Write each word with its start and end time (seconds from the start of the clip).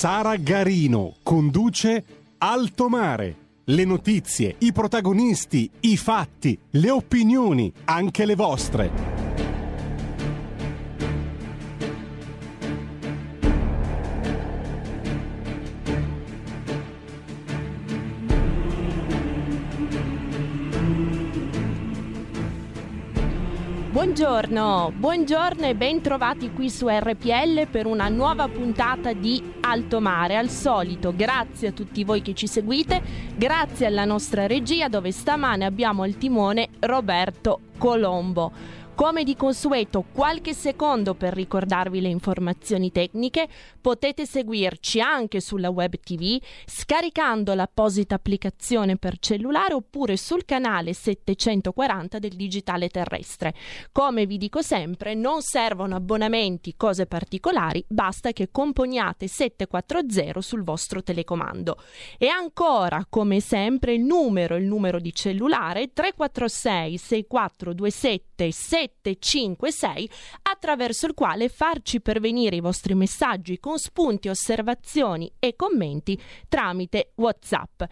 Sara 0.00 0.36
Garino 0.36 1.16
conduce 1.22 2.02
Alto 2.38 2.88
Mare. 2.88 3.36
Le 3.64 3.84
notizie, 3.84 4.54
i 4.60 4.72
protagonisti, 4.72 5.70
i 5.80 5.98
fatti, 5.98 6.58
le 6.70 6.88
opinioni, 6.88 7.70
anche 7.84 8.24
le 8.24 8.34
vostre. 8.34 9.19
Buongiorno, 24.00 24.94
buongiorno 24.96 25.66
e 25.66 25.74
ben 25.74 26.00
trovati 26.00 26.52
qui 26.52 26.70
su 26.70 26.88
RPL 26.88 27.66
per 27.70 27.84
una 27.84 28.08
nuova 28.08 28.48
puntata 28.48 29.12
di 29.12 29.52
Alto 29.60 30.00
Mare. 30.00 30.36
Al 30.38 30.48
solito, 30.48 31.14
grazie 31.14 31.68
a 31.68 31.72
tutti 31.72 32.02
voi 32.02 32.22
che 32.22 32.32
ci 32.32 32.46
seguite, 32.46 33.02
grazie 33.36 33.84
alla 33.84 34.06
nostra 34.06 34.46
regia 34.46 34.88
dove 34.88 35.12
stamane 35.12 35.66
abbiamo 35.66 36.06
il 36.06 36.16
timone 36.16 36.70
Roberto 36.78 37.60
Colombo. 37.76 38.78
Come 39.00 39.24
di 39.24 39.34
consueto, 39.34 40.04
qualche 40.12 40.52
secondo 40.52 41.14
per 41.14 41.32
ricordarvi 41.32 42.02
le 42.02 42.08
informazioni 42.08 42.92
tecniche, 42.92 43.48
potete 43.80 44.26
seguirci 44.26 45.00
anche 45.00 45.40
sulla 45.40 45.70
web 45.70 45.98
TV 45.98 46.38
scaricando 46.66 47.54
l'apposita 47.54 48.16
applicazione 48.16 48.98
per 48.98 49.16
cellulare 49.18 49.72
oppure 49.72 50.18
sul 50.18 50.44
canale 50.44 50.92
740 50.92 52.18
del 52.18 52.36
digitale 52.36 52.90
terrestre. 52.90 53.54
Come 53.90 54.26
vi 54.26 54.36
dico 54.36 54.60
sempre, 54.60 55.14
non 55.14 55.40
servono 55.40 55.96
abbonamenti, 55.96 56.74
cose 56.76 57.06
particolari, 57.06 57.82
basta 57.88 58.32
che 58.32 58.50
componiate 58.52 59.28
740 59.28 60.42
sul 60.42 60.62
vostro 60.62 61.02
telecomando. 61.02 61.78
E 62.18 62.28
ancora, 62.28 63.06
come 63.08 63.40
sempre, 63.40 63.94
il 63.94 64.02
numero, 64.02 64.56
il 64.56 64.66
numero 64.66 65.00
di 65.00 65.14
cellulare 65.14 65.90
346 65.90 66.98
6427 66.98 68.52
756 69.02 70.10
attraverso 70.42 71.06
il 71.06 71.14
quale 71.14 71.48
farci 71.48 72.00
pervenire 72.00 72.56
i 72.56 72.60
vostri 72.60 72.94
messaggi 72.94 73.58
con 73.58 73.78
spunti, 73.78 74.28
osservazioni 74.28 75.30
e 75.38 75.56
commenti 75.56 76.20
tramite 76.48 77.12
WhatsApp. 77.16 77.82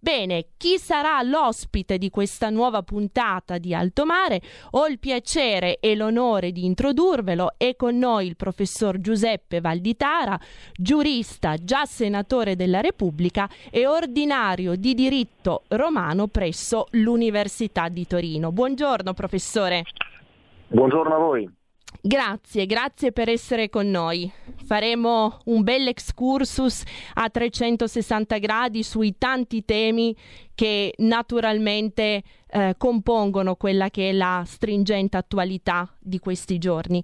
Bene, 0.00 0.48
chi 0.56 0.78
sarà 0.78 1.22
l'ospite 1.22 1.98
di 1.98 2.10
questa 2.10 2.50
nuova 2.50 2.82
puntata 2.82 3.58
di 3.58 3.74
Alto 3.74 4.04
Mare? 4.04 4.42
Ho 4.72 4.86
il 4.86 4.98
piacere 4.98 5.78
e 5.78 5.94
l'onore 5.94 6.52
di 6.52 6.64
introdurvelo. 6.64 7.54
È 7.56 7.76
con 7.76 7.96
noi 7.96 8.26
il 8.26 8.36
professor 8.36 9.00
Giuseppe 9.00 9.60
Valditara, 9.60 10.38
giurista, 10.74 11.56
già 11.56 11.84
senatore 11.84 12.56
della 12.56 12.80
Repubblica 12.80 13.48
e 13.70 13.86
ordinario 13.86 14.74
di 14.76 14.94
diritto 14.94 15.62
romano 15.68 16.26
presso 16.26 16.86
l'Università 16.92 17.88
di 17.88 18.06
Torino. 18.06 18.52
Buongiorno 18.52 19.14
professore. 19.14 19.84
Buongiorno 20.68 21.14
a 21.14 21.18
voi. 21.18 21.50
Grazie, 22.00 22.66
grazie 22.66 23.12
per 23.12 23.28
essere 23.28 23.68
con 23.68 23.88
noi. 23.88 24.30
Faremo 24.64 25.38
un 25.46 25.62
bel 25.62 25.88
excursus 25.88 26.82
a 27.14 27.28
360 27.28 28.38
gradi 28.38 28.82
sui 28.82 29.16
tanti 29.16 29.64
temi 29.64 30.14
che 30.54 30.92
naturalmente 30.98 32.22
eh, 32.48 32.74
compongono 32.76 33.56
quella 33.56 33.90
che 33.90 34.10
è 34.10 34.12
la 34.12 34.42
stringente 34.46 35.16
attualità 35.16 35.88
di 35.98 36.18
questi 36.18 36.58
giorni. 36.58 37.02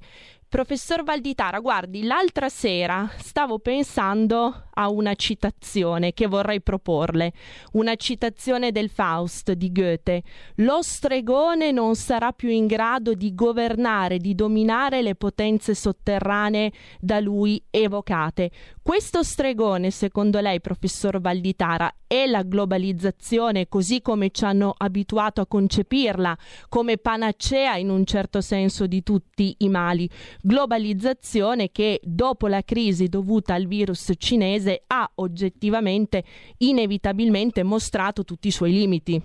Professor 0.48 1.02
Valditara, 1.02 1.60
guardi, 1.60 2.02
l'altra 2.02 2.48
sera 2.48 3.08
stavo 3.16 3.58
pensando 3.58 4.68
a 4.74 4.88
una 4.88 5.14
citazione 5.14 6.12
che 6.12 6.26
vorrei 6.26 6.60
proporle, 6.60 7.32
una 7.72 7.94
citazione 7.96 8.72
del 8.72 8.90
Faust 8.90 9.52
di 9.52 9.72
Goethe. 9.72 10.22
Lo 10.56 10.82
stregone 10.82 11.72
non 11.72 11.94
sarà 11.94 12.32
più 12.32 12.48
in 12.48 12.66
grado 12.66 13.14
di 13.14 13.34
governare, 13.34 14.18
di 14.18 14.34
dominare 14.34 15.02
le 15.02 15.14
potenze 15.14 15.74
sotterranee 15.74 16.72
da 17.00 17.20
lui 17.20 17.62
evocate. 17.70 18.50
Questo 18.82 19.22
stregone, 19.22 19.90
secondo 19.90 20.40
lei, 20.40 20.60
professor 20.60 21.20
Valditara, 21.20 21.94
è 22.06 22.26
la 22.26 22.42
globalizzazione 22.42 23.68
così 23.68 24.02
come 24.02 24.30
ci 24.30 24.44
hanno 24.44 24.74
abituato 24.76 25.40
a 25.40 25.46
concepirla, 25.46 26.36
come 26.68 26.98
panacea 26.98 27.76
in 27.76 27.88
un 27.88 28.04
certo 28.04 28.40
senso 28.40 28.86
di 28.86 29.02
tutti 29.02 29.54
i 29.58 29.68
mali 29.68 30.08
globalizzazione 30.40 31.70
che 31.70 32.00
dopo 32.02 32.46
la 32.48 32.62
crisi 32.62 33.08
dovuta 33.08 33.54
al 33.54 33.66
virus 33.66 34.12
cinese 34.18 34.61
ha 34.86 35.10
oggettivamente, 35.16 36.24
inevitabilmente 36.58 37.62
mostrato 37.62 38.24
tutti 38.24 38.48
i 38.48 38.52
suoi 38.52 38.72
limiti. 38.72 39.22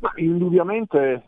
Ma 0.00 0.12
indubbiamente 0.16 1.24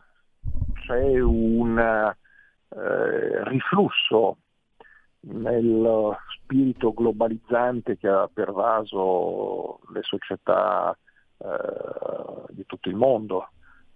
c'è 0.85 1.19
un 1.19 1.77
eh, 1.79 3.43
riflusso 3.45 4.37
nel 5.21 6.15
spirito 6.35 6.93
globalizzante 6.93 7.97
che 7.97 8.07
ha 8.07 8.29
pervaso 8.31 9.79
le 9.91 10.01
società 10.03 10.97
eh, 11.39 12.53
di 12.53 12.65
tutto 12.65 12.89
il 12.89 12.95
mondo 12.95 13.49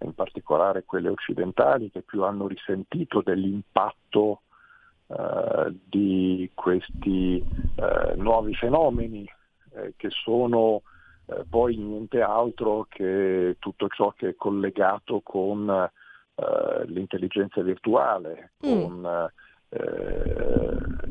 in 0.04 0.14
particolare 0.14 0.84
quelle 0.84 1.08
occidentali, 1.08 1.90
che 1.90 2.02
più 2.02 2.24
hanno 2.24 2.46
risentito 2.46 3.22
dell'impatto 3.22 4.42
eh, 5.12 5.74
di 5.84 6.50
questi 6.54 7.44
eh, 7.76 8.14
nuovi 8.16 8.54
fenomeni, 8.54 9.28
eh, 9.74 9.94
che 9.96 10.08
sono 10.10 10.82
eh, 11.26 11.44
poi 11.48 11.76
niente 11.76 12.20
altro 12.20 12.86
che 12.88 13.56
tutto 13.58 13.88
ciò 13.88 14.12
che 14.12 14.30
è 14.30 14.34
collegato 14.36 15.20
con 15.22 15.90
l'intelligenza 16.86 17.60
virtuale, 17.60 18.52
mm. 18.66 18.82
con 18.82 19.30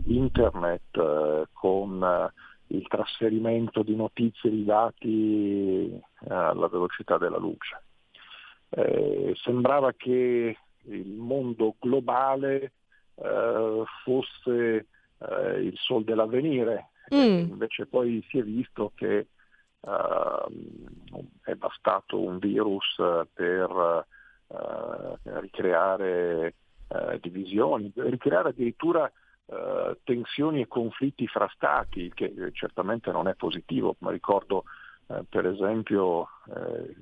internet, 0.06 1.48
con 1.54 2.32
il 2.68 2.88
trasferimento 2.88 3.84
di 3.84 3.96
notizie 3.96 4.50
di 4.50 4.66
dati 4.66 6.02
alla 6.28 6.68
velocità 6.68 7.18
della 7.18 7.38
luce 7.38 7.82
eh, 8.72 9.34
sembrava 9.44 9.94
che 9.94 10.58
il 10.84 11.08
mondo 11.10 11.76
globale 11.80 12.72
eh, 13.16 13.84
fosse 14.04 14.88
eh, 15.18 15.62
il 15.62 15.78
sol 15.78 16.04
dell'avvenire, 16.04 16.90
mm. 17.14 17.50
invece 17.50 17.86
poi 17.86 18.26
si 18.30 18.40
è 18.40 18.44
visto 18.44 18.92
che 18.96 19.28
ehm, 19.82 20.86
è 21.44 21.54
bastato 21.56 22.20
un 22.20 22.40
virus 22.40 22.96
per 23.34 24.06
eh, 24.48 25.40
ricreare 25.40 26.56
eh, 26.88 27.20
divisioni, 27.22 27.92
ricreare 27.96 28.50
addirittura 28.50 29.12
tensioni 30.06 30.62
e 30.62 30.68
conflitti 30.68 31.28
fra 31.28 31.46
stati, 31.54 32.10
che 32.14 32.34
certamente 32.54 33.12
non 33.12 33.28
è 33.28 33.34
positivo, 33.34 33.98
ma 33.98 34.10
ricordo 34.10 34.64
per 35.28 35.46
esempio 35.46 36.30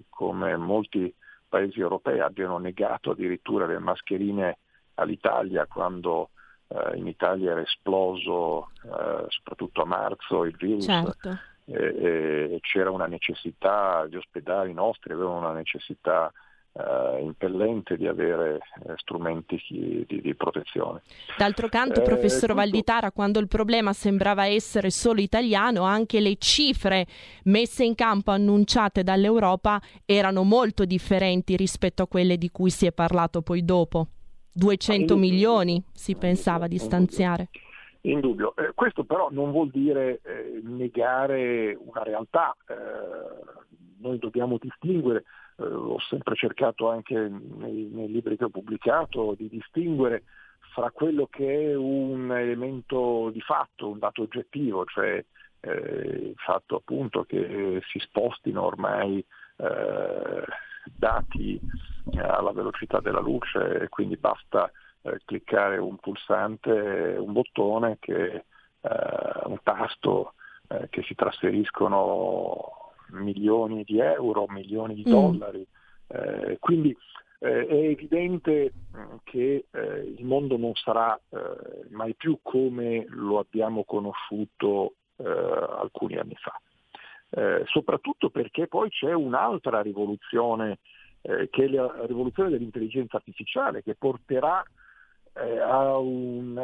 come 0.10 0.58
molti 0.58 1.14
paesi 1.48 1.80
europei 1.80 2.20
abbiano 2.20 2.58
negato 2.58 3.12
addirittura 3.12 3.68
le 3.68 3.78
mascherine 3.78 4.58
all'Italia 5.00 5.66
quando 5.66 6.30
eh, 6.68 6.98
in 6.98 7.08
Italia 7.08 7.52
era 7.52 7.62
esploso 7.62 8.70
eh, 8.84 9.26
soprattutto 9.28 9.82
a 9.82 9.86
marzo 9.86 10.44
il 10.44 10.56
virus 10.56 10.86
certo. 10.86 11.38
e, 11.66 11.76
e 11.76 12.60
c'era 12.62 12.92
una 12.92 13.08
necessità, 13.08 14.06
gli 14.06 14.16
ospedali 14.16 14.74
nostri 14.74 15.14
avevano 15.14 15.38
una 15.38 15.54
necessità 15.54 16.32
eh, 16.74 17.22
impellente 17.22 17.98
di 17.98 18.08
avere 18.08 18.60
eh, 18.86 18.94
strumenti 18.98 19.62
di, 19.68 20.06
di, 20.08 20.22
di, 20.22 20.36
protezione. 20.36 21.02
D'altro 21.38 21.68
canto, 21.68 22.02
eh, 22.02 22.04
professor 22.04 22.42
tutto... 22.42 22.54
Valditara, 22.54 23.12
quando 23.12 23.40
il 23.40 23.48
problema 23.48 23.94
sembrava 23.94 24.46
essere 24.46 24.92
solo 24.92 25.22
italiano, 25.22 25.84
anche 25.84 26.20
le 26.20 26.38
cifre 26.38 27.06
messe 27.46 27.84
in 27.84 27.96
campo 27.96 28.32
annunciate 28.32 29.04
dall'Europa 29.04 29.82
erano 30.06 30.44
molto 30.44 30.86
differenti 30.86 31.56
rispetto 31.56 32.04
a 32.04 32.08
quelle 32.08 32.38
di 32.38 32.50
cui 32.52 32.70
si 32.70 32.86
è 32.86 32.92
parlato 32.92 33.42
poi 33.42 33.66
dopo. 33.66 34.08
200 34.54 35.16
milioni 35.16 35.84
si 35.94 36.16
pensava 36.16 36.68
di 36.68 36.78
stanziare. 36.78 37.50
Indubbio. 38.02 38.56
Eh, 38.56 38.72
questo 38.74 39.04
però 39.04 39.30
non 39.32 39.52
vuol 39.52 39.70
dire 39.70 40.22
eh, 40.24 40.62
negare 40.64 41.78
una 41.80 42.04
realtà. 42.04 42.56
Eh, 42.68 43.58
noi 44.00 44.18
dobbiamo 44.20 44.58
distinguere, 44.58 45.26
eh, 45.58 45.64
ho 45.64 46.00
sempre 46.00 46.36
cercato 46.36 46.90
anche 46.90 47.16
nei, 47.16 47.90
nei, 47.92 48.10
libri 48.10 48.38
che 48.38 48.46
ho 48.46 48.50
pubblicato 48.50 49.36
di 49.38 49.50
distinguere 49.50 50.24
fra 50.74 50.92
quello 50.92 51.28
che 51.30 51.72
è 51.72 51.76
un 51.76 52.32
elemento 52.32 53.30
di 53.32 53.42
fatto, 53.42 53.90
un 53.90 54.00
dato 54.00 54.22
oggettivo, 54.22 54.86
cioè 54.86 55.24
eh, 55.62 55.72
il 55.72 56.36
fatto 56.38 56.78
appunto 56.78 57.24
che 57.24 57.82
si 57.92 58.00
spostino 58.00 58.64
ormai 58.64 59.24
eh, 59.58 60.44
dati 60.86 61.60
alla 62.18 62.52
velocità 62.52 63.00
della 63.00 63.20
luce 63.20 63.82
e 63.82 63.90
quindi 63.90 64.18
basta 64.18 64.72
eh, 65.02 65.20
cliccare 65.26 65.78
un 65.78 65.98
pulsante, 65.98 66.72
un 67.18 67.32
bottone, 67.32 67.98
che, 68.00 68.46
eh, 68.82 69.42
un 69.46 69.58
tasto 69.64 70.34
eh, 70.68 70.88
che 70.90 71.04
si 71.04 71.16
trasferiscono 71.16 72.92
milioni 73.12 73.84
di 73.84 74.00
euro, 74.00 74.46
milioni 74.50 74.94
di 74.96 75.04
mm. 75.08 75.12
dollari. 75.12 75.66
Mm. 76.12 76.54
quindi 76.60 76.96
eh, 77.40 77.68
è 77.68 77.74
evidente 77.74 78.74
mm, 78.96 79.16
che 79.24 79.66
eh, 79.70 80.14
il 80.18 80.26
mondo 80.26 80.58
non 80.58 80.74
sarà 80.74 81.18
eh, 81.30 81.86
mai 81.92 82.16
più 82.16 82.40
come 82.42 83.06
lo 83.10 83.40
abbiamo 83.40 83.84
conosciuto 83.84 84.94
alcuni 85.22 86.16
anni 86.16 86.36
fa, 86.36 86.58
soprattutto 87.66 88.30
perché 88.30 88.68
poi 88.68 88.90
c'è 88.90 89.14
un'altra 89.14 89.82
rivoluzione 89.82 90.80
che 91.22 91.50
è 91.52 91.68
la 91.68 92.06
rivoluzione 92.08 92.50
dell'intelligenza 92.50 93.18
artificiale 93.18 93.84
che 93.84 93.94
porterà 93.94 94.64
eh, 95.34 95.60
ha 95.60 95.98
un 95.98 96.60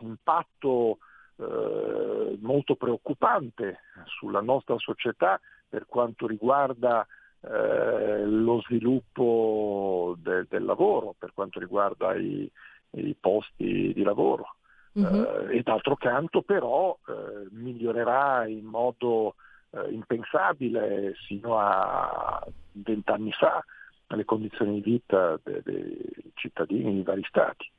impatto 0.00 0.98
eh, 1.36 2.38
molto 2.40 2.76
preoccupante 2.76 3.80
sulla 4.06 4.40
nostra 4.40 4.76
società 4.78 5.40
per 5.68 5.86
quanto 5.86 6.26
riguarda 6.26 7.06
eh, 7.42 8.24
lo 8.24 8.60
sviluppo 8.62 10.16
de- 10.18 10.46
del 10.48 10.64
lavoro, 10.64 11.14
per 11.18 11.32
quanto 11.32 11.58
riguarda 11.58 12.14
i, 12.14 12.50
i 12.92 13.16
posti 13.18 13.92
di 13.94 14.02
lavoro. 14.02 14.56
Uh-huh. 14.92 15.48
e 15.48 15.62
d'altro 15.62 15.94
canto 15.94 16.42
però 16.42 16.98
eh, 17.06 17.46
migliorerà 17.52 18.44
in 18.48 18.64
modo 18.64 19.36
eh, 19.70 19.90
impensabile 19.90 21.14
sino 21.26 21.58
a 21.58 22.46
vent'anni 22.72 23.32
fa 23.32 23.64
le 24.08 24.24
condizioni 24.24 24.80
di 24.80 24.90
vita 24.90 25.38
dei, 25.42 25.60
dei 25.62 26.32
cittadini 26.34 26.94
di 26.94 27.02
vari 27.02 27.24
stati. 27.28 27.70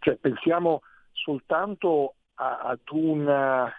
Cioè, 0.00 0.16
pensiamo 0.16 0.82
soltanto 1.12 2.14
a, 2.34 2.60
ad 2.60 2.80
un 2.90 3.70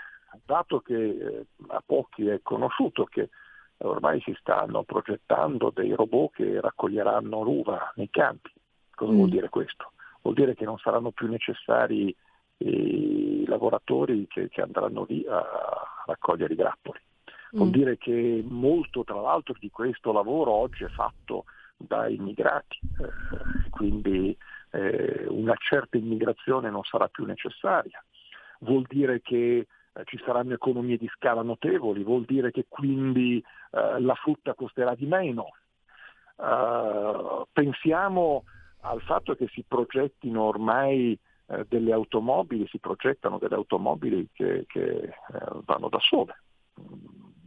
dato 0.45 0.79
che 0.79 0.95
eh, 0.95 1.45
a 1.67 1.83
pochi 1.85 2.27
è 2.27 2.39
conosciuto, 2.41 3.05
che 3.05 3.29
ormai 3.77 4.21
si 4.21 4.35
stanno 4.39 4.83
progettando 4.83 5.71
dei 5.73 5.93
robot 5.93 6.33
che 6.33 6.59
raccoglieranno 6.61 7.41
l'uva 7.41 7.91
nei 7.95 8.09
campi. 8.09 8.51
Cosa 8.93 9.11
mm. 9.11 9.15
vuol 9.15 9.29
dire 9.29 9.49
questo? 9.49 9.91
Vuol 10.21 10.35
dire 10.35 10.55
che 10.55 10.65
non 10.65 10.77
saranno 10.77 11.11
più 11.11 11.27
necessari 11.27 12.15
i 12.57 13.45
lavoratori 13.47 14.27
che, 14.27 14.49
che 14.49 14.61
andranno 14.61 15.05
lì 15.07 15.25
a 15.27 15.45
raccogliere 16.05 16.53
i 16.53 16.57
grappoli. 16.57 16.99
Vuol 17.51 17.69
mm. 17.69 17.71
dire 17.71 17.97
che 17.97 18.43
molto, 18.47 19.03
tra 19.03 19.19
l'altro, 19.19 19.55
di 19.59 19.69
questo 19.69 20.11
lavoro 20.11 20.51
oggi 20.51 20.83
è 20.83 20.89
fatto 20.89 21.45
da 21.77 22.07
immigrati, 22.07 22.77
eh, 23.01 23.69
quindi 23.69 24.37
eh, 24.71 25.25
una 25.29 25.55
certa 25.57 25.97
immigrazione 25.97 26.69
non 26.69 26.83
sarà 26.83 27.07
più 27.07 27.25
necessaria. 27.25 28.03
Vuol 28.59 28.85
dire 28.87 29.21
che 29.21 29.67
eh, 29.93 30.03
ci 30.05 30.19
saranno 30.23 30.53
economie 30.53 30.97
di 30.97 31.09
scala 31.15 31.41
notevoli, 31.41 32.03
vuol 32.03 32.25
dire 32.25 32.51
che 32.51 32.65
quindi 32.67 33.43
eh, 33.71 33.99
la 33.99 34.15
frutta 34.15 34.53
costerà 34.53 34.95
di 34.95 35.05
meno. 35.05 35.53
Uh, 36.39 37.45
pensiamo 37.51 38.45
al 38.81 39.01
fatto 39.01 39.35
che 39.35 39.49
si 39.51 39.65
progettino 39.67 40.43
ormai 40.43 41.19
eh, 41.47 41.65
delle 41.67 41.91
automobili, 41.91 42.65
si 42.67 42.79
progettano 42.79 43.37
delle 43.37 43.55
automobili 43.55 44.29
che, 44.31 44.65
che 44.67 44.81
eh, 44.81 45.13
vanno 45.65 45.89
da 45.89 45.99
sole. 45.99 46.35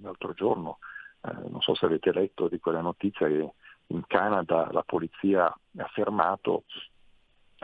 L'altro 0.02 0.32
giorno, 0.32 0.78
non 1.48 1.60
so 1.60 1.74
se 1.74 1.86
avete 1.86 2.12
letto 2.12 2.48
di 2.48 2.58
quella 2.58 2.80
notizia 2.80 3.28
che 3.28 3.52
in 3.86 4.06
Canada 4.06 4.68
la 4.72 4.82
polizia 4.82 5.44
ha 5.46 5.86
fermato 5.92 6.64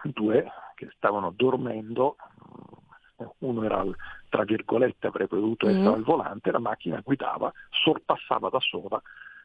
due 0.04 0.46
che 0.74 0.88
stavano 0.94 1.32
dormendo, 1.34 2.16
uno 3.38 3.64
era 3.64 3.84
tra 4.28 4.44
virgolette 4.44 5.08
avrebbe 5.08 5.36
dovuto 5.36 5.66
mm. 5.66 5.70
essere 5.70 5.94
al 5.94 6.04
volante, 6.04 6.50
la 6.52 6.60
macchina 6.60 7.00
guidava, 7.00 7.52
sorpassava 7.70 8.48
da 8.48 8.60
sola 8.60 9.00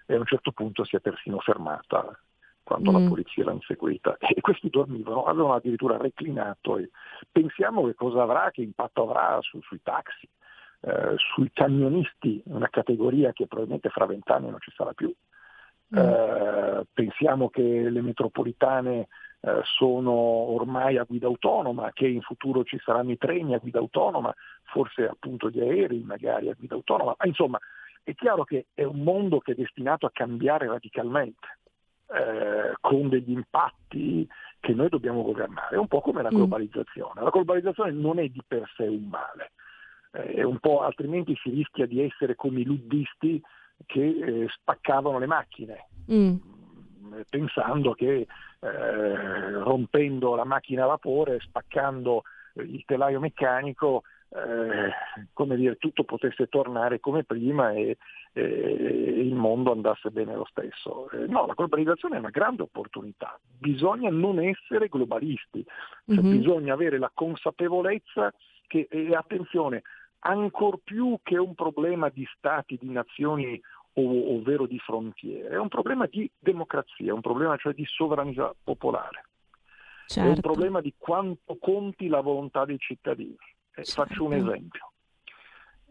e 0.05 0.15
a 0.15 0.19
un 0.19 0.25
certo 0.25 0.51
punto 0.51 0.83
si 0.83 0.95
è 0.95 0.99
persino 0.99 1.39
fermata 1.39 2.17
quando 2.61 2.91
mm. 2.91 2.93
la 2.95 3.09
polizia 3.09 3.45
l'ha 3.45 3.53
inseguita 3.53 4.17
e 4.19 4.39
questi 4.41 4.69
dormivano, 4.69 5.23
avevano 5.23 5.55
addirittura 5.55 5.97
reclinato 5.97 6.77
e 6.77 6.89
pensiamo 7.31 7.85
che 7.85 7.95
cosa 7.95 8.21
avrà, 8.21 8.51
che 8.51 8.61
impatto 8.61 9.03
avrà 9.03 9.39
su, 9.41 9.59
sui 9.61 9.81
taxi, 9.81 10.27
eh, 10.85 11.15
sui 11.15 11.50
camionisti, 11.53 12.41
una 12.47 12.68
categoria 12.69 13.31
che 13.31 13.47
probabilmente 13.47 13.89
fra 13.89 14.06
vent'anni 14.06 14.50
non 14.50 14.59
ci 14.59 14.71
sarà 14.75 14.91
più. 14.91 15.13
Mm. 15.95 15.97
Eh, 15.97 16.85
pensiamo 16.91 17.50
che 17.50 17.62
le 17.62 18.01
metropolitane 18.01 19.07
eh, 19.39 19.62
sono 19.63 20.12
ormai 20.12 20.97
a 20.97 21.03
guida 21.03 21.27
autonoma, 21.27 21.91
che 21.94 22.07
in 22.07 22.21
futuro 22.21 22.65
ci 22.65 22.77
saranno 22.83 23.12
i 23.12 23.18
treni 23.18 23.53
a 23.53 23.59
guida 23.59 23.80
autonoma, 23.80 24.33
forse 24.63 25.07
appunto 25.07 25.50
gli 25.50 25.62
aerei 25.62 26.03
magari 26.03 26.50
a 26.50 26.56
guida 26.57 26.75
autonoma, 26.75 27.15
ma 27.18 27.25
insomma 27.27 27.59
è 28.03 28.13
chiaro 28.15 28.44
che 28.44 28.65
è 28.74 28.83
un 28.83 29.03
mondo 29.03 29.39
che 29.39 29.53
è 29.53 29.56
destinato 29.56 30.06
a 30.06 30.12
cambiare 30.12 30.68
radicalmente. 30.68 31.59
Eh, 32.13 32.74
con 32.80 33.09
degli 33.09 33.31
impatti 33.31 34.27
che 34.59 34.74
noi 34.74 34.89
dobbiamo 34.89 35.24
governare, 35.24 35.77
è 35.77 35.80
un 35.80 35.88
po' 35.88 36.01
come 36.01 36.21
la 36.21 36.30
mm. 36.30 36.35
globalizzazione. 36.35 37.21
La 37.21 37.30
globalizzazione 37.30 37.91
non 37.91 38.19
è 38.19 38.27
di 38.27 38.41
per 38.45 38.69
sé 38.75 38.83
un 38.83 39.07
male, 39.07 39.51
eh, 40.13 40.44
un 40.44 40.60
altrimenti 40.81 41.36
si 41.42 41.50
rischia 41.50 41.86
di 41.86 42.01
essere 42.01 42.36
come 42.36 42.62
i 42.62 42.65
luddisti 42.65 43.42
che 43.86 44.01
eh, 44.01 44.48
spaccavano 44.50 45.19
le 45.19 45.25
macchine. 45.25 45.88
Mm 46.12 46.36
pensando 47.30 47.94
che 47.94 48.27
eh, 48.60 49.51
rompendo 49.60 50.36
la 50.36 50.45
macchina 50.45 50.83
a 50.83 50.88
vapore, 50.88 51.40
spaccando 51.42 52.23
il 52.56 52.83
telaio 52.85 53.19
meccanico, 53.19 54.04
eh, 54.30 54.92
come 55.33 55.56
dire, 55.56 55.78
tutto 55.78 56.04
potesse 56.04 56.47
tornare 56.47 56.99
come 56.99 57.23
prima 57.23 57.71
e, 57.71 57.97
e, 58.33 58.42
il 58.42 59.35
mondo 59.35 59.71
andasse 59.71 60.09
bene 60.09 60.35
lo 60.35 60.45
stesso. 60.49 61.09
Eh, 61.11 61.28
no, 61.28 61.45
la 61.45 61.54
globalizzazione 61.54 62.16
è 62.16 62.19
una 62.19 62.30
grande 62.30 62.64
opportunità, 62.64 63.40
bisogna 63.57 64.09
non 64.09 64.40
essere 64.40 64.87
globalisti, 64.87 65.64
cioè 66.07 66.16
mm-hmm. 66.16 66.37
bisogna 66.37 66.73
avere 66.73 66.97
la 66.97 67.11
consapevolezza 67.14 68.33
che, 68.68 68.87
e 68.90 69.16
attenzione, 69.16 69.83
ancor 70.23 70.80
più 70.83 71.18
che 71.21 71.37
un 71.37 71.53
problema 71.56 72.09
di 72.09 72.27
stati, 72.35 72.77
di 72.80 72.89
nazioni 72.89 73.59
ovvero 73.95 74.65
di 74.65 74.80
frontiere, 74.80 75.49
è 75.49 75.59
un 75.59 75.68
problema 75.68 76.07
di 76.07 76.30
democrazia, 76.39 77.11
è 77.11 77.13
un 77.13 77.21
problema 77.21 77.56
cioè 77.57 77.73
di 77.73 77.85
sovranità 77.85 78.53
popolare, 78.63 79.25
certo. 80.07 80.19
è 80.19 80.23
un 80.23 80.33
certo. 80.35 80.51
problema 80.51 80.81
di 80.81 80.94
quanto 80.97 81.57
conti 81.59 82.07
la 82.07 82.21
volontà 82.21 82.65
dei 82.65 82.80
cittadini. 82.80 83.37
Eh, 83.75 83.83
certo. 83.83 84.03
Faccio 84.03 84.23
un 84.23 84.33
esempio, 84.33 84.92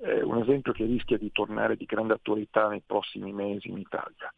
eh, 0.01 0.23
un 0.23 0.39
esempio 0.39 0.73
che 0.73 0.85
rischia 0.85 1.17
di 1.17 1.31
tornare 1.31 1.77
di 1.77 1.85
grande 1.85 2.15
attualità 2.15 2.69
nei 2.69 2.83
prossimi 2.85 3.33
mesi 3.33 3.69
in 3.69 3.79
Italia. 3.79 4.33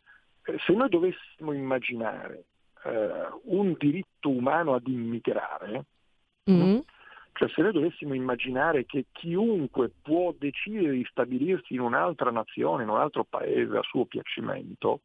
Eh, 0.44 0.58
se 0.58 0.74
noi 0.74 0.90
dovessimo 0.90 1.52
immaginare 1.52 2.44
eh, 2.84 3.28
un 3.44 3.74
diritto 3.78 4.28
umano 4.28 4.74
ad 4.74 4.86
immigrare, 4.86 5.84
mm-hmm. 6.50 6.78
Cioè 7.36 7.48
se 7.48 7.62
noi 7.62 7.72
dovessimo 7.72 8.14
immaginare 8.14 8.86
che 8.86 9.06
chiunque 9.10 9.90
può 9.90 10.32
decidere 10.38 10.92
di 10.92 11.04
stabilirsi 11.10 11.74
in 11.74 11.80
un'altra 11.80 12.30
nazione, 12.30 12.84
in 12.84 12.88
un 12.88 12.98
altro 12.98 13.24
paese 13.24 13.76
a 13.76 13.82
suo 13.82 14.04
piacimento, 14.04 15.00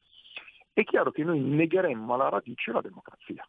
è 0.72 0.84
chiaro 0.84 1.12
che 1.12 1.24
noi 1.24 1.40
negheremmo 1.40 2.14
alla 2.14 2.30
radice 2.30 2.72
la 2.72 2.82
democrazia. 2.82 3.48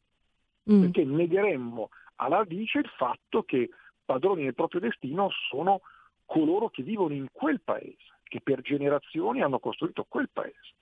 Mm. 0.73 0.81
Perché 0.81 1.05
negheremmo 1.05 1.91
alla 2.17 2.39
radice 2.39 2.79
il 2.79 2.91
fatto 2.97 3.43
che 3.43 3.69
padroni 4.03 4.45
del 4.45 4.55
proprio 4.55 4.81
destino 4.81 5.29
sono 5.51 5.83
coloro 6.25 6.71
che 6.71 6.83
vivono 6.83 7.13
in 7.13 7.27
quel 7.31 7.61
paese, 7.61 8.19
che 8.23 8.41
per 8.41 8.63
generazioni 8.63 9.43
hanno 9.43 9.59
costruito 9.59 10.07
quel 10.09 10.31
paese. 10.33 10.73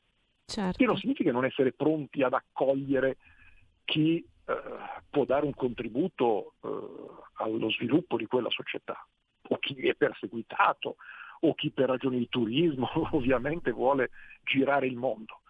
Certo. 0.46 0.78
Che 0.78 0.84
non 0.84 0.96
significa 0.96 1.32
non 1.32 1.44
essere 1.44 1.72
pronti 1.72 2.22
ad 2.22 2.32
accogliere 2.32 3.16
chi 3.84 4.24
eh, 4.48 4.54
può 5.10 5.24
dare 5.24 5.44
un 5.44 5.54
contributo 5.54 6.54
eh, 6.62 6.68
allo 7.34 7.70
sviluppo 7.70 8.16
di 8.16 8.26
quella 8.26 8.50
società, 8.50 9.06
o 9.48 9.58
chi 9.58 9.74
è 9.86 9.94
perseguitato, 9.94 10.96
o 11.40 11.54
chi 11.54 11.70
per 11.70 11.88
ragioni 11.88 12.18
di 12.18 12.28
turismo 12.28 12.88
ovviamente 13.12 13.70
vuole 13.70 14.10
girare 14.42 14.86
il 14.86 14.96
mondo, 14.96 15.42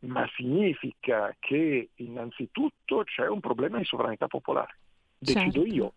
ma 0.00 0.26
significa 0.34 1.36
che 1.38 1.90
innanzitutto 1.96 3.04
c'è 3.04 3.28
un 3.28 3.40
problema 3.40 3.78
di 3.78 3.84
sovranità 3.84 4.26
popolare. 4.26 4.78
Decido 5.18 5.62
certo. 5.62 5.74
io 5.74 5.92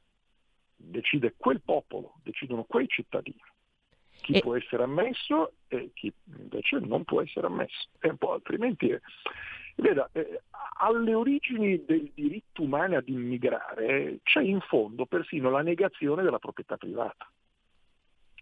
decide 0.76 1.36
quel 1.38 1.62
popolo, 1.62 2.16
decidono 2.24 2.64
quei 2.64 2.88
cittadini. 2.88 3.42
Chi 4.22 4.34
e... 4.34 4.40
può 4.42 4.56
essere 4.56 4.84
ammesso 4.84 5.54
e 5.68 5.92
chi 5.94 6.12
invece 6.38 6.80
non 6.80 7.04
può 7.06 7.22
essere 7.22 7.48
ammesso. 7.48 7.88
E 8.00 8.10
un 8.10 8.18
po' 8.18 8.34
altrimenti. 8.34 8.98
Veda, 9.80 10.10
eh, 10.12 10.42
alle 10.80 11.14
origini 11.14 11.84
del 11.86 12.12
diritto 12.14 12.64
umano 12.64 12.98
ad 12.98 13.08
immigrare 13.08 14.20
c'è 14.24 14.42
in 14.42 14.60
fondo 14.62 15.06
persino 15.06 15.50
la 15.50 15.62
negazione 15.62 16.24
della 16.24 16.40
proprietà 16.40 16.78
privata. 16.78 17.30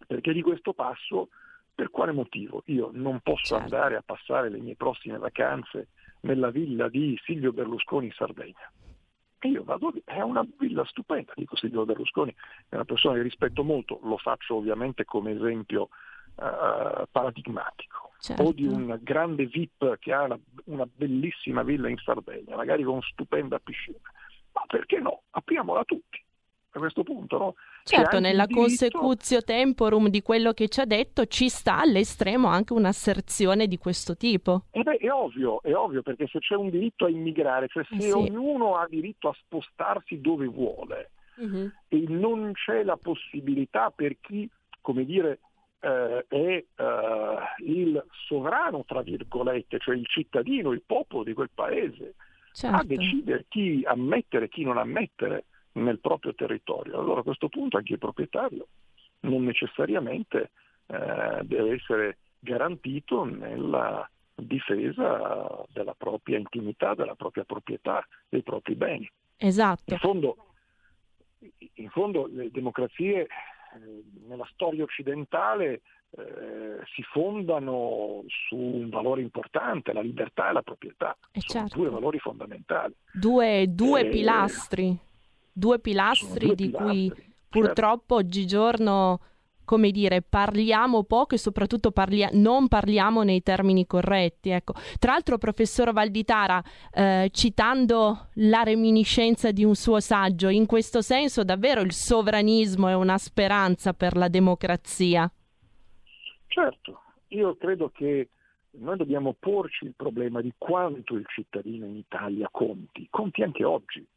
Perché 0.06 0.34
di 0.34 0.42
questo 0.42 0.74
passo, 0.74 1.30
per 1.74 1.90
quale 1.90 2.12
motivo? 2.12 2.64
Io 2.66 2.90
non 2.94 3.20
posso 3.22 3.56
certo. 3.56 3.64
andare 3.64 3.96
a 3.96 4.04
passare 4.04 4.50
le 4.50 4.60
mie 4.60 4.76
prossime 4.76 5.18
vacanze 5.18 5.90
nella 6.22 6.50
villa 6.50 6.90
di 6.90 7.20
Silvio 7.24 7.54
Berlusconi 7.54 8.08
in 8.08 8.14
Sardegna. 8.14 8.72
E 9.40 9.50
io 9.50 9.64
vado 9.64 9.90
lì, 9.90 10.02
è 10.04 10.22
una 10.22 10.46
villa 10.58 10.84
stupenda, 10.86 11.34
dico 11.36 11.56
Silvio 11.56 11.86
Berlusconi, 11.86 12.34
è 12.70 12.76
una 12.76 12.86
persona 12.86 13.16
che 13.16 13.22
rispetto 13.22 13.64
molto, 13.64 14.00
lo 14.02 14.18
faccio 14.18 14.56
ovviamente 14.56 15.06
come 15.06 15.32
esempio 15.32 15.90
uh, 16.38 17.06
paradigmatico. 17.12 18.12
Certo. 18.20 18.44
O 18.44 18.52
di 18.52 18.66
un 18.66 18.98
grande 19.02 19.46
VIP 19.46 19.98
che 20.00 20.12
ha 20.12 20.24
una, 20.24 20.40
una 20.66 20.88
bellissima 20.92 21.64
villa 21.64 21.90
in 21.90 21.98
Sardegna, 21.98 22.56
magari 22.56 22.84
con 22.84 23.02
stupenda 23.02 23.60
piscina. 23.60 24.00
Ma 24.54 24.64
perché 24.68 25.00
no? 25.00 25.24
Apriamola 25.32 25.84
tutti 25.84 26.24
a 26.72 26.80
questo 26.80 27.04
punto, 27.04 27.38
no? 27.38 27.56
Certo, 27.84 28.20
nella 28.20 28.46
diritto... 28.46 28.62
consecutio 28.62 29.42
temporum 29.42 30.10
di 30.10 30.22
quello 30.22 30.54
che 30.54 30.68
ci 30.68 30.80
ha 30.82 30.86
detto 30.86 31.26
ci 31.26 31.48
sta 31.48 31.80
all'estremo 31.80 32.48
anche 32.48 32.74
un'asserzione 32.74 33.68
di 33.68 33.78
questo 33.78 34.16
tipo. 34.18 34.66
Eh 34.72 34.84
beh, 34.84 34.98
è 34.98 35.12
ovvio, 35.12 35.62
è 35.62 35.74
ovvio, 35.74 36.02
perché 36.02 36.28
se 36.28 36.40
c'è 36.40 36.56
un 36.56 36.70
diritto 36.70 37.06
a 37.06 37.10
immigrare, 37.10 37.68
cioè 37.68 37.84
se 37.86 37.96
eh 37.96 38.02
sì. 38.02 38.12
ognuno 38.12 38.76
ha 38.76 38.86
diritto 38.90 39.30
a 39.30 39.36
spostarsi 39.40 40.20
dove 40.20 40.48
vuole 40.48 41.12
uh-huh. 41.38 41.72
e 41.88 42.04
non 42.08 42.52
c'è 42.54 42.84
la 42.84 42.98
possibilità 42.98 43.90
per 43.90 44.20
chi, 44.20 44.50
come 44.82 45.06
dire, 45.06 45.40
eh, 45.80 46.26
è 46.28 46.36
eh, 46.36 46.66
il 47.66 48.04
sovrano, 48.28 48.84
tra 48.86 49.02
virgolette, 49.02 49.80
cioè 49.80 49.96
il 49.96 50.06
cittadino, 50.08 50.72
il 50.72 50.84
popolo 50.86 51.24
di 51.24 51.34
quel 51.34 51.50
paese, 51.54 52.16
certo. 52.52 52.78
a 52.78 52.84
decidere 52.84 53.46
chi 53.48 53.84
ammettere 53.86 54.46
e 54.46 54.50
chi 54.50 54.64
non 54.64 54.78
ammettere 54.78 55.46
nel 55.74 56.00
proprio 56.00 56.34
territorio. 56.34 57.00
Allora 57.00 57.22
a 57.22 57.24
questo 57.24 57.50
punto 57.50 57.78
anche 57.78 57.94
il 57.94 58.00
proprietario 58.00 58.68
non 59.22 59.44
necessariamente 59.44 60.52
eh, 60.88 61.42
deve 61.44 61.74
essere 61.74 62.18
garantito 62.40 63.24
nella 63.24 64.10
difesa 64.36 65.66
della 65.72 65.96
propria 65.96 66.38
intimità, 66.38 66.94
della 66.94 67.16
propria 67.16 67.44
proprietà, 67.44 68.06
dei 68.30 68.44
propri 68.44 68.76
beni. 68.76 69.10
Esatto. 69.38 69.94
In 69.94 70.00
fondo, 70.00 70.38
in 71.74 71.90
fondo 71.90 72.28
le 72.28 72.50
democrazie 72.52 73.28
nella 74.28 74.48
storia 74.52 74.84
occidentale 74.84 75.82
eh, 76.12 76.80
si 76.94 77.04
fondano 77.04 78.24
su 78.28 78.56
un 78.56 78.90
valore 78.90 79.22
importante, 79.22 79.94
la 79.94 80.02
libertà 80.02 80.50
e 80.50 80.54
la 80.54 80.62
proprietà. 80.62 81.18
Eh 81.32 81.42
Sono 81.42 81.68
certo. 81.68 81.78
due 81.82 81.90
valori 81.90 82.20
fondamentali. 82.20 82.96
Due, 83.12 83.66
due 83.70 84.02
e, 84.02 84.10
pilastri 84.10 85.00
due 85.58 85.80
pilastri 85.80 86.46
due 86.46 86.56
di 86.56 86.70
pilastri, 86.70 86.86
cui 86.86 87.08
certo. 87.08 87.34
purtroppo 87.50 88.16
oggigiorno 88.16 89.20
come 89.68 89.92
dire, 89.92 90.22
parliamo 90.22 91.04
poco 91.04 91.36
e 91.36 91.38
soprattutto 91.38 91.92
parlia- 91.92 92.30
non 92.32 92.70
parliamo 92.70 93.24
nei 93.24 93.44
termini 93.44 93.86
corretti. 93.86 94.50
Ecco. 94.50 94.74
Tra 94.98 95.12
l'altro, 95.12 95.38
professor 95.38 95.92
Valditara, 95.92 96.64
eh, 96.94 97.28
citando 97.34 98.30
la 98.36 98.64
reminiscenza 98.64 99.52
di 99.52 99.66
un 99.66 99.76
suo 99.76 100.00
saggio, 100.00 100.48
in 100.48 100.66
questo 100.66 101.02
senso 101.02 101.44
davvero 101.44 101.82
il 101.82 101.92
sovranismo 101.92 102.88
è 102.88 102.96
una 102.96 103.18
speranza 103.18 103.92
per 103.92 104.16
la 104.16 104.30
democrazia. 104.30 105.30
Certo, 106.48 107.02
io 107.28 107.58
credo 107.58 107.90
che 107.90 108.30
noi 108.80 108.96
dobbiamo 108.96 109.36
porci 109.38 109.84
il 109.84 109.96
problema 109.98 110.40
di 110.40 110.54
quanto 110.58 111.16
il 111.16 111.26
cittadino 111.28 111.86
in 111.86 111.98
Italia 111.98 112.48
conti, 112.50 113.06
conti 113.10 113.44
anche 113.44 113.66
oggi. 113.66 114.08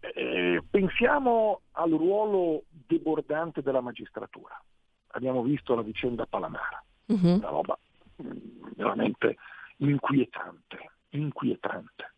Eh, 0.00 0.62
pensiamo 0.70 1.60
al 1.72 1.90
ruolo 1.90 2.64
debordante 2.70 3.62
della 3.62 3.82
magistratura. 3.82 4.60
Abbiamo 5.08 5.42
visto 5.42 5.74
la 5.74 5.82
vicenda 5.82 6.26
Palamara, 6.26 6.82
uh-huh. 7.06 7.34
una 7.34 7.48
roba 7.48 7.78
mm, 8.22 8.72
veramente 8.76 9.36
inquietante, 9.78 10.90
inquietante. 11.10 12.14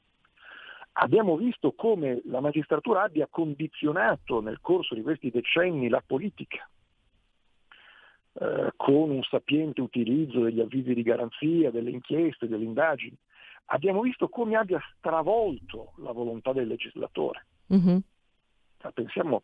Abbiamo 0.94 1.36
visto 1.36 1.72
come 1.72 2.20
la 2.26 2.40
magistratura 2.40 3.02
abbia 3.02 3.26
condizionato 3.28 4.40
nel 4.40 4.60
corso 4.60 4.94
di 4.94 5.02
questi 5.02 5.30
decenni 5.30 5.88
la 5.88 6.02
politica, 6.06 6.68
eh, 8.34 8.72
con 8.76 9.10
un 9.10 9.22
sapiente 9.22 9.80
utilizzo 9.80 10.40
degli 10.40 10.60
avvisi 10.60 10.94
di 10.94 11.02
garanzia, 11.02 11.70
delle 11.70 11.90
inchieste, 11.90 12.46
delle 12.46 12.64
indagini. 12.64 13.16
Abbiamo 13.66 14.02
visto 14.02 14.28
come 14.28 14.54
abbia 14.56 14.80
stravolto 14.98 15.94
la 15.96 16.12
volontà 16.12 16.52
del 16.52 16.68
legislatore. 16.68 17.46
Mm-hmm. 17.72 17.98
Pensiamo 18.94 19.42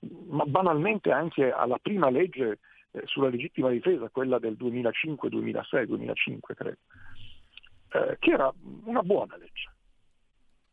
ma 0.00 0.44
banalmente 0.44 1.10
anche 1.10 1.50
alla 1.50 1.78
prima 1.78 2.10
legge 2.10 2.60
eh, 2.92 3.02
sulla 3.06 3.28
legittima 3.28 3.70
difesa, 3.70 4.08
quella 4.10 4.38
del 4.38 4.56
2005, 4.56 5.28
2006, 5.28 5.86
2005 5.86 6.54
credo, 6.54 6.78
eh, 7.92 8.16
che 8.18 8.30
era 8.30 8.52
una 8.84 9.02
buona 9.02 9.36
legge, 9.36 9.72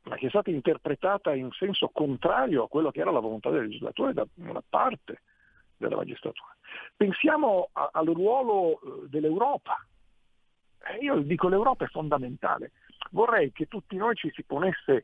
ma 0.03 0.15
che 0.15 0.27
è 0.27 0.29
stata 0.29 0.51
interpretata 0.51 1.33
in 1.33 1.49
senso 1.51 1.89
contrario 1.89 2.63
a 2.63 2.67
quello 2.67 2.91
che 2.91 2.99
era 2.99 3.11
la 3.11 3.19
volontà 3.19 3.49
del 3.49 3.63
legislatore 3.63 4.13
da 4.13 4.25
una 4.35 4.63
parte 4.67 5.21
della 5.77 5.95
magistratura. 5.95 6.55
Pensiamo 6.95 7.69
a, 7.71 7.89
al 7.91 8.05
ruolo 8.05 8.79
eh, 8.79 9.07
dell'Europa. 9.09 9.85
Io 11.01 11.19
dico 11.21 11.47
l'Europa 11.47 11.85
è 11.85 11.87
fondamentale. 11.87 12.73
Vorrei 13.09 13.51
che 13.51 13.67
tutti 13.67 13.95
noi 13.95 14.13
ci 14.15 14.31
si 14.33 14.43
ponesse 14.43 15.03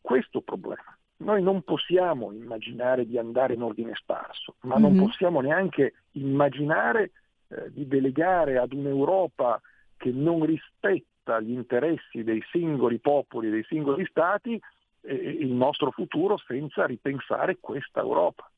questo 0.00 0.42
problema 0.42 0.96
noi 1.22 1.42
non 1.42 1.62
possiamo 1.62 2.32
immaginare 2.32 3.06
di 3.06 3.18
andare 3.18 3.54
in 3.54 3.62
ordine 3.62 3.94
sparso, 3.94 4.56
ma 4.62 4.74
mm-hmm. 4.74 4.82
non 4.82 4.92
mhm. 4.94 5.04
possiamo 5.04 5.40
neanche 5.40 5.94
immaginare 6.12 7.12
eh, 7.48 7.70
di 7.72 7.86
delegare 7.86 8.58
ad 8.58 8.72
un'Europa 8.72 9.60
che 9.96 10.10
non 10.10 10.44
rispetta 10.44 11.40
gli 11.40 11.52
interessi 11.52 12.24
dei 12.24 12.42
singoli 12.50 12.98
popoli, 12.98 13.50
dei 13.50 13.64
singoli 13.64 14.04
stati, 14.06 14.60
eh, 15.02 15.14
il 15.14 15.52
nostro 15.52 15.90
futuro 15.90 16.36
senza 16.38 16.86
ripensare 16.86 17.58
questa 17.60 18.00
Europa. 18.00 18.50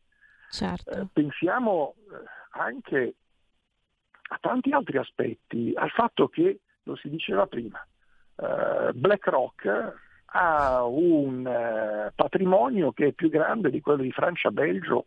Certo. 0.48 0.90
Eh, 0.90 1.06
pensiamo 1.12 1.94
eh, 1.98 2.58
anche 2.58 3.14
a 4.28 4.38
tanti 4.40 4.70
altri 4.70 4.98
aspetti, 4.98 5.72
al 5.74 5.90
fatto 5.90 6.28
che, 6.28 6.60
lo 6.84 6.96
si 6.96 7.08
diceva 7.08 7.46
prima, 7.46 7.84
eh, 8.36 8.92
BlackRock 8.92 10.02
ha 10.36 10.84
un 10.84 11.46
eh, 11.46 12.12
patrimonio 12.14 12.92
che 12.92 13.08
è 13.08 13.12
più 13.12 13.28
grande 13.28 13.70
di 13.70 13.80
quello 13.80 14.02
di 14.02 14.10
Francia, 14.10 14.50
Belgio 14.50 15.04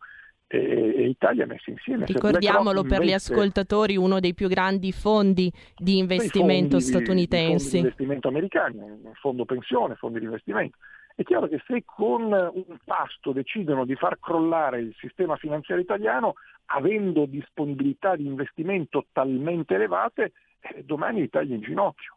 e, 0.47 1.09
Italia 1.09 1.45
messi 1.45 1.71
insieme. 1.71 2.05
Ricordiamolo 2.05 2.83
per 2.83 3.01
gli 3.01 3.11
ascoltatori, 3.11 3.97
uno 3.97 4.21
dei 4.21 4.33
più 4.33 4.47
grandi 4.47 4.93
fondi 4.93 5.51
di 5.75 5.97
investimento 5.97 6.79
fondi, 6.79 6.85
statunitensi. 6.85 7.63
Fondi 7.63 7.71
di 7.71 7.77
investimento 7.79 8.27
americani, 8.29 8.79
fondo 9.19 9.43
pensione, 9.43 9.95
fondi 9.95 10.19
di 10.19 10.25
investimento. 10.25 10.77
È 11.13 11.23
chiaro 11.23 11.47
che 11.47 11.61
se 11.65 11.83
con 11.83 12.31
un 12.31 12.77
pasto 12.85 13.33
decidono 13.33 13.83
di 13.85 13.95
far 13.95 14.19
crollare 14.19 14.79
il 14.79 14.95
sistema 14.97 15.35
finanziario 15.35 15.83
italiano, 15.83 16.35
avendo 16.67 17.25
disponibilità 17.25 18.15
di 18.15 18.25
investimento 18.25 19.07
talmente 19.11 19.73
elevate, 19.73 20.31
eh, 20.59 20.83
domani 20.83 21.21
l'Italia 21.21 21.53
è 21.53 21.57
in 21.57 21.63
ginocchio. 21.63 22.16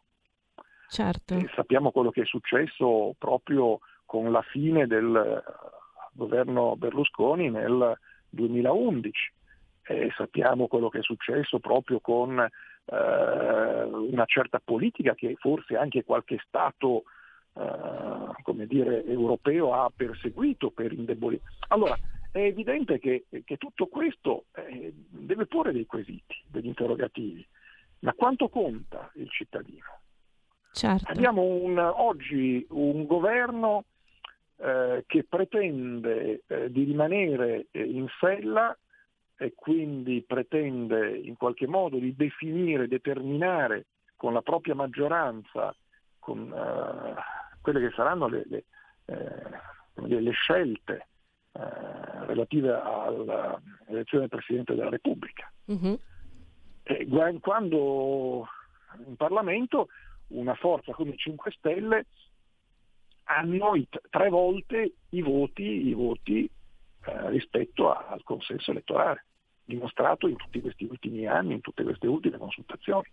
Certo. 0.91 1.35
E 1.35 1.49
sappiamo 1.55 1.91
quello 1.91 2.09
che 2.09 2.23
è 2.23 2.25
successo 2.25 3.15
proprio 3.17 3.79
con 4.05 4.29
la 4.29 4.41
fine 4.41 4.87
del 4.87 5.15
eh, 5.15 5.41
governo 6.11 6.75
Berlusconi 6.75 7.49
nel 7.49 7.97
2011 8.27 9.33
e 9.83 10.11
sappiamo 10.17 10.67
quello 10.67 10.89
che 10.89 10.99
è 10.99 11.01
successo 11.01 11.59
proprio 11.59 12.01
con 12.01 12.37
eh, 12.37 13.83
una 13.83 14.25
certa 14.25 14.59
politica 14.61 15.15
che 15.15 15.37
forse 15.39 15.77
anche 15.77 16.03
qualche 16.03 16.43
Stato 16.45 17.03
eh, 17.53 18.65
dire, 18.67 19.05
europeo 19.05 19.73
ha 19.73 19.89
perseguito 19.95 20.71
per 20.71 20.91
indebolire. 20.91 21.43
Allora, 21.69 21.97
è 22.33 22.39
evidente 22.39 22.99
che, 22.99 23.27
che 23.45 23.55
tutto 23.55 23.87
questo 23.87 24.47
eh, 24.55 24.91
deve 24.93 25.45
porre 25.45 25.71
dei 25.71 25.85
quesiti, 25.85 26.35
degli 26.47 26.67
interrogativi, 26.67 27.47
ma 27.99 28.11
quanto 28.11 28.49
conta 28.49 29.09
il 29.13 29.29
cittadino? 29.29 30.00
Certo. 30.71 31.11
Abbiamo 31.11 31.43
un, 31.43 31.77
oggi 31.77 32.65
un 32.69 33.05
governo 33.05 33.85
eh, 34.57 35.03
che 35.07 35.25
pretende 35.27 36.43
eh, 36.47 36.71
di 36.71 36.83
rimanere 36.83 37.67
eh, 37.71 37.83
in 37.83 38.07
sella 38.19 38.75
e 39.37 39.53
quindi 39.55 40.23
pretende 40.25 41.17
in 41.17 41.35
qualche 41.35 41.67
modo 41.67 41.97
di 41.97 42.15
definire, 42.15 42.87
determinare 42.87 43.85
con 44.15 44.33
la 44.33 44.41
propria 44.41 44.75
maggioranza 44.75 45.75
con, 46.19 46.53
eh, 46.53 47.15
quelle 47.59 47.79
che 47.79 47.91
saranno 47.95 48.27
le, 48.27 48.43
le, 48.45 48.63
eh, 49.05 50.19
le 50.21 50.31
scelte 50.31 51.07
eh, 51.53 52.25
relative 52.27 52.71
all'elezione 52.71 54.27
del 54.27 54.29
Presidente 54.29 54.75
della 54.75 54.89
Repubblica. 54.89 55.51
Uh-huh. 55.65 55.99
quando 57.39 58.47
in 59.07 59.15
Parlamento 59.15 59.87
una 60.31 60.55
forza 60.55 60.91
come 60.93 61.11
i 61.11 61.17
5 61.17 61.51
Stelle 61.51 62.05
hanno 63.25 63.73
tre 64.09 64.29
volte 64.29 64.93
i 65.09 65.21
voti, 65.21 65.87
i 65.87 65.93
voti 65.93 66.49
eh, 67.05 67.29
rispetto 67.29 67.93
al 67.93 68.21
consenso 68.23 68.71
elettorale, 68.71 69.25
dimostrato 69.63 70.27
in 70.27 70.35
tutti 70.35 70.59
questi 70.59 70.85
ultimi 70.85 71.25
anni, 71.27 71.53
in 71.53 71.61
tutte 71.61 71.83
queste 71.83 72.07
ultime 72.07 72.37
consultazioni. 72.37 73.09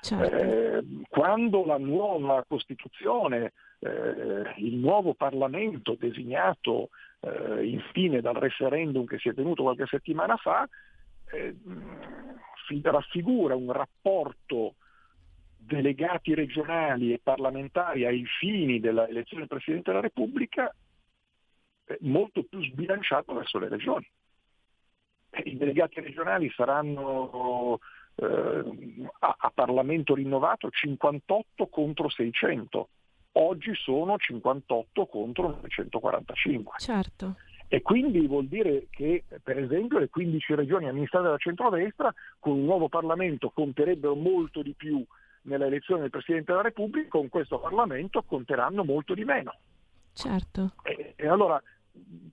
Certo. 0.00 0.34
Eh, 0.34 0.84
quando 1.08 1.64
la 1.64 1.78
nuova 1.78 2.42
Costituzione, 2.48 3.52
eh, 3.80 4.54
il 4.56 4.76
nuovo 4.76 5.14
Parlamento 5.14 5.94
designato 5.98 6.88
eh, 7.20 7.66
infine 7.66 8.20
dal 8.20 8.34
referendum 8.34 9.04
che 9.04 9.18
si 9.18 9.28
è 9.28 9.34
tenuto 9.34 9.62
qualche 9.62 9.86
settimana 9.86 10.36
fa, 10.36 10.66
eh, 11.32 11.54
raffigura 12.82 13.54
un 13.54 13.72
rapporto 13.72 14.74
delegati 15.70 16.34
regionali 16.34 17.12
e 17.12 17.20
parlamentari 17.22 18.04
ai 18.04 18.24
fini 18.26 18.80
dell'elezione 18.80 19.46
del 19.46 19.48
Presidente 19.48 19.90
della 19.90 20.02
Repubblica 20.02 20.74
eh, 21.84 21.98
molto 22.00 22.42
più 22.42 22.60
sbilanciato 22.64 23.32
verso 23.32 23.58
le 23.58 23.68
regioni. 23.68 24.08
Eh, 25.30 25.42
I 25.44 25.56
delegati 25.56 26.00
regionali 26.00 26.50
saranno 26.50 27.78
eh, 28.16 28.64
a, 29.20 29.36
a, 29.38 29.50
Parlamento 29.54 30.14
rinnovato 30.16 30.68
58 30.70 31.68
contro 31.68 32.08
600, 32.08 32.88
oggi 33.32 33.72
sono 33.76 34.16
58 34.18 35.06
contro 35.06 35.48
945. 35.50 36.78
Certo. 36.78 37.36
E 37.68 37.82
quindi 37.82 38.26
vuol 38.26 38.48
dire 38.48 38.88
che, 38.90 39.22
per 39.44 39.56
esempio, 39.56 40.00
le 40.00 40.08
15 40.08 40.54
regioni 40.56 40.88
amministrate 40.88 41.26
dalla 41.26 41.38
centrodestra 41.38 42.12
con 42.40 42.58
un 42.58 42.64
nuovo 42.64 42.88
Parlamento 42.88 43.50
conterebbero 43.50 44.16
molto 44.16 44.60
di 44.62 44.74
più 44.76 45.06
nella 45.42 45.66
elezione 45.66 46.02
del 46.02 46.10
Presidente 46.10 46.52
della 46.52 46.64
Repubblica, 46.64 47.08
con 47.08 47.28
questo 47.28 47.58
Parlamento 47.58 48.22
conteranno 48.22 48.84
molto 48.84 49.14
di 49.14 49.24
meno. 49.24 49.52
Certo. 50.12 50.74
E, 50.82 51.14
e 51.16 51.26
allora 51.26 51.62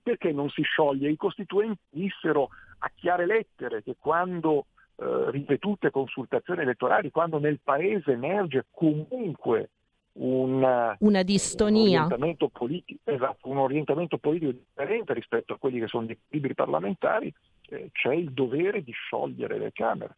perché 0.02 0.32
non 0.32 0.48
si 0.50 0.62
scioglie? 0.62 1.10
I 1.10 1.16
costituenti 1.16 1.82
dissero 1.90 2.48
a 2.78 2.90
chiare 2.94 3.26
lettere 3.26 3.82
che 3.82 3.96
quando 3.98 4.66
eh, 4.96 5.30
ripetute 5.30 5.90
consultazioni 5.90 6.62
elettorali, 6.62 7.10
quando 7.10 7.38
nel 7.38 7.60
Paese 7.62 8.12
emerge 8.12 8.66
comunque 8.70 9.70
una, 10.12 10.96
una 11.00 11.22
distonia. 11.22 12.00
Un 12.00 12.04
orientamento, 12.06 12.48
politico, 12.48 13.10
esatto, 13.10 13.48
un 13.48 13.58
orientamento 13.58 14.18
politico 14.18 14.52
differente 14.52 15.14
rispetto 15.14 15.54
a 15.54 15.58
quelli 15.58 15.80
che 15.80 15.86
sono 15.86 16.06
gli 16.06 16.12
equilibri 16.12 16.54
parlamentari, 16.54 17.32
eh, 17.68 17.90
c'è 17.92 18.14
il 18.14 18.32
dovere 18.32 18.82
di 18.82 18.92
sciogliere 18.92 19.58
le 19.58 19.72
Camere. 19.72 20.16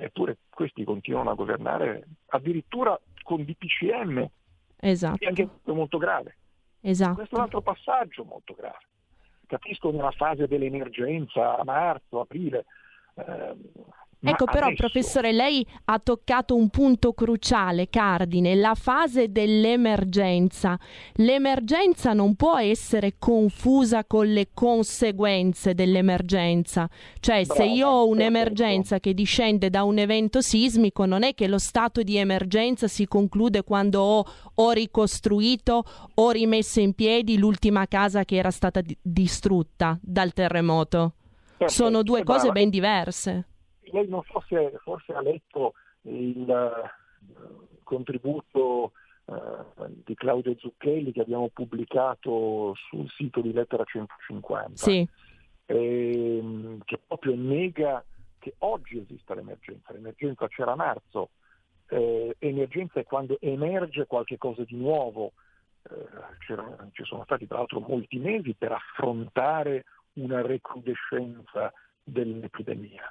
Eppure 0.00 0.38
questi 0.48 0.84
continuano 0.84 1.30
a 1.30 1.34
governare 1.34 2.06
addirittura 2.26 2.98
con 3.22 3.44
DPCM, 3.44 4.28
esatto. 4.76 5.16
che 5.16 5.26
anche 5.26 5.42
è 5.42 5.70
molto 5.72 5.98
grave. 5.98 6.36
Esatto. 6.80 7.14
Questo 7.14 7.34
è 7.34 7.38
un 7.38 7.44
altro 7.44 7.62
passaggio 7.62 8.24
molto 8.24 8.54
grave. 8.54 8.86
Capisco 9.46 9.90
nella 9.90 10.10
fase 10.10 10.46
dell'emergenza, 10.46 11.56
a 11.56 11.64
marzo, 11.64 12.20
aprile, 12.20 12.66
eh, 13.14 13.56
Ecco 14.30 14.46
però 14.46 14.66
adesso... 14.66 14.86
professore, 14.86 15.32
lei 15.32 15.66
ha 15.84 15.98
toccato 15.98 16.56
un 16.56 16.70
punto 16.70 17.12
cruciale, 17.12 17.90
cardine, 17.90 18.54
la 18.54 18.74
fase 18.74 19.30
dell'emergenza. 19.30 20.78
L'emergenza 21.16 22.14
non 22.14 22.34
può 22.34 22.58
essere 22.58 23.16
confusa 23.18 24.04
con 24.04 24.26
le 24.32 24.48
conseguenze 24.54 25.74
dell'emergenza. 25.74 26.88
Cioè 27.20 27.44
Brava, 27.44 27.60
se 27.60 27.66
io 27.66 27.88
ho 27.88 28.08
un'emergenza 28.08 28.98
che 28.98 29.12
discende 29.12 29.68
da 29.68 29.82
un 29.82 29.98
evento 29.98 30.40
sismico, 30.40 31.04
non 31.04 31.22
è 31.22 31.34
che 31.34 31.46
lo 31.46 31.58
stato 31.58 32.02
di 32.02 32.16
emergenza 32.16 32.88
si 32.88 33.06
conclude 33.06 33.62
quando 33.62 34.00
ho, 34.00 34.26
ho 34.54 34.70
ricostruito 34.70 35.84
o 36.14 36.30
rimesso 36.30 36.80
in 36.80 36.94
piedi 36.94 37.36
l'ultima 37.36 37.86
casa 37.86 38.24
che 38.24 38.36
era 38.36 38.50
stata 38.50 38.80
di- 38.80 38.96
distrutta 39.02 39.98
dal 40.00 40.32
terremoto. 40.32 41.12
Perfetto. 41.56 41.72
Sono 41.72 42.02
due 42.02 42.24
cose 42.24 42.50
ben 42.50 42.70
diverse 42.70 43.48
lei 43.94 44.08
non 44.08 44.22
so 44.24 44.42
se 44.48 44.76
forse 44.82 45.12
ha 45.12 45.20
letto 45.20 45.74
il 46.02 46.44
uh, 46.48 47.82
contributo 47.84 48.92
uh, 49.26 49.34
di 50.04 50.14
Claudio 50.14 50.56
Zucchelli 50.58 51.12
che 51.12 51.20
abbiamo 51.20 51.48
pubblicato 51.48 52.74
sul 52.88 53.08
sito 53.10 53.40
di 53.40 53.52
Lettera 53.52 53.84
150, 53.84 54.76
sì. 54.76 55.08
ehm, 55.66 56.80
che 56.84 57.00
proprio 57.06 57.36
nega 57.36 58.04
che 58.40 58.54
oggi 58.58 58.98
esista 58.98 59.34
l'emergenza. 59.34 59.92
L'emergenza 59.92 60.48
c'era 60.48 60.72
a 60.72 60.76
marzo, 60.76 61.30
eh, 61.88 62.34
emergenza 62.40 63.00
è 63.00 63.04
quando 63.04 63.38
emerge 63.40 64.06
qualcosa 64.06 64.64
di 64.64 64.76
nuovo. 64.76 65.32
Eh, 65.82 66.90
ci 66.92 67.04
sono 67.04 67.24
stati 67.24 67.46
tra 67.46 67.58
l'altro 67.58 67.80
molti 67.80 68.18
mesi 68.18 68.54
per 68.54 68.72
affrontare 68.72 69.84
una 70.14 70.42
recrudescenza 70.42 71.72
dell'epidemia 72.02 73.10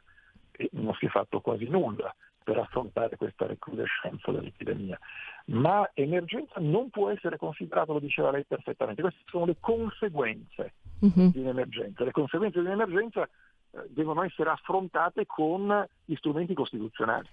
e 0.55 0.69
non 0.73 0.93
si 0.95 1.05
è 1.05 1.09
fatto 1.09 1.41
quasi 1.41 1.67
nulla 1.67 2.13
per 2.43 2.57
affrontare 2.57 3.15
questa 3.15 3.47
recrudescenza 3.47 4.31
dell'epidemia. 4.31 4.99
Ma 5.45 5.89
emergenza 5.93 6.59
non 6.59 6.89
può 6.89 7.09
essere 7.09 7.37
considerata, 7.37 7.93
lo 7.93 7.99
diceva 7.99 8.31
lei 8.31 8.45
perfettamente, 8.45 9.01
queste 9.01 9.21
sono 9.27 9.45
le 9.45 9.55
conseguenze 9.59 10.73
uh-huh. 10.99 11.31
di 11.31 11.39
un'emergenza. 11.39 12.03
Le 12.03 12.11
conseguenze 12.11 12.59
di 12.59 12.65
un'emergenza 12.65 13.23
eh, 13.23 13.87
devono 13.89 14.23
essere 14.23 14.49
affrontate 14.49 15.25
con 15.25 15.87
gli 16.05 16.15
strumenti 16.15 16.53
costituzionali. 16.53 17.29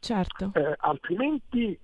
Certo. 0.00 0.50
Eh, 0.54 0.74
altrimenti, 0.78 1.78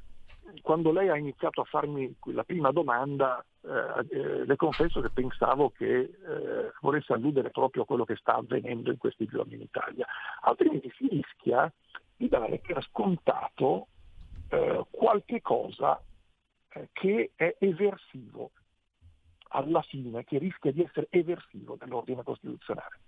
quando 0.62 0.92
lei 0.92 1.08
ha 1.08 1.16
iniziato 1.16 1.60
a 1.60 1.64
farmi 1.64 2.14
la 2.26 2.44
prima 2.44 2.70
domanda, 2.70 3.44
eh, 3.62 4.16
eh, 4.16 4.44
le 4.44 4.56
confesso 4.56 5.00
che 5.00 5.10
pensavo 5.10 5.70
che 5.70 5.98
eh, 5.98 6.72
volesse 6.80 7.12
alludere 7.12 7.50
proprio 7.50 7.82
a 7.82 7.86
quello 7.86 8.04
che 8.04 8.16
sta 8.16 8.34
avvenendo 8.34 8.90
in 8.90 8.98
questi 8.98 9.26
giorni 9.26 9.54
in 9.54 9.62
Italia, 9.62 10.06
altrimenti 10.42 10.90
si 10.96 11.08
rischia 11.08 11.72
di 12.16 12.28
dare 12.28 12.58
per 12.58 12.82
scontato 12.84 13.88
eh, 14.48 14.84
qualche 14.90 15.40
cosa 15.40 16.00
eh, 16.70 16.88
che 16.92 17.32
è 17.34 17.56
eversivo 17.58 18.50
alla 19.52 19.82
fine, 19.82 20.24
che 20.24 20.38
rischia 20.38 20.72
di 20.72 20.82
essere 20.82 21.08
eversivo 21.10 21.76
dell'ordine 21.76 22.22
costituzionale. 22.22 23.00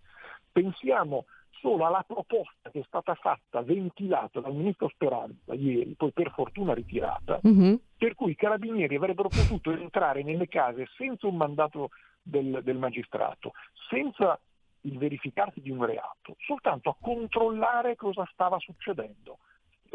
Pensiamo 0.53 1.25
solo 1.63 1.87
alla 1.87 2.05
proposta 2.07 2.71
che 2.71 2.81
è 2.81 2.85
stata 2.87 3.15
fatta, 3.15 3.63
ventilata 3.63 4.41
dal 4.41 4.55
ministro 4.55 4.89
Speranza 4.89 5.55
ieri, 5.55 5.95
poi 5.97 6.11
per 6.11 6.33
fortuna 6.33 6.75
ritirata, 6.75 7.39
uh-huh. 7.41 7.81
per 7.97 8.15
cui 8.17 8.33
i 8.33 8.37
carabinieri 8.37 8.97
avrebbero 8.97 9.29
potuto 9.29 9.71
entrare 9.71 10.23
nelle 10.23 10.49
case 10.49 10.89
senza 10.97 11.29
un 11.29 11.37
mandato 11.37 11.91
del, 12.21 12.61
del 12.65 12.77
magistrato, 12.77 13.53
senza 13.89 14.39
il 14.83 14.99
verificarsi 14.99 15.61
di 15.61 15.71
un 15.71 15.85
reato, 15.87 16.35
soltanto 16.45 16.91
a 16.91 16.97
controllare 17.01 17.95
cosa 17.95 18.29
stava 18.33 18.59
succedendo. 18.59 19.39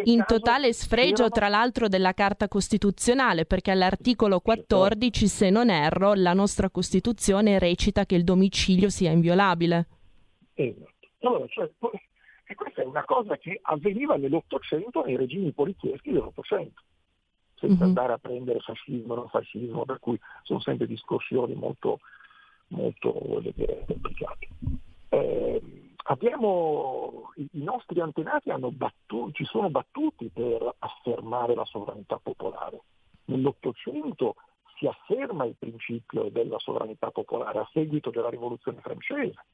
In 0.04 0.24
totale 0.28 0.74
sfregio, 0.74 1.26
erano... 1.26 1.30
tra 1.30 1.48
l'altro, 1.50 1.88
della 1.88 2.14
Carta 2.14 2.48
Costituzionale, 2.48 3.46
perché 3.46 3.72
all'articolo 3.72 4.40
14, 4.40 5.28
se 5.28 5.50
non 5.50 5.72
erro, 5.72 6.14
la 6.14 6.34
nostra 6.34 6.70
Costituzione 6.70 7.58
recita 7.58 8.06
che 8.06 8.16
il 8.16 8.24
domicilio 8.24 8.90
sia 8.90 9.12
inviolabile. 9.12 9.88
Esatto. 10.60 11.08
Allora, 11.20 11.46
cioè, 11.48 11.70
e 12.46 12.56
questa 12.56 12.82
è 12.82 12.86
una 12.86 13.06
cosa 13.06 13.38
che 13.38 13.60
avveniva 13.62 14.16
nell'Ottocento 14.16 15.04
nei 15.04 15.16
regimi 15.16 15.52
polizieschi 15.52 16.12
dell'Ottocento, 16.12 16.82
senza 17.54 17.76
mm-hmm. 17.76 17.84
andare 17.84 18.14
a 18.14 18.18
prendere 18.18 18.60
fascismo 18.60 19.14
o 19.14 19.18
non 19.18 19.30
fascismo, 19.30 19.86
per 19.86 20.00
cui 20.00 20.20
sono 20.42 20.60
sempre 20.60 20.88
discorsioni 20.88 21.54
molto, 21.54 22.00
molto 22.70 23.14
complicate. 23.14 24.48
Eh, 25.10 25.62
abbiamo, 26.06 27.32
i, 27.36 27.48
i 27.52 27.64
nostri 27.64 28.00
antenati 28.00 28.52
battuto, 28.72 29.34
ci 29.34 29.46
sono 29.46 29.70
battuti 29.70 30.32
per 30.34 30.74
affermare 30.80 31.54
la 31.54 31.66
sovranità 31.66 32.18
popolare. 32.18 32.82
Nell'Ottocento 33.26 34.36
si 34.78 34.88
afferma 34.88 35.46
il 35.46 35.56
principio 35.58 36.30
della 36.30 36.58
sovranità 36.58 37.12
popolare 37.12 37.60
a 37.60 37.70
seguito 37.74 38.10
della 38.10 38.30
rivoluzione 38.30 38.80
francese 38.82 39.46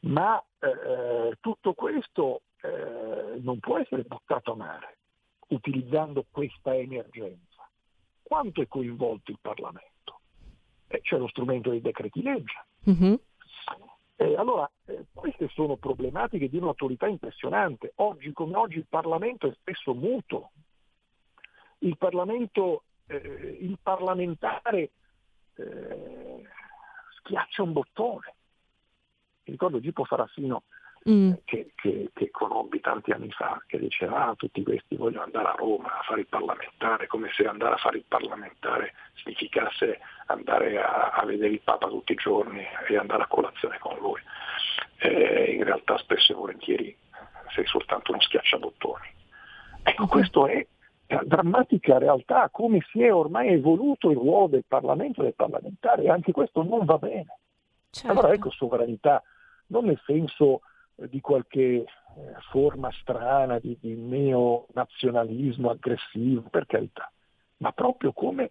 ma 0.00 0.42
eh, 0.60 1.36
tutto 1.40 1.74
questo 1.74 2.42
eh, 2.60 3.38
non 3.40 3.58
può 3.58 3.78
essere 3.78 4.02
buttato 4.02 4.52
a 4.52 4.56
mare 4.56 4.98
utilizzando 5.48 6.24
questa 6.30 6.74
emergenza. 6.74 7.68
Quanto 8.22 8.60
è 8.60 8.68
coinvolto 8.68 9.30
il 9.30 9.38
Parlamento? 9.40 10.20
Eh, 10.88 11.00
c'è 11.00 11.16
lo 11.16 11.28
strumento 11.28 11.70
dei 11.70 11.80
decreti 11.80 12.22
legge. 12.22 12.66
Mm-hmm. 12.88 13.14
allora, 14.36 14.70
eh, 14.86 15.06
queste 15.12 15.48
sono 15.48 15.76
problematiche 15.76 16.48
di 16.48 16.58
un'autorità 16.58 17.06
impressionante. 17.06 17.92
Oggi 17.96 18.32
come 18.32 18.56
oggi 18.56 18.78
il 18.78 18.86
Parlamento 18.88 19.46
è 19.46 19.52
spesso 19.54 19.94
muto. 19.94 20.50
Il 21.78 21.96
Parlamento, 21.96 22.84
eh, 23.06 23.58
il 23.60 23.78
parlamentare 23.82 24.90
schiaccia 27.18 27.62
un 27.62 27.72
bottone. 27.72 28.34
Ricordo 29.50 29.80
Gipo 29.80 30.04
Farassino 30.04 30.64
mm. 31.08 31.32
che, 31.44 31.72
che, 31.74 32.10
che, 32.12 32.30
conobbi 32.30 32.80
tanti 32.80 33.10
anni 33.10 33.30
fa, 33.30 33.62
che 33.66 33.78
diceva 33.78 34.28
ah, 34.28 34.34
tutti 34.34 34.62
questi 34.62 34.96
vogliono 34.96 35.24
andare 35.24 35.48
a 35.48 35.56
Roma 35.56 35.98
a 35.98 36.02
fare 36.02 36.20
il 36.20 36.26
parlamentare, 36.26 37.06
come 37.06 37.30
se 37.34 37.46
andare 37.46 37.74
a 37.74 37.78
fare 37.78 37.98
il 37.98 38.04
parlamentare 38.06 38.94
significasse 39.14 39.98
andare 40.26 40.80
a, 40.80 41.10
a 41.10 41.24
vedere 41.24 41.54
il 41.54 41.60
Papa 41.62 41.88
tutti 41.88 42.12
i 42.12 42.16
giorni 42.16 42.64
e 42.88 42.96
andare 42.96 43.22
a 43.22 43.26
colazione 43.26 43.78
con 43.78 43.96
lui. 43.98 44.20
Eh, 45.00 45.52
in 45.52 45.64
realtà 45.64 45.96
spesso 45.98 46.32
e 46.32 46.36
volentieri 46.36 46.96
sei 47.54 47.66
soltanto 47.66 48.12
uno 48.12 48.20
schiacciabottoni. 48.20 49.16
Ecco, 49.82 50.06
questo 50.06 50.46
è 50.46 50.66
la 51.08 51.22
drammatica 51.24 51.98
realtà, 51.98 52.50
come 52.50 52.84
si 52.90 53.02
è 53.02 53.12
ormai 53.12 53.48
evoluto 53.48 54.10
il 54.10 54.16
ruolo 54.16 54.48
del 54.48 54.64
Parlamento 54.68 55.20
e 55.20 55.24
del 55.24 55.34
parlamentare, 55.34 56.02
e 56.02 56.10
anche 56.10 56.32
questo 56.32 56.62
non 56.62 56.84
va 56.84 56.98
bene. 56.98 57.38
Certo. 57.90 58.10
Allora 58.10 58.34
ecco 58.34 58.50
sovranità, 58.50 59.22
non 59.68 59.86
nel 59.86 60.00
senso 60.04 60.60
di 60.94 61.20
qualche 61.20 61.60
eh, 61.60 61.84
forma 62.50 62.90
strana 63.00 63.58
di, 63.58 63.76
di 63.80 63.94
neonazionalismo 63.94 65.70
aggressivo, 65.70 66.42
per 66.50 66.66
carità, 66.66 67.10
ma 67.58 67.72
proprio 67.72 68.12
come 68.12 68.50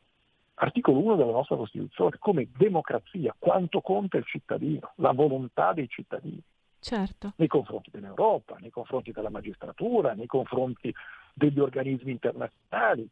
articolo 0.60 1.00
1 1.00 1.16
della 1.16 1.32
nostra 1.32 1.56
Costituzione, 1.56 2.18
come 2.20 2.50
democrazia, 2.56 3.36
quanto 3.38 3.82
conta 3.82 4.18
il 4.18 4.26
cittadino, 4.26 4.94
la 4.96 5.12
volontà 5.12 5.74
dei 5.74 5.88
cittadini. 5.88 6.42
Certo. 6.80 7.34
Nei 7.36 7.48
confronti 7.48 7.90
dell'Europa, 7.92 8.56
nei 8.60 8.70
confronti 8.70 9.12
della 9.12 9.30
magistratura, 9.30 10.14
nei 10.14 10.28
confronti 10.28 10.94
degli 11.34 11.60
organismi 11.60 12.12
internazionali. 12.12 13.08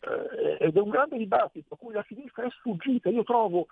Eh, 0.00 0.56
ed 0.60 0.76
è 0.76 0.80
un 0.80 0.90
grande 0.90 1.16
dibattito 1.16 1.74
a 1.74 1.76
cui 1.76 1.92
la 1.92 2.04
sinistra 2.06 2.44
è 2.44 2.50
sfuggita. 2.50 3.08
Io 3.08 3.24
trovo 3.24 3.66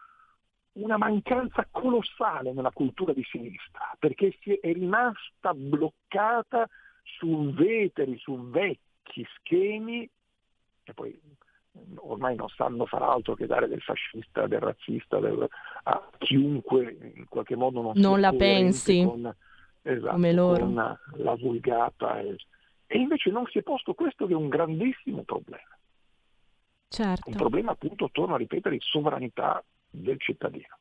una 0.74 0.96
mancanza 0.96 1.66
colossale 1.70 2.52
nella 2.52 2.72
cultura 2.72 3.12
di 3.12 3.24
sinistra, 3.24 3.94
perché 3.98 4.36
si 4.40 4.52
è 4.54 4.72
rimasta 4.72 5.54
bloccata 5.54 6.68
su 7.02 7.52
veteri, 7.52 8.16
su 8.18 8.48
vecchi 8.48 9.26
schemi, 9.36 10.08
e 10.84 10.92
poi 10.94 11.20
ormai 11.96 12.36
non 12.36 12.48
sanno 12.48 12.86
far 12.86 13.02
altro 13.02 13.34
che 13.34 13.46
dare 13.46 13.68
del 13.68 13.80
fascista, 13.80 14.46
del 14.46 14.60
razzista, 14.60 15.18
del, 15.18 15.48
a 15.84 16.08
chiunque 16.18 17.12
in 17.14 17.26
qualche 17.28 17.56
modo 17.56 17.82
non, 17.82 17.92
non 17.96 18.20
la 18.20 18.32
pensi 18.32 19.04
con, 19.04 19.34
esatto, 19.82 20.12
come 20.12 20.32
loro. 20.32 20.64
Con 20.64 20.98
la 21.16 21.34
vulgata. 21.34 22.20
E, 22.20 22.36
e 22.86 22.98
invece 22.98 23.30
non 23.30 23.46
si 23.46 23.58
è 23.58 23.62
posto 23.62 23.94
questo 23.94 24.26
che 24.26 24.32
è 24.32 24.36
un 24.36 24.48
grandissimo 24.48 25.22
problema. 25.22 25.76
Certo. 26.88 27.30
Un 27.30 27.36
problema 27.36 27.72
appunto, 27.72 28.08
torno 28.12 28.34
a 28.34 28.38
ripetere, 28.38 28.76
di 28.76 28.80
sovranità 28.80 29.62
del 29.94 30.20
cittadino. 30.20 30.78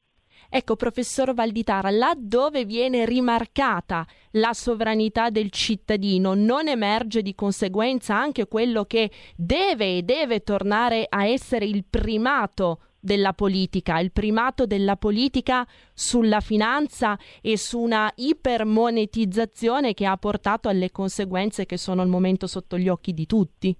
Ecco, 0.49 0.75
professor 0.75 1.33
Valditara, 1.33 1.89
laddove 1.89 2.65
viene 2.65 3.05
rimarcata 3.05 4.05
la 4.31 4.53
sovranità 4.53 5.29
del 5.29 5.49
cittadino, 5.49 6.35
non 6.35 6.67
emerge 6.67 7.21
di 7.21 7.33
conseguenza 7.33 8.15
anche 8.15 8.47
quello 8.47 8.85
che 8.85 9.09
deve 9.35 9.97
e 9.97 10.03
deve 10.03 10.43
tornare 10.43 11.07
a 11.09 11.25
essere 11.25 11.65
il 11.65 11.85
primato 11.89 12.81
della 12.99 13.33
politica, 13.33 13.99
il 13.99 14.11
primato 14.11 14.65
della 14.65 14.95
politica 14.95 15.67
sulla 15.93 16.39
finanza 16.39 17.17
e 17.41 17.57
su 17.57 17.79
una 17.79 18.11
ipermonetizzazione 18.15 19.93
che 19.93 20.05
ha 20.05 20.15
portato 20.17 20.69
alle 20.69 20.91
conseguenze 20.91 21.65
che 21.65 21.77
sono 21.77 22.01
al 22.01 22.07
momento 22.07 22.47
sotto 22.47 22.77
gli 22.77 22.87
occhi 22.87 23.13
di 23.13 23.25
tutti. 23.25 23.75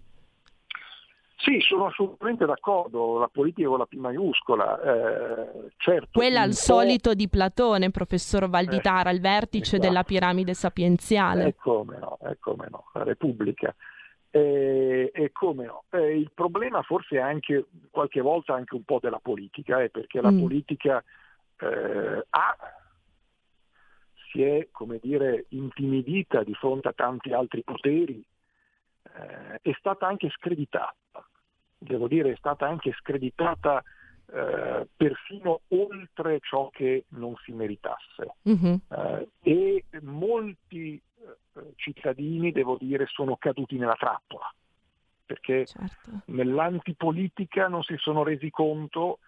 Sì, 1.44 1.60
sono 1.60 1.88
assolutamente 1.88 2.46
d'accordo, 2.46 3.20
la 3.20 3.28
politica 3.28 3.68
con 3.68 3.80
la 3.80 3.86
P 3.86 3.96
maiuscola, 3.96 4.82
eh, 4.82 5.72
certo. 5.76 6.08
Quella 6.14 6.40
al 6.40 6.54
solito 6.54 7.14
di 7.14 7.28
Platone, 7.28 7.92
professor 7.92 8.48
Valditara, 8.48 9.10
eh, 9.10 9.14
al 9.14 9.20
vertice 9.20 9.76
esatto. 9.76 9.82
della 9.82 10.04
piramide 10.04 10.54
sapienziale. 10.54 11.48
E 11.48 11.56
come 11.56 11.98
no, 11.98 12.18
e 12.22 12.38
come 12.40 12.68
no, 12.72 12.86
la 12.94 13.04
Repubblica. 13.04 13.76
E, 14.32 15.12
e 15.14 15.32
come 15.34 15.66
no. 15.66 15.84
Eh, 15.90 16.18
il 16.18 16.32
problema 16.34 16.82
forse 16.82 17.18
è 17.18 17.20
anche 17.20 17.66
qualche 17.92 18.22
volta 18.22 18.54
anche 18.54 18.76
un 18.76 18.84
po' 18.84 19.00
della 19.02 19.20
politica, 19.22 19.82
eh, 19.82 19.90
perché 19.90 20.22
la 20.22 20.32
mm. 20.32 20.40
politica 20.40 21.04
eh, 21.60 22.26
ha, 22.30 22.58
si 24.32 24.42
è, 24.44 24.70
come 24.72 24.98
dire, 25.02 25.48
intimidita 25.50 26.42
di 26.42 26.54
fronte 26.54 26.88
a 26.88 26.94
tanti 26.94 27.34
altri 27.34 27.64
poteri, 27.64 28.24
eh, 29.04 29.60
è 29.62 29.76
stata 29.78 30.08
anche 30.08 30.30
screditata 30.30 30.96
devo 31.84 32.08
dire, 32.08 32.32
è 32.32 32.36
stata 32.38 32.67
anche 32.67 32.91
screditata 32.93 33.84
eh, 34.26 34.88
persino 34.96 35.62
oltre 35.69 36.39
ciò 36.41 36.69
che 36.72 37.06
non 37.10 37.36
si 37.43 37.52
meritasse. 37.52 38.36
Mm-hmm. 38.50 38.76
Eh, 38.89 39.30
e 39.41 39.86
molti 40.02 40.96
eh, 40.96 41.74
cittadini, 41.76 42.52
devo 42.52 42.78
dire, 42.80 43.06
sono 43.08 43.36
caduti 43.38 43.78
nella 43.78 43.96
trappola, 43.96 44.52
perché 45.26 45.65
certo. 45.65 46.22
nell'antipolitica 46.26 47.67
non 47.67 47.84
si 47.84 47.96
sono 47.98 48.24
resi 48.24 48.50
conto 48.50 49.19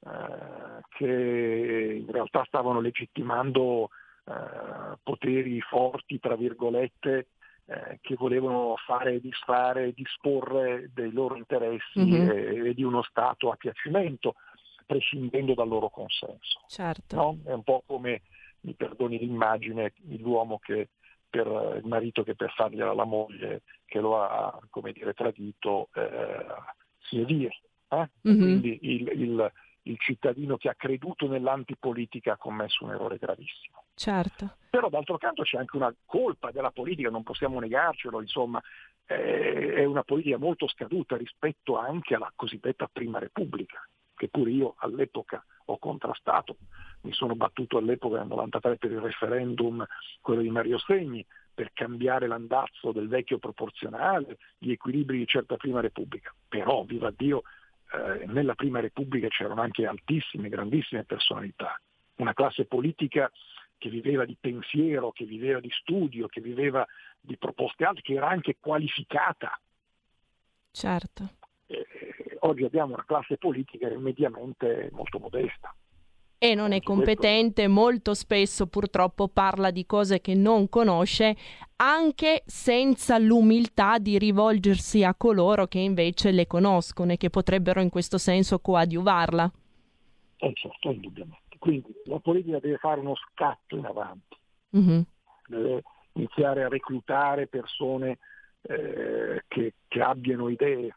eh, 0.00 0.80
che 0.90 2.02
in 2.06 2.10
realtà 2.10 2.44
stavano 2.46 2.80
legittimando 2.80 3.90
eh, 4.24 4.96
poteri 5.02 5.60
forti, 5.60 6.18
tra 6.18 6.36
virgolette, 6.36 7.26
eh, 7.66 7.98
che 8.00 8.14
volevano 8.14 8.76
fare, 8.84 9.20
disfare, 9.20 9.92
disporre 9.92 10.90
dei 10.94 11.10
loro 11.12 11.36
interessi 11.36 11.98
mm-hmm. 11.98 12.30
e, 12.30 12.68
e, 12.68 12.74
di 12.74 12.82
uno 12.82 13.02
Stato 13.02 13.50
a 13.50 13.56
piacimento, 13.56 14.34
prescindendo 14.86 15.54
dal 15.54 15.68
loro 15.68 15.90
consenso. 15.90 16.60
Certo. 16.68 17.16
No? 17.16 17.38
È 17.44 17.52
un 17.52 17.64
po' 17.64 17.82
come, 17.84 18.22
mi 18.60 18.74
perdoni 18.74 19.18
l'immagine, 19.18 19.94
l'uomo 20.18 20.58
che 20.58 20.90
per 21.28 21.80
il 21.82 21.88
marito 21.88 22.22
che 22.22 22.34
per 22.34 22.52
fargliela 22.52 22.94
la 22.94 23.04
moglie 23.04 23.62
che 23.84 24.00
lo 24.00 24.22
ha, 24.22 24.58
come 24.70 24.92
dire, 24.92 25.12
tradito, 25.12 25.88
eh, 25.94 26.46
si 27.00 27.20
è 27.20 27.24
dire. 27.24 27.60
Eh? 27.88 28.08
Mm-hmm. 28.28 28.40
Quindi 28.40 28.78
il, 28.82 29.08
il, 29.20 29.52
il 29.86 29.98
cittadino 29.98 30.56
che 30.56 30.68
ha 30.68 30.74
creduto 30.74 31.28
nell'antipolitica 31.28 32.32
ha 32.32 32.36
commesso 32.36 32.84
un 32.84 32.92
errore 32.92 33.18
gravissimo. 33.18 33.84
Certo. 33.94 34.56
Però 34.70 34.88
d'altro 34.88 35.16
canto 35.16 35.42
c'è 35.42 35.58
anche 35.58 35.76
una 35.76 35.94
colpa 36.04 36.50
della 36.50 36.70
politica, 36.70 37.08
non 37.08 37.22
possiamo 37.22 37.58
negarcelo, 37.60 38.20
insomma, 38.20 38.62
è 39.04 39.84
una 39.84 40.02
politica 40.02 40.36
molto 40.36 40.68
scaduta 40.68 41.16
rispetto 41.16 41.78
anche 41.78 42.14
alla 42.14 42.32
cosiddetta 42.34 42.88
Prima 42.92 43.18
Repubblica, 43.18 43.86
che 44.14 44.28
pure 44.28 44.50
io 44.50 44.74
all'epoca 44.78 45.44
ho 45.66 45.78
contrastato. 45.78 46.56
Mi 47.02 47.12
sono 47.12 47.36
battuto 47.36 47.78
all'epoca 47.78 48.18
nel 48.18 48.26
93 48.26 48.76
per 48.76 48.90
il 48.90 49.00
referendum, 49.00 49.86
quello 50.20 50.42
di 50.42 50.50
Mario 50.50 50.78
Segni, 50.78 51.24
per 51.54 51.70
cambiare 51.72 52.26
l'andazzo 52.26 52.92
del 52.92 53.08
vecchio 53.08 53.38
proporzionale, 53.38 54.36
gli 54.58 54.72
equilibri 54.72 55.18
di 55.18 55.26
certa 55.26 55.56
Prima 55.56 55.80
Repubblica. 55.80 56.34
Però, 56.48 56.82
viva 56.82 57.10
Dio, 57.16 57.44
eh, 57.92 58.26
nella 58.26 58.54
Prima 58.54 58.80
Repubblica 58.80 59.28
c'erano 59.28 59.60
anche 59.60 59.86
altissime, 59.86 60.48
grandissime 60.48 61.04
personalità, 61.04 61.80
una 62.16 62.34
classe 62.34 62.64
politica 62.64 63.30
che 63.78 63.90
viveva 63.90 64.24
di 64.24 64.36
pensiero, 64.40 65.12
che 65.12 65.24
viveva 65.24 65.60
di 65.60 65.70
studio, 65.70 66.26
che 66.28 66.40
viveva 66.40 66.86
di 67.20 67.36
proposte 67.36 67.84
alte, 67.84 68.00
che 68.02 68.14
era 68.14 68.28
anche 68.28 68.56
qualificata. 68.58 69.58
Certo. 70.70 71.28
Eh, 71.66 71.86
oggi 72.40 72.64
abbiamo 72.64 72.94
una 72.94 73.04
classe 73.04 73.36
politica 73.36 73.88
mediamente 73.98 74.88
molto 74.92 75.18
modesta 75.18 75.74
e 76.38 76.54
non 76.54 76.72
è 76.72 76.80
competente, 76.80 77.66
molto 77.66 78.14
spesso 78.14 78.66
purtroppo 78.66 79.28
parla 79.28 79.70
di 79.70 79.86
cose 79.86 80.20
che 80.20 80.34
non 80.34 80.68
conosce, 80.68 81.36
anche 81.76 82.42
senza 82.46 83.18
l'umiltà 83.18 83.98
di 83.98 84.18
rivolgersi 84.18 85.02
a 85.02 85.14
coloro 85.14 85.66
che 85.66 85.78
invece 85.78 86.30
le 86.30 86.46
conoscono 86.46 87.12
e 87.12 87.16
che 87.16 87.30
potrebbero 87.30 87.80
in 87.80 87.88
questo 87.88 88.18
senso 88.18 88.58
coadiuvarla. 88.58 89.50
Eh 90.38 90.52
certo, 90.54 90.90
indubbiamente. 90.90 91.56
Quindi 91.58 91.94
la 92.04 92.18
politica 92.18 92.58
deve 92.58 92.76
fare 92.76 93.00
uno 93.00 93.14
scatto 93.14 93.76
in 93.76 93.86
avanti, 93.86 94.36
mm-hmm. 94.76 95.00
deve 95.48 95.82
iniziare 96.12 96.64
a 96.64 96.68
reclutare 96.68 97.46
persone 97.46 98.18
eh, 98.62 99.44
che, 99.48 99.74
che 99.88 100.00
abbiano 100.00 100.48
idee, 100.48 100.94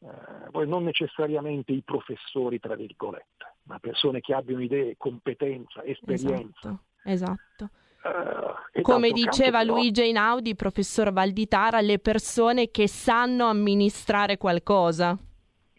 eh, 0.00 0.50
poi 0.50 0.66
non 0.66 0.84
necessariamente 0.84 1.72
i 1.72 1.82
professori, 1.82 2.58
tra 2.58 2.74
virgolette, 2.74 3.49
ma 3.64 3.78
persone 3.78 4.20
che 4.20 4.34
abbiano 4.34 4.62
idee, 4.62 4.94
competenza, 4.96 5.82
esperienza. 5.84 6.78
Esatto. 7.04 7.64
esatto. 7.64 7.70
Uh, 8.02 8.80
Come 8.80 9.10
diceva 9.10 9.58
canto, 9.58 9.74
Luigi 9.74 10.00
Einaudi, 10.00 10.54
professor 10.54 11.12
Valditara, 11.12 11.80
le 11.80 11.98
persone 11.98 12.70
che 12.70 12.88
sanno 12.88 13.46
amministrare 13.46 14.38
qualcosa. 14.38 15.18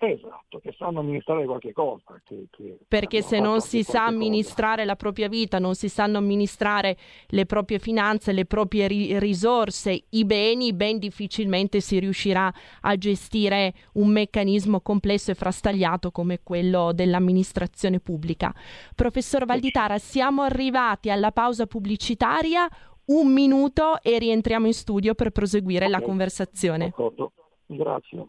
Esatto, 0.04 0.58
che 0.58 0.74
sanno 0.80 1.02
amministrare 1.02 1.46
qualche 1.46 1.74
cosa. 1.74 2.20
Che, 2.24 2.48
che 2.50 2.80
Perché 2.88 3.22
se 3.22 3.40
non 3.40 3.62
si 3.62 3.84
sa 3.84 4.06
amministrare 4.06 4.78
cosa. 4.78 4.88
la 4.88 4.96
propria 4.96 5.30
vita, 5.30 5.60
non 5.60 5.76
si 5.76 5.90
sanno 5.90 6.18
amministrare 6.18 6.98
le 7.28 7.46
proprie 7.46 7.78
finanze, 7.78 8.32
le 8.32 8.46
proprie 8.46 8.88
ri- 8.88 9.20
risorse, 9.20 10.06
i 10.10 10.26
beni, 10.26 10.74
ben 10.74 10.98
difficilmente 10.98 11.82
si 11.82 12.00
riuscirà 12.00 12.52
a 12.82 12.96
gestire 12.96 13.76
un 13.94 14.10
meccanismo 14.10 14.82
complesso 14.82 15.30
e 15.30 15.36
frastagliato 15.36 16.10
come 16.10 16.40
quello 16.42 16.94
dell'amministrazione 16.94 18.00
pubblica. 18.00 18.52
Professor 18.96 19.46
Valditara, 19.46 20.00
siamo 20.00 20.42
arrivati 20.42 21.12
alla 21.12 21.32
pausa 21.32 21.68
pubblicitaria. 21.68 22.68
Un 23.04 23.32
minuto 23.32 24.02
e 24.02 24.18
rientriamo 24.18 24.66
in 24.66 24.74
studio 24.74 25.14
per 25.14 25.30
proseguire 25.30 25.86
okay. 25.86 26.00
la 26.00 26.06
conversazione. 26.06 26.86
D'accordo. 26.86 27.34
Grazie. 27.68 28.26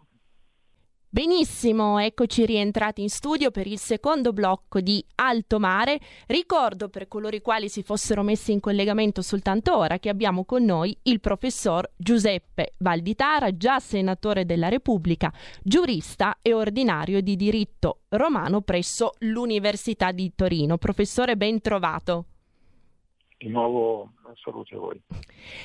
Benissimo, 1.15 1.99
eccoci 1.99 2.47
rientrati 2.47 3.03
in 3.03 3.11
studio 3.11 3.51
per 3.51 3.67
il 3.67 3.79
secondo 3.79 4.33
blocco 4.33 4.81
di 4.81 5.05
Alto 5.17 5.59
Mare. 5.59 6.01
Ricordo 6.27 6.89
per 6.89 7.07
coloro 7.07 7.37
i 7.37 7.43
quali 7.43 7.69
si 7.69 7.83
fossero 7.83 8.23
messi 8.23 8.53
in 8.53 8.61
collegamento 8.61 9.21
soltanto 9.21 9.77
ora 9.77 9.99
che 9.99 10.09
abbiamo 10.09 10.47
con 10.47 10.65
noi 10.65 10.97
il 11.03 11.21
professor 11.21 11.87
Giuseppe 11.99 12.73
Valditara, 12.79 13.55
già 13.55 13.79
senatore 13.79 14.47
della 14.47 14.71
Repubblica, 14.71 15.31
giurista 15.63 16.39
e 16.41 16.55
ordinario 16.55 17.21
di 17.21 17.37
diritto 17.37 18.05
romano 18.09 18.63
presso 18.63 19.13
l'Università 19.19 20.13
di 20.13 20.33
Torino. 20.35 20.79
Professore, 20.79 21.37
ben 21.37 21.61
trovato. 21.61 22.25
Di 23.43 23.49
nuovo 23.49 24.13
salute 24.41 24.77
a 24.77 24.79
voi. 24.79 25.03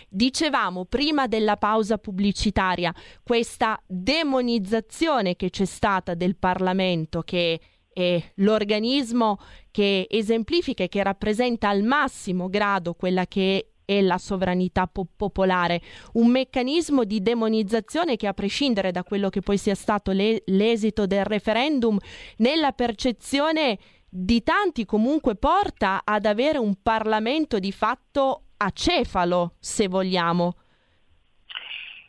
Dicevamo 0.10 0.86
prima 0.86 1.28
della 1.28 1.58
pausa 1.58 2.00
pubblicitaria 2.00 2.92
questa 3.24 3.80
demonizzazione 3.86 5.36
che 5.36 5.52
c'è 5.52 5.66
stata 5.66 6.16
del 6.16 6.38
Parlamento 6.38 7.22
che 7.22 7.60
è 7.94 8.32
l'organismo 8.38 9.38
che 9.70 10.08
esemplifica 10.10 10.86
e 10.86 10.88
che 10.88 11.04
rappresenta 11.04 11.70
al 11.70 11.84
massimo 11.84 12.50
grado 12.50 12.96
quella 12.96 13.28
che 13.28 13.74
è 13.86 14.02
la 14.02 14.18
sovranità 14.18 14.88
po- 14.88 15.08
popolare, 15.16 15.80
un 16.14 16.30
meccanismo 16.30 17.04
di 17.06 17.22
demonizzazione 17.22 18.18
che 18.18 18.28
a 18.28 18.34
prescindere 18.34 18.92
da 18.92 19.04
quello 19.04 19.30
che 19.30 19.42
poi 19.42 19.58
sia 19.58 19.76
stato 19.76 20.12
le- 20.12 20.42
l'esito 20.48 21.06
del 21.06 21.24
referendum, 21.24 21.98
nella 22.38 22.72
percezione 22.72 23.78
di 24.20 24.42
tanti 24.42 24.84
comunque 24.84 25.36
porta 25.36 26.02
ad 26.04 26.26
avere 26.26 26.58
un 26.58 26.82
Parlamento 26.82 27.60
di 27.60 27.72
fatto 27.72 28.46
acefalo, 28.58 29.54
se 29.60 29.88
vogliamo. 29.88 30.56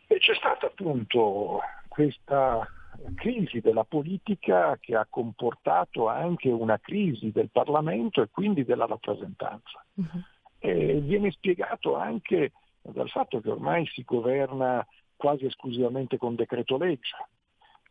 E 0.06 0.18
c'è 0.18 0.34
stata 0.34 0.66
appunto 0.66 1.60
questa 1.86 2.66
crisi 3.14 3.60
della 3.60 3.84
politica 3.84 4.78
che 4.80 4.96
ha 4.96 5.06
comportato 5.08 6.08
anche 6.08 6.48
una 6.48 6.78
crisi 6.78 7.30
del 7.30 7.50
Parlamento 7.50 8.22
e 8.22 8.28
quindi 8.30 8.64
della 8.64 8.86
rappresentanza. 8.86 9.84
Uh-huh. 9.94 10.22
E 10.60 11.00
viene 11.00 11.30
spiegato 11.30 11.94
anche 11.94 12.52
dal 12.80 13.10
fatto 13.10 13.40
che 13.40 13.50
ormai 13.50 13.86
si 13.86 14.02
governa 14.02 14.84
quasi 15.14 15.44
esclusivamente 15.44 16.16
con 16.16 16.36
decreto 16.36 16.78
legge, 16.78 17.16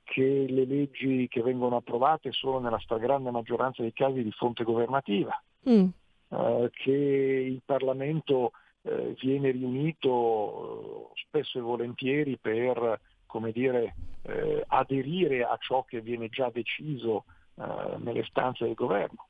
che 0.07 0.45
le 0.47 0.65
leggi 0.65 1.27
che 1.27 1.41
vengono 1.41 1.75
approvate 1.75 2.31
sono 2.31 2.59
nella 2.59 2.79
stragrande 2.79 3.29
maggioranza 3.29 3.81
dei 3.81 3.91
casi 3.91 4.23
di 4.23 4.31
fonte 4.31 4.63
governativa, 4.63 5.39
mm. 5.69 5.87
eh, 6.29 6.69
che 6.71 6.91
il 6.91 7.61
Parlamento 7.65 8.51
eh, 8.83 9.15
viene 9.19 9.51
riunito 9.51 11.11
eh, 11.13 11.21
spesso 11.27 11.57
e 11.57 11.61
volentieri 11.61 12.37
per 12.37 12.99
come 13.25 13.51
dire, 13.51 13.93
eh, 14.23 14.63
aderire 14.67 15.43
a 15.43 15.57
ciò 15.59 15.83
che 15.83 16.01
viene 16.01 16.29
già 16.29 16.49
deciso 16.49 17.25
eh, 17.55 17.97
nelle 17.97 18.23
stanze 18.23 18.65
del 18.65 18.73
governo. 18.73 19.27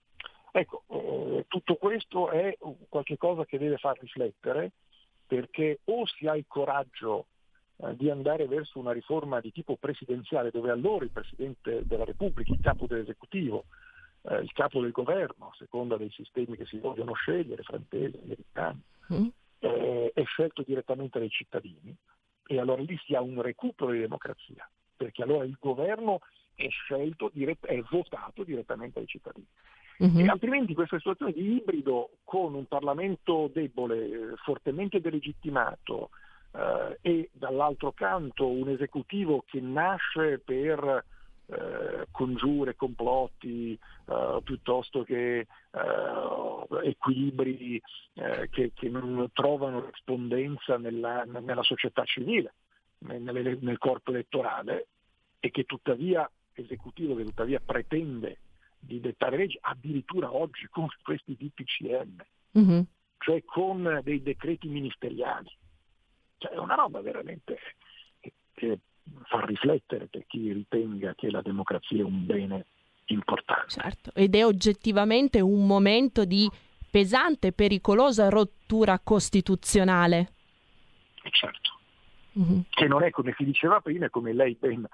Ecco, 0.52 0.84
eh, 0.88 1.46
tutto 1.48 1.76
questo 1.76 2.30
è 2.30 2.56
qualcosa 2.88 3.46
che 3.46 3.58
deve 3.58 3.78
far 3.78 3.98
riflettere 4.00 4.72
perché 5.26 5.80
o 5.86 6.06
si 6.06 6.28
ha 6.28 6.38
il 6.38 6.46
coraggio 6.48 7.26
di 7.96 8.10
andare 8.10 8.48
verso 8.48 8.80
una 8.80 8.92
riforma 8.92 9.40
di 9.40 9.52
tipo 9.52 9.76
presidenziale 9.76 10.50
dove 10.50 10.72
allora 10.72 11.06
il 11.06 11.12
Presidente 11.12 11.86
della 11.86 12.06
Repubblica, 12.06 12.52
il 12.52 12.60
capo 12.60 12.88
dell'esecutivo, 12.88 13.66
eh, 14.24 14.40
il 14.40 14.52
capo 14.52 14.82
del 14.82 14.92
governo, 14.92 15.50
a 15.50 15.56
seconda 15.58 15.96
dei 15.96 16.10
sistemi 16.10 16.58
che 16.58 16.66
si 16.66 16.80
vogliono 16.80 17.14
scegliere, 17.14 17.62
francesi, 17.62 18.20
americani, 18.24 18.82
mm. 19.14 19.28
eh, 19.60 20.12
è 20.14 20.24
scelto 20.24 20.64
direttamente 20.66 21.20
dai 21.20 21.30
cittadini 21.30 21.96
e 22.48 22.60
allora 22.60 22.82
lì 22.82 22.98
si 23.06 23.14
ha 23.14 23.22
un 23.22 23.42
recupero 23.42 23.92
di 23.92 24.00
democrazia, 24.00 24.68
perché 24.96 25.22
allora 25.22 25.44
il 25.44 25.58
governo 25.60 26.22
è 26.56 26.68
scelto, 26.70 27.32
è 27.32 27.84
votato 27.92 28.44
direttamente 28.44 29.00
dai 29.00 29.08
cittadini. 29.08 29.46
Mm-hmm. 30.04 30.20
E 30.20 30.28
altrimenti 30.28 30.74
questa 30.74 30.98
situazione 30.98 31.34
di 31.34 31.56
ibrido 31.56 32.18
con 32.24 32.54
un 32.54 32.66
Parlamento 32.66 33.50
debole, 33.52 34.06
eh, 34.06 34.36
fortemente 34.44 35.02
delegittimato, 35.02 36.10
eh, 36.58 36.98
e 37.02 37.30
dall'altro 37.34 37.92
canto 37.92 38.48
un 38.48 38.70
esecutivo 38.70 39.44
che 39.46 39.62
nasce 39.62 40.40
per 40.40 41.06
eh, 41.46 42.08
congiure, 42.10 42.76
complotti, 42.76 43.74
eh, 43.74 44.42
piuttosto 44.44 45.04
che 45.04 45.40
eh, 45.40 45.48
equilibri 46.84 47.82
eh, 48.16 48.50
che, 48.50 48.72
che, 48.74 48.90
non 48.90 49.30
trovano 49.34 49.86
rispondenza 49.86 50.78
nella, 50.78 51.24
nella 51.26 51.64
società 51.64 52.04
civile, 52.06 52.56
nel, 53.00 53.60
nel, 53.62 53.78
corpo 53.78 54.10
elettorale 54.10 54.88
e 55.40 55.52
che 55.52 55.64
tuttavia, 55.64 56.30
esecutivo 56.54 57.16
che 57.16 57.24
tuttavia 57.24 57.62
pretende 57.64 58.40
di 58.80 59.00
dettare 59.00 59.38
leggi, 59.38 59.58
addirittura 59.62 60.34
oggi 60.34 60.68
con 60.70 60.88
questi 61.04 61.38
DPCM, 61.38 62.16
mm-hmm. 62.58 62.82
cioè 63.20 63.44
con 63.46 64.02
dei 64.04 64.24
decreti 64.24 64.68
ministeriali 64.68 65.50
cioè 66.38 66.52
è 66.52 66.58
una 66.58 66.76
roba 66.76 67.02
veramente 67.02 67.58
che, 68.54 68.80
fa 69.24 69.46
riflettere 69.46 70.08
per 70.08 70.26
chi 70.28 70.52
ritenga 70.52 71.14
che 71.16 71.30
la 71.30 71.42
democrazia 71.42 72.00
è 72.00 72.04
un 72.04 72.26
bene 72.26 72.66
importante. 73.06 73.70
Certo, 73.70 74.12
ed 74.14 74.36
è 74.36 74.46
oggettivamente 74.46 75.40
un 75.40 75.66
momento 75.66 76.26
di 76.26 76.50
pesante, 76.90 77.54
pericolosa 77.54 78.30
rottura 78.30 79.00
costituzionale. 79.00 80.34
Certo, 81.30 81.80
mm-hmm. 82.38 82.60
che 82.70 82.88
non 82.88 83.04
è 83.04 83.12
come 83.12 83.34
si 83.38 83.44
diceva 83.44 83.80
prima, 83.80 84.10
come 84.10 84.34
lei 84.34 84.56
ben 84.60 84.88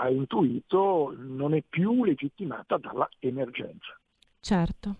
ha 0.00 0.08
intuito, 0.08 1.14
non 1.16 1.54
è 1.54 1.62
più 1.68 2.04
legittimata 2.04 2.78
dalla 2.78 3.08
emergenza. 3.18 3.98
Certo. 4.40 4.96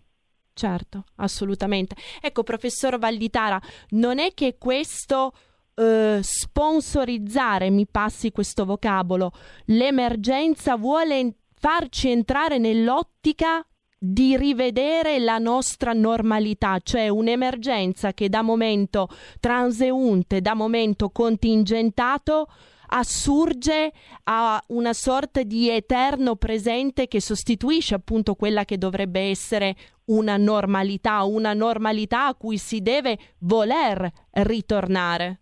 Certo, 0.59 1.05
assolutamente. 1.19 1.95
Ecco, 2.21 2.43
professor 2.43 2.99
Valditara, 2.99 3.61
non 3.91 4.19
è 4.19 4.35
che 4.35 4.57
questo 4.59 5.33
eh, 5.79 6.19
sponsorizzare, 6.23 7.71
mi 7.71 7.87
passi 7.87 8.33
questo 8.33 8.65
vocabolo, 8.65 9.31
l'emergenza 9.67 10.77
vuole 10.77 11.35
farci 11.55 12.11
entrare 12.11 12.59
nell'ottica 12.59 13.65
di 13.97 14.37
rivedere 14.37 15.19
la 15.19 15.39
nostra 15.39 15.93
normalità, 15.93 16.79
cioè 16.83 17.09
un'emergenza 17.09 18.13
che 18.13 18.29
da 18.29 18.43
momento 18.43 19.09
transeunte, 19.41 20.41
da 20.41 20.55
momento 20.55 21.11
contingentato, 21.11 22.49
assurge 22.91 23.93
a 24.25 24.63
una 24.69 24.93
sorta 24.93 25.43
di 25.43 25.69
eterno 25.69 26.37
presente 26.37 27.07
che 27.07 27.21
sostituisce 27.21 27.95
appunto 27.95 28.35
quella 28.35 28.65
che 28.65 28.79
dovrebbe 28.79 29.21
essere 29.21 29.77
una 30.07 30.37
normalità, 30.37 31.23
una 31.25 31.53
normalità 31.53 32.27
a 32.27 32.35
cui 32.35 32.57
si 32.57 32.81
deve 32.81 33.19
voler 33.41 34.11
ritornare. 34.31 35.41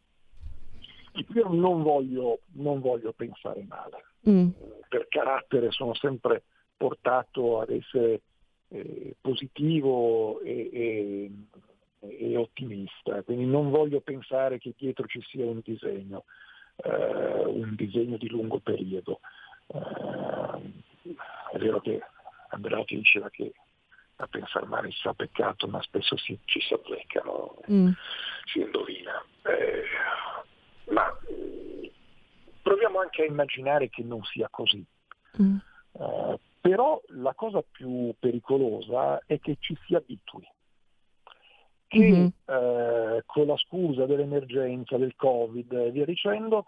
Io 1.35 1.49
non 1.49 1.83
voglio, 1.83 2.41
non 2.53 2.81
voglio 2.81 3.13
pensare 3.13 3.65
male, 3.69 4.05
mm. 4.29 4.49
per 4.89 5.07
carattere 5.09 5.71
sono 5.71 5.95
sempre 5.95 6.43
portato 6.77 7.61
ad 7.61 7.71
essere 7.71 8.21
eh, 8.69 9.17
positivo 9.21 10.41
e, 10.41 10.71
e, 10.73 11.31
e, 12.01 12.37
ottimista, 12.37 13.23
quindi 13.23 13.47
non 13.47 13.71
voglio 13.71 14.01
pensare 14.01 14.59
che 14.59 14.75
dietro 14.77 15.07
ci 15.07 15.23
sia 15.23 15.45
un 15.45 15.61
disegno, 15.63 16.25
eh, 16.77 17.45
un 17.47 17.75
disegno 17.75 18.17
di 18.17 18.29
lungo 18.29 18.59
periodo. 18.59 19.21
Eh, 19.69 21.15
è 21.53 21.59
vero 21.59 21.81
che 21.81 22.01
Andreotti 22.51 22.97
diceva 22.97 23.31
che 23.31 23.53
a 24.17 24.27
pensare 24.27 24.67
male 24.67 24.91
si 24.91 25.01
fa 25.03 25.13
peccato, 25.13 25.69
ma 25.69 25.81
spesso 25.83 26.17
si, 26.17 26.39
ci 26.45 26.61
si 26.61 26.73
azzeccano, 26.73 27.57
mm. 27.71 27.91
si 28.47 28.61
indovina. 28.61 29.23
Eh, 29.43 29.83
proviamo 32.67 32.99
anche 32.99 33.23
a 33.23 33.27
immaginare 33.27 33.89
che 33.89 34.03
non 34.03 34.25
sia 34.25 34.49
così. 34.51 34.85
Mm. 35.41 35.57
Eh, 35.93 36.41
però 36.61 37.01
la 37.11 37.33
cosa 37.35 37.63
più 37.63 38.13
pericolosa 38.19 39.23
è 39.25 39.39
che 39.39 39.57
ci 39.61 39.79
si 39.87 39.95
abitui. 39.95 40.45
Che 41.87 41.99
mm-hmm. 41.99 42.27
eh, 42.45 43.23
con 43.25 43.47
la 43.47 43.57
scusa 43.57 44.05
dell'emergenza, 44.07 44.97
del 44.97 45.15
Covid 45.15 45.73
e 45.75 45.91
via 45.93 46.05
dicendo, 46.05 46.65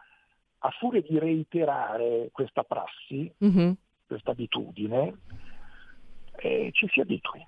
a 0.58 0.70
furia 0.70 1.02
di 1.02 1.18
reiterare 1.18 2.28
questa 2.30 2.62
prassi, 2.62 3.34
mm-hmm. 3.44 3.72
questa 4.06 4.30
abitudine, 4.30 5.18
eh, 6.36 6.70
ci 6.74 6.86
si 6.92 7.00
abitui. 7.00 7.44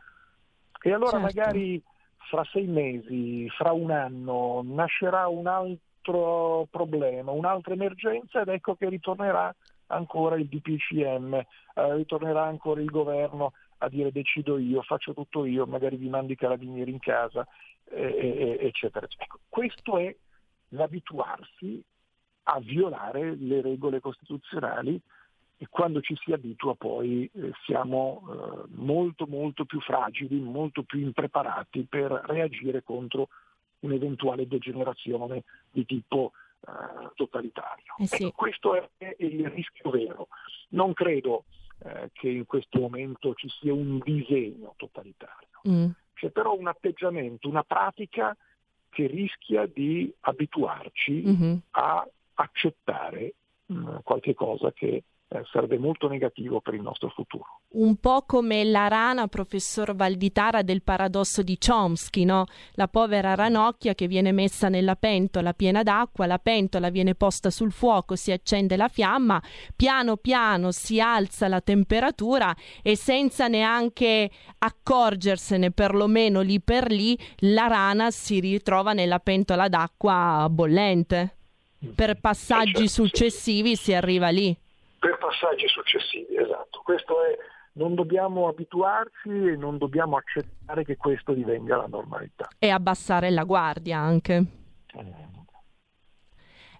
E 0.82 0.92
allora 0.92 1.20
certo. 1.20 1.24
magari 1.24 1.80
fra 2.28 2.42
sei 2.50 2.66
mesi, 2.66 3.48
fra 3.50 3.70
un 3.70 3.92
anno, 3.92 4.62
nascerà 4.64 5.28
un 5.28 5.46
altro 5.46 5.88
problema, 6.70 7.30
un'altra 7.30 7.74
emergenza 7.74 8.40
ed 8.40 8.48
ecco 8.48 8.74
che 8.74 8.88
ritornerà 8.88 9.54
ancora 9.88 10.36
il 10.36 10.46
DPCM, 10.46 11.34
eh, 11.34 11.94
ritornerà 11.94 12.44
ancora 12.44 12.80
il 12.80 12.90
governo 12.90 13.52
a 13.78 13.88
dire 13.88 14.12
decido 14.12 14.58
io, 14.58 14.82
faccio 14.82 15.14
tutto 15.14 15.44
io, 15.44 15.66
magari 15.66 15.96
vi 15.96 16.08
mando 16.08 16.32
i 16.32 16.36
carabinieri 16.36 16.90
in 16.90 16.98
casa, 16.98 17.46
eh, 17.90 18.58
eccetera. 18.60 19.06
Ecco, 19.16 19.40
questo 19.48 19.98
è 19.98 20.14
l'abituarsi 20.70 21.82
a 22.44 22.60
violare 22.60 23.36
le 23.36 23.60
regole 23.60 24.00
costituzionali 24.00 25.00
e 25.56 25.66
quando 25.68 26.00
ci 26.00 26.16
si 26.16 26.32
abitua 26.32 26.74
poi 26.74 27.30
eh, 27.34 27.52
siamo 27.66 28.22
eh, 28.30 28.64
molto 28.76 29.26
molto 29.26 29.64
più 29.64 29.80
fragili, 29.80 30.40
molto 30.40 30.82
più 30.82 31.00
impreparati 31.00 31.86
per 31.88 32.10
reagire 32.26 32.82
contro 32.82 33.28
un'eventuale 33.80 34.46
degenerazione 34.46 35.44
di 35.70 35.84
tipo 35.84 36.32
eh, 36.66 37.10
totalitario. 37.14 37.94
Eh 37.98 38.06
sì. 38.06 38.24
ecco, 38.24 38.32
questo 38.36 38.74
è, 38.74 38.88
è, 38.98 39.16
il 39.18 39.48
rischio 39.48 39.90
vero. 39.90 40.28
Non 40.70 40.92
credo 40.92 41.44
eh, 41.84 42.10
che 42.12 42.28
in 42.28 42.46
questo 42.46 42.78
momento 42.78 43.34
ci 43.34 43.48
sia 43.48 43.72
un 43.72 43.98
disegno 43.98 44.74
totalitario, 44.76 45.60
mm. 45.68 45.86
c'è 46.14 46.30
però 46.30 46.56
un 46.56 46.68
atteggiamento, 46.68 47.48
una 47.48 47.64
pratica 47.64 48.36
che 48.90 49.06
rischia 49.06 49.66
di 49.66 50.12
abituarci 50.20 51.22
mm-hmm. 51.26 51.56
a 51.70 52.06
accettare 52.34 53.34
mh, 53.66 53.74
mm, 53.74 53.96
qualche 54.02 54.34
cosa 54.34 54.72
che 54.72 55.04
eh, 55.32 55.44
sarebbe 55.52 55.78
molto 55.78 56.08
negativo 56.08 56.60
per 56.60 56.74
il 56.74 56.82
nostro 56.82 57.08
futuro. 57.10 57.60
Un 57.74 57.96
po' 57.98 58.24
come 58.26 58.64
la 58.64 58.88
rana, 58.88 59.28
professor 59.28 59.94
Valditara, 59.94 60.62
del 60.62 60.82
paradosso 60.82 61.42
di 61.42 61.56
Chomsky, 61.56 62.24
no? 62.24 62.46
La 62.72 62.88
povera 62.88 63.36
ranocchia 63.36 63.94
che 63.94 64.08
viene 64.08 64.32
messa 64.32 64.68
nella 64.68 64.96
pentola 64.96 65.52
piena 65.54 65.84
d'acqua, 65.84 66.26
la 66.26 66.38
pentola 66.38 66.90
viene 66.90 67.14
posta 67.14 67.50
sul 67.50 67.70
fuoco, 67.70 68.16
si 68.16 68.32
accende 68.32 68.76
la 68.76 68.88
fiamma, 68.88 69.40
piano 69.76 70.16
piano 70.16 70.72
si 70.72 71.00
alza 71.00 71.46
la 71.46 71.60
temperatura 71.60 72.52
e 72.82 72.96
senza 72.96 73.46
neanche 73.46 74.28
accorgersene, 74.58 75.70
perlomeno 75.70 76.40
lì 76.40 76.60
per 76.60 76.90
lì, 76.90 77.16
la 77.38 77.68
rana 77.68 78.10
si 78.10 78.40
ritrova 78.40 78.94
nella 78.94 79.20
pentola 79.20 79.68
d'acqua 79.68 80.48
bollente. 80.50 81.36
Per 81.94 82.18
passaggi 82.20 82.88
successivi 82.88 83.76
si 83.76 83.94
arriva 83.94 84.28
lì 84.28 84.54
per 85.00 85.16
passaggi 85.16 85.66
successivi, 85.66 86.36
esatto. 86.36 86.82
Questo 86.84 87.24
è, 87.24 87.36
non 87.72 87.94
dobbiamo 87.94 88.48
abituarci 88.48 89.30
e 89.30 89.56
non 89.56 89.78
dobbiamo 89.78 90.18
accettare 90.18 90.84
che 90.84 90.96
questo 90.96 91.32
divenga 91.32 91.76
la 91.76 91.86
normalità. 91.86 92.48
E 92.58 92.68
abbassare 92.68 93.30
la 93.30 93.44
guardia 93.44 93.98
anche. 93.98 94.44
Eh. 94.94 95.28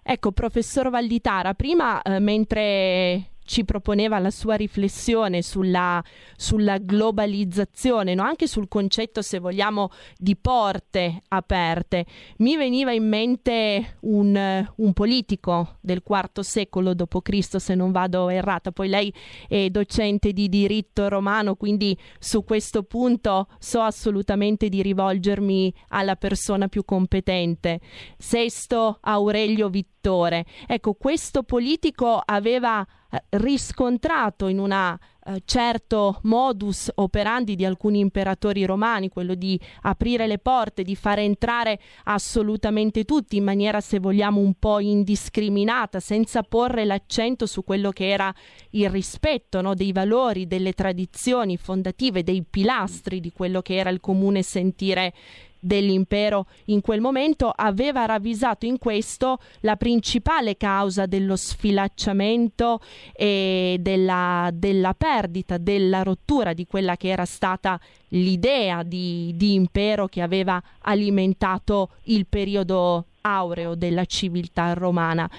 Ecco, 0.03 0.31
professor 0.31 0.89
Valditara, 0.89 1.55
prima 1.55 2.01
eh, 2.01 2.19
mentre 2.19 3.31
ci 3.51 3.65
proponeva 3.65 4.17
la 4.17 4.31
sua 4.31 4.55
riflessione 4.55 5.41
sulla, 5.41 6.01
sulla 6.37 6.77
globalizzazione, 6.77 8.13
no? 8.13 8.23
anche 8.23 8.47
sul 8.47 8.69
concetto, 8.69 9.21
se 9.21 9.39
vogliamo, 9.39 9.89
di 10.17 10.37
porte 10.37 11.21
aperte. 11.27 12.05
Mi 12.37 12.55
veniva 12.55 12.93
in 12.93 13.09
mente 13.09 13.97
un, 14.03 14.65
un 14.73 14.93
politico 14.93 15.75
del 15.81 16.01
IV 16.07 16.39
secolo 16.39 16.93
d.C., 16.93 17.59
se 17.59 17.75
non 17.75 17.91
vado 17.91 18.29
errata, 18.29 18.71
poi 18.71 18.87
lei 18.87 19.13
è 19.49 19.69
docente 19.69 20.31
di 20.31 20.47
diritto 20.47 21.09
romano, 21.09 21.55
quindi 21.55 21.97
su 22.19 22.45
questo 22.45 22.83
punto 22.83 23.47
so 23.59 23.81
assolutamente 23.81 24.69
di 24.69 24.81
rivolgermi 24.81 25.73
alla 25.89 26.15
persona 26.15 26.69
più 26.69 26.85
competente. 26.85 27.81
Sesto 28.17 28.99
Aurelio 29.01 29.67
Vittore. 30.01 30.45
Ecco, 30.65 30.93
questo 30.93 31.43
politico 31.43 32.19
aveva 32.25 32.83
eh, 33.11 33.21
riscontrato 33.29 34.47
in 34.47 34.57
una 34.57 34.99
eh, 35.23 35.43
certo 35.45 36.19
modus 36.23 36.89
operandi 36.95 37.55
di 37.55 37.65
alcuni 37.65 37.99
imperatori 37.99 38.65
romani, 38.65 39.09
quello 39.09 39.35
di 39.35 39.59
aprire 39.81 40.25
le 40.25 40.39
porte, 40.39 40.81
di 40.81 40.95
fare 40.95 41.21
entrare 41.21 41.79
assolutamente 42.05 43.03
tutti 43.05 43.37
in 43.37 43.43
maniera, 43.43 43.79
se 43.79 43.99
vogliamo, 43.99 44.39
un 44.39 44.55
po' 44.55 44.79
indiscriminata, 44.79 45.99
senza 45.99 46.41
porre 46.41 46.83
l'accento 46.83 47.45
su 47.45 47.63
quello 47.63 47.91
che 47.91 48.09
era 48.09 48.33
il 48.71 48.89
rispetto 48.89 49.61
no, 49.61 49.75
dei 49.75 49.91
valori, 49.91 50.47
delle 50.47 50.73
tradizioni 50.73 51.57
fondative, 51.57 52.23
dei 52.23 52.43
pilastri 52.49 53.19
di 53.19 53.31
quello 53.31 53.61
che 53.61 53.75
era 53.75 53.91
il 53.91 53.99
comune 53.99 54.41
sentire 54.41 55.13
dell'impero. 55.61 56.47
In 56.65 56.81
quel 56.81 56.99
momento 56.99 57.53
aveva 57.55 58.05
ravvisato 58.05 58.65
in 58.65 58.77
questo 58.77 59.37
la 59.61 59.77
principale 59.77 60.57
causa 60.57 61.05
dello 61.05 61.35
sfilacciamento 61.35 62.81
e 63.13 63.77
della, 63.79 64.49
della 64.51 64.93
perdita, 64.93 65.57
della 65.57 66.03
rottura 66.03 66.53
di 66.53 66.65
quella 66.65 66.97
che 66.97 67.09
era 67.09 67.25
stata 67.25 67.79
l'idea 68.09 68.83
di, 68.83 69.31
di 69.35 69.53
impero 69.53 70.07
che 70.07 70.21
aveva 70.21 70.61
alimentato 70.79 71.91
il 72.05 72.25
periodo 72.27 73.05
aureo 73.21 73.75
della 73.75 74.05
civiltà 74.05 74.73
romana 74.73 75.29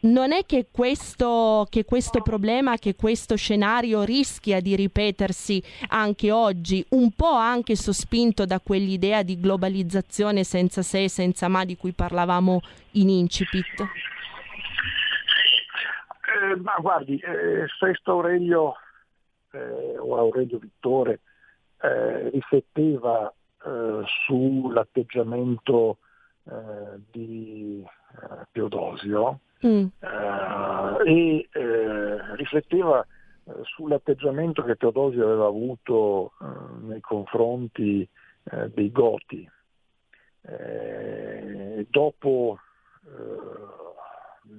non 0.00 0.32
è 0.32 0.44
che 0.44 0.66
questo, 0.70 1.66
che 1.70 1.84
questo, 1.84 2.20
problema, 2.20 2.76
che 2.76 2.94
questo 2.94 3.36
scenario 3.36 4.02
rischia 4.02 4.60
di 4.60 4.76
ripetersi 4.76 5.62
anche 5.88 6.30
oggi, 6.30 6.84
un 6.90 7.10
po' 7.12 7.32
anche 7.32 7.76
sospinto 7.76 8.44
da 8.44 8.60
quell'idea 8.60 9.22
di 9.22 9.40
globalizzazione 9.40 10.44
senza 10.44 10.82
se 10.82 11.04
e 11.04 11.08
senza 11.08 11.48
ma 11.48 11.64
di 11.64 11.76
cui 11.76 11.92
parlavamo 11.92 12.60
in 12.92 13.08
incipit? 13.08 13.80
Eh, 16.40 16.56
ma 16.60 16.76
guardi, 16.78 17.18
eh, 17.18 17.66
Sesto 17.78 18.12
Aurelio 18.12 18.74
eh, 19.52 19.96
o 19.98 20.18
Aurelio 20.18 20.58
Vittore 20.58 21.20
eh, 21.80 22.28
rifletteva 22.30 23.32
eh, 23.64 24.02
sull'atteggiamento 24.26 25.98
eh, 26.44 27.00
di 27.10 27.84
Teodosio 28.52 29.40
mm. 29.64 29.86
eh, 30.00 31.04
e 31.04 31.48
eh, 31.52 32.36
rifletteva 32.36 33.06
eh, 33.44 33.52
sull'atteggiamento 33.62 34.64
che 34.64 34.76
Teodosio 34.76 35.24
aveva 35.24 35.46
avuto 35.46 36.32
eh, 36.40 36.86
nei 36.86 37.00
confronti 37.00 38.08
eh, 38.50 38.70
dei 38.70 38.90
Goti. 38.90 39.48
dopo 41.88 42.58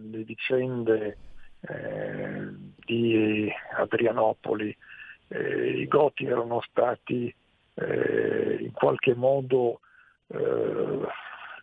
le 0.10 0.24
vicende 0.24 1.18
di 2.86 3.50
Adrianopoli, 3.78 4.76
i 5.30 5.88
Goti 5.88 6.26
erano 6.26 6.60
stati 6.70 7.34
in 7.76 8.72
qualche 8.74 9.16
modo 9.16 9.80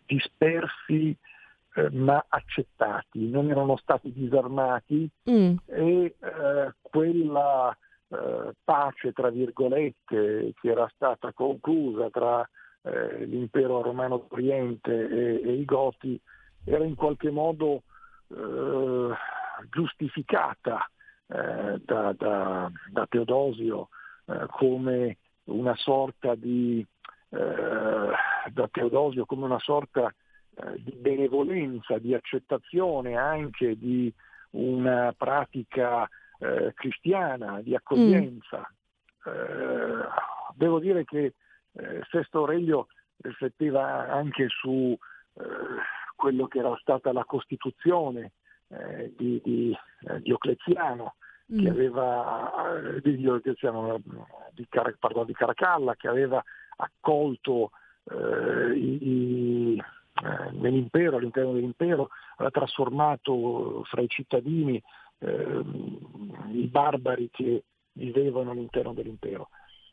dispersi 0.07 1.15
eh, 1.77 1.91
ma 1.91 2.25
accettati, 2.29 3.29
non 3.29 3.51
erano 3.51 3.77
stati 3.77 4.13
disarmati 4.13 5.11
mm. 5.29 5.57
e 5.67 6.17
eh, 6.21 6.73
quella 6.81 7.77
eh, 8.09 8.53
pace, 8.63 9.13
tra 9.13 9.29
virgolette, 9.31 10.53
che 10.55 10.69
era 10.71 10.89
stata 10.95 11.33
conclusa 11.33 12.11
tra 12.11 12.49
l'impero 12.87 13.81
romano 13.81 14.27
d'Oriente 14.29 14.93
e, 14.93 15.41
e, 15.43 15.53
i 15.55 15.65
Goti 15.65 16.21
era 16.67 16.85
in 16.85 16.95
qualche 16.95 17.31
modo 17.31 17.85
giustificata 19.71 20.87
da, 21.27 22.13
da, 22.13 22.71
da, 22.91 23.07
Teodosio 23.09 23.89
come 24.49 25.17
una 25.45 25.75
sorta 25.77 26.35
di 26.35 26.87
da 27.31 28.69
Teodosio 28.71 29.25
come 29.25 29.47
una 29.47 29.61
sorta 29.61 30.13
eh, 30.57 30.83
di 30.83 30.93
benevolenza, 30.93 31.99
di 31.99 32.15
accettazione 32.15 33.17
anche 33.17 33.77
di 33.77 34.13
una 34.51 35.13
pratica 35.17 36.09
eh, 36.39 36.73
cristiana, 36.75 37.61
di 37.61 37.75
accoglienza. 37.75 38.59
Mm. 38.59 39.33
Eh, 39.33 40.09
devo 40.55 40.79
dire 40.79 41.05
che 41.05 41.35
eh, 41.73 42.01
Sesto 42.09 42.39
Aurelio 42.39 42.87
rifletteva 43.23 44.09
anche 44.09 44.47
su 44.49 44.97
eh, 45.35 45.43
quello 46.15 46.47
che 46.47 46.59
era 46.59 46.77
stata 46.81 47.13
la 47.13 47.25
Costituzione 47.25 48.33
eh, 48.69 49.13
di, 49.17 49.41
di 49.43 49.77
Diocleziano, 50.21 51.17
mm. 51.53 51.59
che 51.59 51.69
aveva, 51.69 52.53
di, 53.03 53.17
Diocleziano, 53.17 54.01
di, 54.53 54.67
Car- 54.69 54.97
pardon, 54.99 55.27
di 55.27 55.33
Caracalla, 55.33 55.97
che 55.97 56.09
aveva 56.09 56.43
accolto 56.77 57.71
i, 58.13 58.99
i 59.01 59.79
eh, 59.79 59.83
nell'impero, 60.53 61.17
all'interno 61.17 61.53
dell'impero, 61.53 62.09
ha 62.37 62.51
trasformato 62.51 63.83
fra 63.85 64.01
i 64.01 64.09
cittadini 64.09 64.83
eh, 65.19 65.63
i 66.53 66.67
barbari 66.67 67.29
che 67.31 67.65
vivevano 67.93 68.51
all'interno 68.51 68.93
dell'impero. 68.93 69.49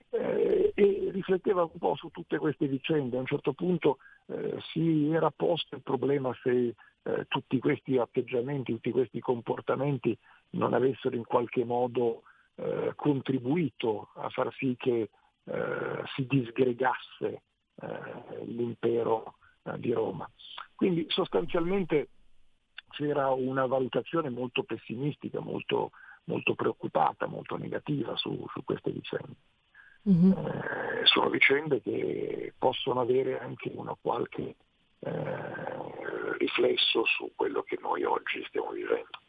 Eh, 0.09 0.73
e 0.75 1.09
rifletteva 1.11 1.63
un 1.63 1.77
po' 1.77 1.95
su 1.95 2.09
tutte 2.09 2.37
queste 2.37 2.67
vicende. 2.67 3.17
A 3.17 3.21
un 3.21 3.25
certo 3.25 3.53
punto 3.53 3.97
eh, 4.27 4.57
si 4.71 5.09
era 5.11 5.31
posto 5.31 5.75
il 5.75 5.81
problema 5.81 6.35
se 6.41 6.75
eh, 7.03 7.25
tutti 7.27 7.59
questi 7.59 7.97
atteggiamenti, 7.97 8.73
tutti 8.73 8.91
questi 8.91 9.19
comportamenti 9.19 10.17
non 10.51 10.73
avessero 10.73 11.15
in 11.15 11.25
qualche 11.25 11.63
modo 11.63 12.23
eh, 12.55 12.91
contribuito 12.95 14.09
a 14.15 14.29
far 14.29 14.53
sì 14.53 14.75
che 14.77 15.09
eh, 15.43 16.03
si 16.15 16.27
disgregasse 16.27 17.41
eh, 17.81 18.45
l'impero 18.45 19.35
di 19.77 19.93
Roma. 19.93 20.29
Quindi 20.75 21.05
sostanzialmente 21.09 22.09
c'era 22.89 23.29
una 23.29 23.65
valutazione 23.65 24.29
molto 24.29 24.63
pessimistica, 24.63 25.39
molto, 25.39 25.91
molto 26.25 26.55
preoccupata, 26.55 27.27
molto 27.27 27.57
negativa 27.57 28.15
su, 28.17 28.45
su 28.51 28.63
queste 28.63 28.91
vicende. 28.91 29.35
Mm-hmm. 30.09 30.31
Eh, 30.31 31.05
sono 31.05 31.29
vicende 31.29 31.81
che 31.81 32.53
possono 32.57 33.01
avere 33.01 33.39
anche 33.39 33.71
una 33.73 33.95
qualche 33.99 34.55
eh, 34.99 36.37
riflesso 36.37 37.05
su 37.05 37.31
quello 37.35 37.61
che 37.61 37.77
noi 37.79 38.03
oggi 38.03 38.43
stiamo 38.47 38.71
vivendo. 38.71 39.20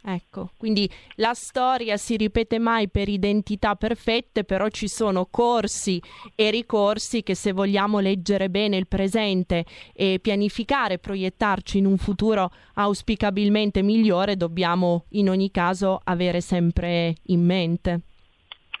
Ecco, 0.00 0.52
quindi 0.56 0.88
la 1.16 1.34
storia 1.34 1.96
si 1.96 2.16
ripete 2.16 2.58
mai 2.58 2.88
per 2.88 3.08
identità 3.08 3.74
perfette, 3.74 4.44
però 4.44 4.68
ci 4.68 4.88
sono 4.88 5.26
corsi 5.26 6.00
e 6.34 6.50
ricorsi 6.50 7.22
che 7.22 7.34
se 7.34 7.52
vogliamo 7.52 7.98
leggere 7.98 8.48
bene 8.48 8.76
il 8.76 8.86
presente 8.86 9.64
e 9.92 10.18
pianificare, 10.22 10.98
proiettarci 10.98 11.78
in 11.78 11.86
un 11.86 11.98
futuro 11.98 12.50
auspicabilmente 12.74 13.82
migliore, 13.82 14.36
dobbiamo 14.36 15.04
in 15.10 15.28
ogni 15.28 15.50
caso 15.50 16.00
avere 16.04 16.40
sempre 16.40 17.16
in 17.24 17.44
mente. 17.44 18.00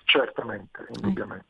Certamente, 0.04 0.86
indubbiamente. 0.94 1.46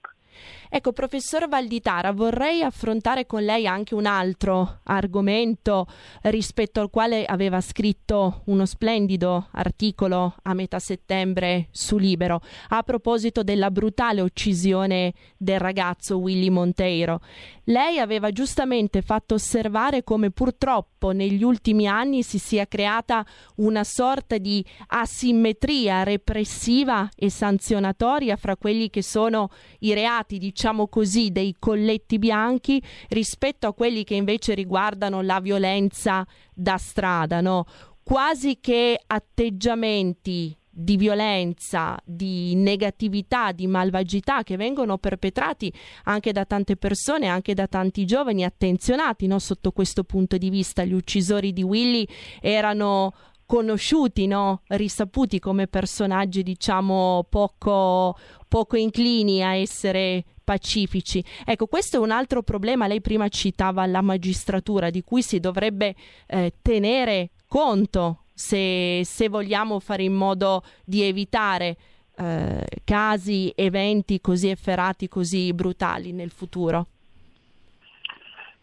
Ecco, 0.70 0.92
professor 0.92 1.48
Valditara, 1.48 2.12
vorrei 2.12 2.62
affrontare 2.62 3.24
con 3.24 3.42
lei 3.42 3.66
anche 3.66 3.94
un 3.94 4.04
altro 4.04 4.80
argomento 4.84 5.86
rispetto 6.22 6.80
al 6.80 6.90
quale 6.90 7.24
aveva 7.24 7.60
scritto 7.60 8.42
uno 8.46 8.66
splendido 8.66 9.48
articolo 9.52 10.34
a 10.42 10.52
metà 10.52 10.78
settembre 10.78 11.68
su 11.70 11.96
Libero, 11.96 12.40
a 12.68 12.82
proposito 12.82 13.42
della 13.42 13.70
brutale 13.70 14.20
uccisione 14.20 15.14
del 15.36 15.58
ragazzo 15.58 16.18
Willy 16.18 16.50
Monteiro. 16.50 17.20
Lei 17.64 17.98
aveva 17.98 18.30
giustamente 18.30 19.02
fatto 19.02 19.34
osservare 19.34 20.02
come 20.02 20.30
purtroppo 20.30 21.12
negli 21.12 21.42
ultimi 21.42 21.86
anni 21.86 22.22
si 22.22 22.38
sia 22.38 22.66
creata 22.66 23.24
una 23.56 23.84
sorta 23.84 24.38
di 24.38 24.64
asimmetria 24.86 26.02
repressiva 26.02 27.08
e 27.14 27.30
sanzionatoria 27.30 28.36
fra 28.36 28.56
quelli 28.56 28.88
che 28.88 29.02
sono 29.02 29.50
i 29.80 29.92
reati, 29.92 30.38
diciamo 30.58 30.88
così, 30.88 31.30
dei 31.30 31.54
colletti 31.56 32.18
bianchi 32.18 32.82
rispetto 33.10 33.68
a 33.68 33.72
quelli 33.72 34.02
che 34.02 34.16
invece 34.16 34.54
riguardano 34.54 35.22
la 35.22 35.38
violenza 35.38 36.26
da 36.52 36.76
strada, 36.76 37.40
no? 37.40 37.64
Quasi 38.02 38.58
che 38.60 39.00
atteggiamenti 39.06 40.56
di 40.68 40.96
violenza, 40.96 41.96
di 42.04 42.56
negatività, 42.56 43.52
di 43.52 43.68
malvagità 43.68 44.42
che 44.42 44.56
vengono 44.56 44.98
perpetrati 44.98 45.72
anche 46.04 46.32
da 46.32 46.44
tante 46.44 46.76
persone, 46.76 47.28
anche 47.28 47.54
da 47.54 47.68
tanti 47.68 48.04
giovani 48.04 48.44
attenzionati 48.44 49.28
no? 49.28 49.38
sotto 49.38 49.70
questo 49.70 50.02
punto 50.02 50.36
di 50.38 50.50
vista. 50.50 50.84
Gli 50.84 50.92
uccisori 50.92 51.52
di 51.52 51.62
Willy 51.62 52.06
erano 52.40 53.12
conosciuti, 53.48 54.26
no? 54.26 54.60
risaputi 54.66 55.38
come 55.38 55.68
personaggi 55.68 56.42
diciamo 56.42 57.24
poco, 57.30 58.14
poco 58.46 58.76
inclini 58.76 59.42
a 59.42 59.54
essere 59.54 60.22
pacifici. 60.44 61.24
Ecco, 61.46 61.66
questo 61.66 61.96
è 61.96 61.98
un 61.98 62.10
altro 62.10 62.42
problema. 62.42 62.86
Lei 62.86 63.00
prima 63.00 63.28
citava 63.28 63.86
la 63.86 64.02
magistratura 64.02 64.90
di 64.90 65.02
cui 65.02 65.22
si 65.22 65.40
dovrebbe 65.40 65.94
eh, 66.26 66.52
tenere 66.60 67.30
conto 67.48 68.24
se, 68.34 69.00
se 69.04 69.30
vogliamo 69.30 69.80
fare 69.80 70.02
in 70.02 70.12
modo 70.12 70.62
di 70.84 71.00
evitare 71.00 71.76
eh, 72.18 72.66
casi, 72.84 73.50
eventi 73.56 74.20
così 74.20 74.50
efferati, 74.50 75.08
così 75.08 75.54
brutali 75.54 76.12
nel 76.12 76.30
futuro? 76.30 76.86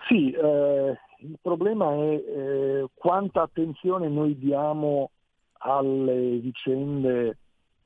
Sì, 0.07 0.29
eh, 0.29 0.95
il 1.29 1.39
problema 1.41 1.93
è 1.93 2.13
eh, 2.15 2.85
quanta 2.93 3.41
attenzione 3.41 4.07
noi 4.07 4.37
diamo 4.37 5.11
alle 5.59 6.37
vicende 6.37 7.37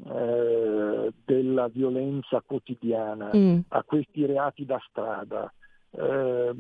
eh, 0.06 1.14
della 1.26 1.68
violenza 1.68 2.42
quotidiana, 2.46 3.32
mm. 3.36 3.60
a 3.70 3.84
questi 3.84 4.26
reati 4.26 4.66
da 4.66 4.80
strada. 4.90 5.52
Eh, 5.92 6.54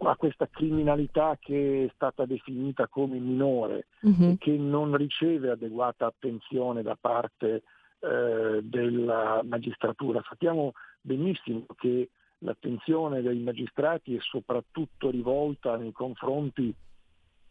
a 0.00 0.16
questa 0.16 0.46
criminalità 0.48 1.36
che 1.40 1.86
è 1.86 1.92
stata 1.94 2.24
definita 2.24 2.86
come 2.86 3.18
minore 3.18 3.86
uh-huh. 4.02 4.32
e 4.32 4.36
che 4.38 4.56
non 4.56 4.94
riceve 4.96 5.50
adeguata 5.50 6.06
attenzione 6.06 6.82
da 6.82 6.96
parte 7.00 7.62
eh, 8.00 8.60
della 8.62 9.40
magistratura. 9.44 10.22
Sappiamo 10.28 10.72
benissimo 11.00 11.64
che 11.76 12.10
l'attenzione 12.38 13.22
dei 13.22 13.38
magistrati 13.40 14.14
è 14.14 14.20
soprattutto 14.20 15.10
rivolta 15.10 15.76
nei 15.76 15.92
confronti 15.92 16.72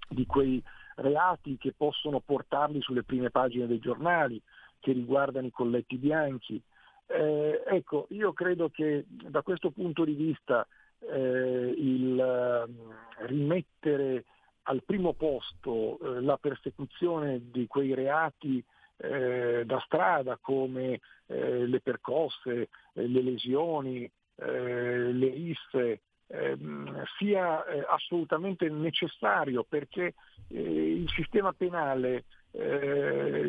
di 0.09 0.25
quei 0.25 0.61
reati 0.95 1.57
che 1.57 1.73
possono 1.75 2.19
portarli 2.19 2.81
sulle 2.81 3.03
prime 3.03 3.29
pagine 3.29 3.67
dei 3.67 3.79
giornali, 3.79 4.41
che 4.79 4.91
riguardano 4.93 5.47
i 5.47 5.51
colletti 5.51 5.97
bianchi. 5.97 6.61
Eh, 7.07 7.63
ecco, 7.65 8.07
io 8.09 8.33
credo 8.33 8.69
che 8.69 9.05
da 9.07 9.41
questo 9.41 9.71
punto 9.71 10.03
di 10.03 10.13
vista 10.13 10.67
eh, 10.99 11.73
il 11.77 12.19
eh, 12.19 13.25
rimettere 13.25 14.25
al 14.63 14.83
primo 14.83 15.13
posto 15.13 15.99
eh, 15.99 16.21
la 16.21 16.37
persecuzione 16.37 17.49
di 17.51 17.67
quei 17.67 17.93
reati 17.93 18.63
eh, 18.97 19.63
da 19.65 19.79
strada 19.85 20.37
come 20.41 20.99
eh, 21.27 21.65
le 21.65 21.79
percosse, 21.79 22.69
eh, 22.93 23.07
le 23.07 23.21
lesioni, 23.21 24.09
le 24.37 25.29
risse, 25.29 26.01
ehm, 26.27 27.03
sia 27.17 27.63
assolutamente 27.89 28.69
necessario 28.69 29.65
perché 29.67 30.13
il 30.49 31.09
sistema 31.09 31.53
penale 31.53 32.25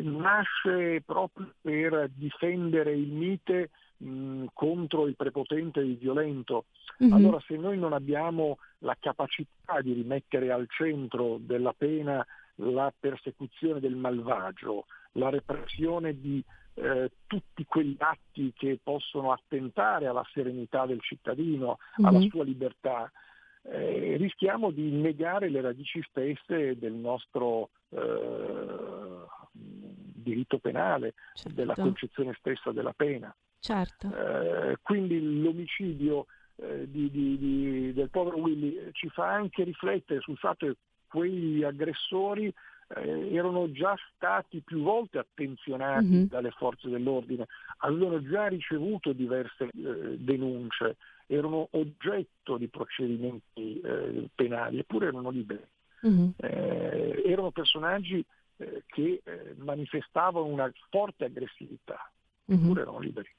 nasce 0.03 1.01
proprio 1.05 1.53
per 1.61 2.09
difendere 2.13 2.91
il 2.93 3.11
mite 3.11 3.69
mh, 3.97 4.45
contro 4.53 5.07
il 5.07 5.15
prepotente 5.15 5.79
e 5.79 5.85
il 5.85 5.97
violento. 5.97 6.65
Mm-hmm. 7.03 7.13
Allora 7.13 7.39
se 7.45 7.55
noi 7.55 7.77
non 7.77 7.93
abbiamo 7.93 8.57
la 8.79 8.95
capacità 8.99 9.81
di 9.81 9.93
rimettere 9.93 10.51
al 10.51 10.67
centro 10.69 11.37
della 11.39 11.73
pena 11.73 12.25
la 12.61 12.93
persecuzione 12.97 13.79
del 13.79 13.95
malvagio, 13.95 14.85
la 15.13 15.29
repressione 15.29 16.19
di 16.19 16.43
eh, 16.79 17.11
tutti 17.27 17.65
quegli 17.65 17.97
atti 17.99 18.53
che 18.55 18.79
possono 18.81 19.31
attentare 19.31 20.07
alla 20.07 20.25
serenità 20.33 20.85
del 20.85 21.01
cittadino, 21.01 21.77
mm-hmm. 21.99 22.09
alla 22.09 22.27
sua 22.29 22.43
libertà, 22.43 23.11
eh, 23.63 24.15
rischiamo 24.17 24.71
di 24.71 24.89
negare 24.91 25.49
le 25.49 25.61
radici 25.61 26.01
stesse 26.09 26.77
del 26.77 26.93
nostro 26.93 27.71
eh, 27.89 29.25
diritto 29.51 30.59
penale, 30.59 31.13
certo. 31.33 31.53
della 31.53 31.73
concezione 31.75 32.33
stessa 32.37 32.71
della 32.71 32.93
pena. 32.93 33.35
Certo. 33.59 34.07
Eh, 34.07 34.77
quindi 34.81 35.41
l'omicidio 35.41 36.27
eh, 36.55 36.89
di, 36.89 37.11
di, 37.11 37.37
di, 37.37 37.93
del 37.93 38.09
povero 38.09 38.37
Willy 38.37 38.89
ci 38.93 39.09
fa 39.09 39.33
anche 39.33 39.63
riflettere 39.63 40.21
sul 40.21 40.37
fatto 40.37 40.65
che 40.65 40.77
quegli 41.07 41.63
aggressori 41.63 42.53
eh, 42.95 43.33
erano 43.33 43.71
già 43.71 43.95
stati 44.13 44.61
più 44.61 44.81
volte 44.81 45.19
attenzionati 45.19 46.05
mm-hmm. 46.05 46.23
dalle 46.25 46.51
forze 46.51 46.89
dell'ordine, 46.89 47.45
avevano 47.77 48.21
già 48.21 48.47
ricevuto 48.47 49.13
diverse 49.13 49.65
eh, 49.65 50.17
denunce, 50.17 50.97
erano 51.27 51.67
oggetto 51.71 52.57
di 52.57 52.67
procedimenti 52.67 53.79
eh, 53.81 54.29
penali, 54.33 54.79
eppure 54.79 55.07
erano 55.07 55.29
liberi. 55.29 55.65
Mm-hmm. 56.07 56.29
erano 56.39 57.51
personaggi 57.51 58.25
che 58.85 59.21
manifestavano 59.57 60.45
una 60.45 60.71
forte 60.89 61.25
aggressività, 61.25 62.09
mm-hmm. 62.49 62.63
eppure 62.63 62.81
erano 62.81 62.99
liberi. 62.99 63.29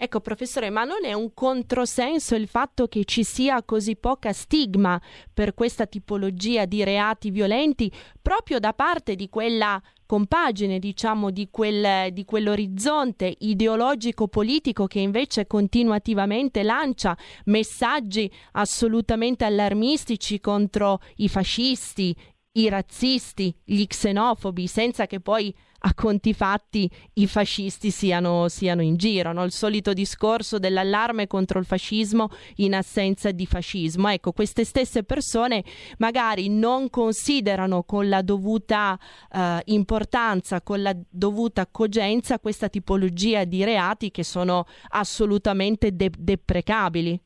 Ecco, 0.00 0.20
professore, 0.20 0.70
ma 0.70 0.84
non 0.84 1.04
è 1.04 1.12
un 1.12 1.34
controsenso 1.34 2.36
il 2.36 2.46
fatto 2.46 2.86
che 2.86 3.04
ci 3.04 3.24
sia 3.24 3.64
così 3.64 3.96
poca 3.96 4.32
stigma 4.32 5.02
per 5.34 5.54
questa 5.54 5.86
tipologia 5.86 6.66
di 6.66 6.84
reati 6.84 7.32
violenti 7.32 7.90
proprio 8.22 8.60
da 8.60 8.72
parte 8.74 9.16
di 9.16 9.28
quella 9.28 9.82
compagine, 10.06 10.78
diciamo, 10.78 11.32
di, 11.32 11.48
quel, 11.50 12.12
di 12.12 12.24
quell'orizzonte 12.24 13.34
ideologico-politico 13.38 14.86
che 14.86 15.00
invece 15.00 15.48
continuativamente 15.48 16.62
lancia 16.62 17.18
messaggi 17.46 18.30
assolutamente 18.52 19.44
allarmistici 19.44 20.38
contro 20.38 21.00
i 21.16 21.28
fascisti, 21.28 22.14
i 22.52 22.68
razzisti, 22.68 23.52
gli 23.64 23.84
xenofobi, 23.84 24.68
senza 24.68 25.08
che 25.08 25.18
poi 25.18 25.52
a 25.80 25.94
conti 25.94 26.34
fatti 26.34 26.90
i 27.14 27.26
fascisti 27.26 27.90
siano, 27.90 28.48
siano 28.48 28.82
in 28.82 28.96
giro, 28.96 29.32
no? 29.32 29.44
il 29.44 29.52
solito 29.52 29.92
discorso 29.92 30.58
dell'allarme 30.58 31.26
contro 31.26 31.58
il 31.58 31.64
fascismo 31.64 32.30
in 32.56 32.74
assenza 32.74 33.30
di 33.30 33.46
fascismo. 33.46 34.08
Ecco, 34.08 34.32
queste 34.32 34.64
stesse 34.64 35.04
persone 35.04 35.64
magari 35.98 36.48
non 36.48 36.90
considerano 36.90 37.84
con 37.84 38.08
la 38.08 38.22
dovuta 38.22 38.98
eh, 39.30 39.60
importanza, 39.66 40.62
con 40.62 40.82
la 40.82 40.96
dovuta 41.08 41.66
cogenza 41.66 42.40
questa 42.40 42.68
tipologia 42.68 43.44
di 43.44 43.62
reati 43.64 44.10
che 44.10 44.24
sono 44.24 44.66
assolutamente 44.88 45.94
de- 45.94 46.10
deprecabili. 46.16 47.20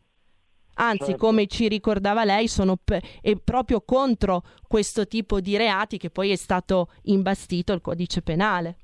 Anzi, 0.75 1.11
certo. 1.11 1.27
come 1.27 1.47
ci 1.47 1.68
ricordava 1.68 2.25
lei, 2.25 2.49
sono 2.49 2.77
pe- 2.83 3.03
proprio 3.45 3.83
contro 3.83 4.43
questo 4.66 5.07
tipo 5.07 5.41
di 5.41 5.57
reati 5.57 5.99
che 5.99 6.11
poi 6.11 6.31
è 6.31 6.37
stato 6.37 6.89
imbastito 7.03 7.73
il 7.73 7.81
codice 7.81 8.23
penale. 8.23 8.77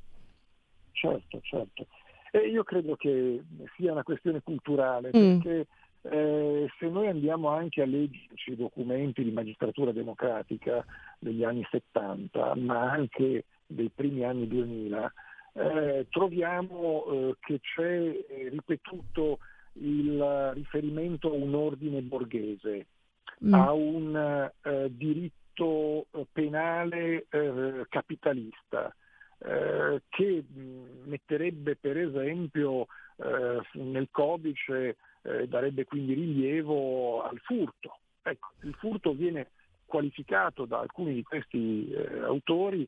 Certo, 0.93 1.41
certo. 1.43 1.87
E 2.31 2.49
io 2.49 2.63
credo 2.63 2.97
che 2.97 3.43
sia 3.77 3.93
una 3.93 4.03
questione 4.03 4.43
culturale, 4.43 5.11
mm. 5.17 5.39
perché 5.39 5.67
eh, 6.03 6.67
se 6.79 6.89
noi 6.89 7.09
andiamo 7.09 7.49
anche 7.49 7.83
a 7.83 7.87
leggerci 7.87 8.53
i 8.53 8.57
documenti 8.57 9.23
di 9.23 9.31
magistratura 9.31 9.93
democratica 9.93 10.85
degli 11.19 11.43
anni 11.43 11.67
70, 11.71 12.55
ma 12.57 12.91
anche 12.91 13.45
dei 13.67 13.91
primi 13.95 14.25
anni 14.25 14.47
2000, 14.47 15.13
eh, 15.55 16.07
troviamo 16.11 17.05
eh, 17.07 17.37
che 17.41 17.61
c'è 17.61 17.83
eh, 17.83 18.49
ripetuto 18.51 19.39
il 19.81 20.53
riferimento 20.55 21.31
a 21.31 21.35
un 21.35 21.55
ordine 21.55 22.01
borghese, 22.03 22.87
mm. 23.45 23.55
a 23.55 23.73
un 23.73 24.51
eh, 24.63 24.89
diritto 24.91 26.07
eh, 26.11 26.27
penale 26.33 27.27
eh, 27.29 27.87
capitalista, 27.89 28.95
eh, 29.39 30.03
che 30.09 30.45
metterebbe 31.05 31.77
per 31.77 31.97
esempio 31.97 32.87
eh, 33.17 33.61
nel 33.75 34.09
codice, 34.11 34.97
eh, 35.23 35.47
darebbe 35.49 35.85
quindi 35.85 36.15
rilievo 36.15 37.23
al 37.23 37.39
furto. 37.39 37.99
Ecco, 38.23 38.49
il 38.63 38.75
furto 38.75 39.13
viene 39.13 39.51
qualificato 39.87 40.65
da 40.65 40.81
alcuni 40.81 41.15
di 41.15 41.23
questi 41.23 41.91
autori 42.23 42.87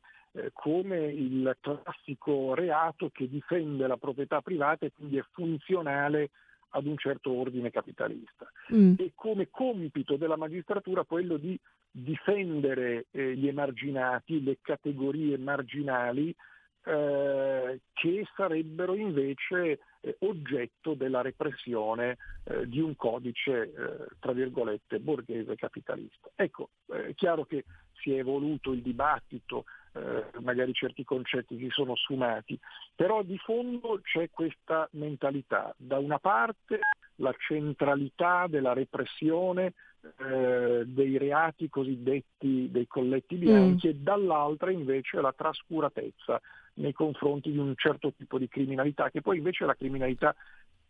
come 0.53 1.07
il 1.07 1.57
classico 1.61 2.55
reato 2.55 3.09
che 3.11 3.29
difende 3.29 3.87
la 3.87 3.97
proprietà 3.97 4.41
privata 4.43 4.85
e 4.85 4.93
quindi 4.95 5.17
è 5.17 5.25
funzionale 5.33 6.31
ad 6.71 6.87
un 6.87 6.97
certo 6.97 7.33
ordine 7.33 7.71
capitalista 7.71 8.51
mm. 8.73 8.95
e 8.99 9.13
come 9.15 9.49
compito 9.51 10.17
della 10.17 10.37
magistratura 10.37 11.05
quello 11.05 11.37
di 11.37 11.59
difendere 11.91 13.07
eh, 13.11 13.35
gli 13.35 13.49
emarginati, 13.49 14.43
le 14.43 14.59
categorie 14.61 15.37
marginali 15.39 16.35
eh, 16.83 17.81
che 17.93 18.27
sarebbero 18.35 18.95
invece 18.95 19.81
eh, 20.01 20.17
oggetto 20.21 20.95
della 20.95 21.21
repressione 21.21 22.17
eh, 22.45 22.67
di 22.69 22.81
un 22.81 22.97
codice, 22.97 23.63
eh, 23.63 24.07
tra 24.19 24.33
virgolette, 24.33 24.99
borghese 24.99 25.57
capitalista. 25.57 26.31
Ecco, 26.35 26.71
eh, 26.93 27.09
è 27.09 27.15
chiaro 27.15 27.45
che 27.45 27.65
si 28.01 28.15
è 28.15 28.19
evoluto 28.19 28.73
il 28.73 28.81
dibattito, 28.81 29.65
eh, 29.93 30.41
magari 30.41 30.73
certi 30.73 31.05
concetti 31.05 31.59
si 31.59 31.69
sono 31.71 31.97
sfumati, 31.97 32.59
però 32.95 33.23
di 33.23 33.39
fondo 33.39 34.01
c'è 34.03 34.31
questa 34.31 34.89
mentalità. 34.93 35.75
Da 35.77 35.99
una 35.99 36.19
parte 36.19 36.79
la 37.17 37.35
centralità 37.39 38.47
della 38.49 38.73
repressione 38.73 39.75
eh, 40.19 40.85
dei 40.87 41.19
reati 41.19 41.69
cosiddetti 41.69 42.71
dei 42.71 42.87
colletti 42.87 43.37
bianchi 43.37 43.89
mm. 43.89 43.91
e 43.91 43.95
dall'altra 43.97 44.71
invece 44.71 45.21
la 45.21 45.35
trascuratezza 45.37 46.41
nei 46.75 46.93
confronti 46.93 47.51
di 47.51 47.59
un 47.59 47.75
certo 47.77 48.13
tipo 48.13 48.39
di 48.39 48.49
criminalità, 48.49 49.11
che 49.11 49.21
poi 49.21 49.39
invece 49.39 49.65
è 49.65 49.67
la 49.67 49.75
criminalità 49.75 50.35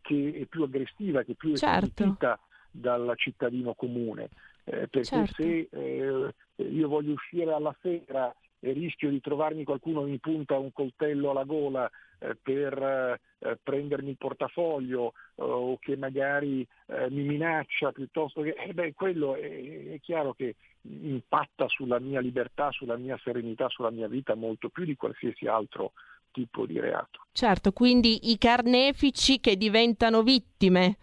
che 0.00 0.32
è 0.40 0.44
più 0.46 0.62
aggressiva, 0.62 1.22
che 1.22 1.32
è 1.32 1.34
più 1.34 1.56
certo. 1.56 2.16
dal 2.70 3.12
cittadino 3.16 3.74
comune. 3.74 4.28
Eh, 4.64 4.86
perché 4.88 5.04
certo. 5.04 5.42
se 5.42 5.68
eh, 5.70 6.34
io 6.56 6.88
voglio 6.88 7.12
uscire 7.12 7.52
alla 7.52 7.74
sera 7.80 8.32
rischio 8.60 9.10
di 9.10 9.20
trovarmi 9.20 9.64
qualcuno 9.64 10.04
che 10.04 10.10
mi 10.10 10.18
punta 10.18 10.58
un 10.58 10.72
coltello 10.72 11.30
alla 11.30 11.44
gola 11.44 11.90
eh, 12.18 12.36
per 12.40 13.18
eh, 13.38 13.58
prendermi 13.62 14.10
il 14.10 14.16
portafoglio 14.18 15.14
eh, 15.36 15.42
o 15.42 15.78
che 15.78 15.96
magari 15.96 16.66
mi 17.08 17.22
minaccia 17.22 17.92
piuttosto 17.92 18.42
che... 18.42 18.50
Eh, 18.50 18.74
beh, 18.74 18.92
quello 18.94 19.36
è, 19.36 19.92
è, 19.92 20.00
chiaro 20.00 20.34
che 20.34 20.56
impatta 20.82 21.68
sulla 21.68 21.98
mia 21.98 22.20
libertà, 22.20 22.70
sulla 22.72 22.96
mia 22.96 23.18
serenità, 23.22 23.68
sulla 23.68 23.90
mia 23.90 24.08
vita 24.08 24.34
molto 24.34 24.68
più 24.68 24.84
di 24.84 24.96
qualsiasi 24.96 25.46
altro 25.46 25.92
tipo 26.32 26.66
di 26.66 26.78
reato. 26.78 27.26
Certo, 27.32 27.72
quindi 27.72 28.30
i 28.30 28.38
carnefici 28.38 29.40
che 29.40 29.56
diventano 29.56 30.22
vittime 30.22 30.96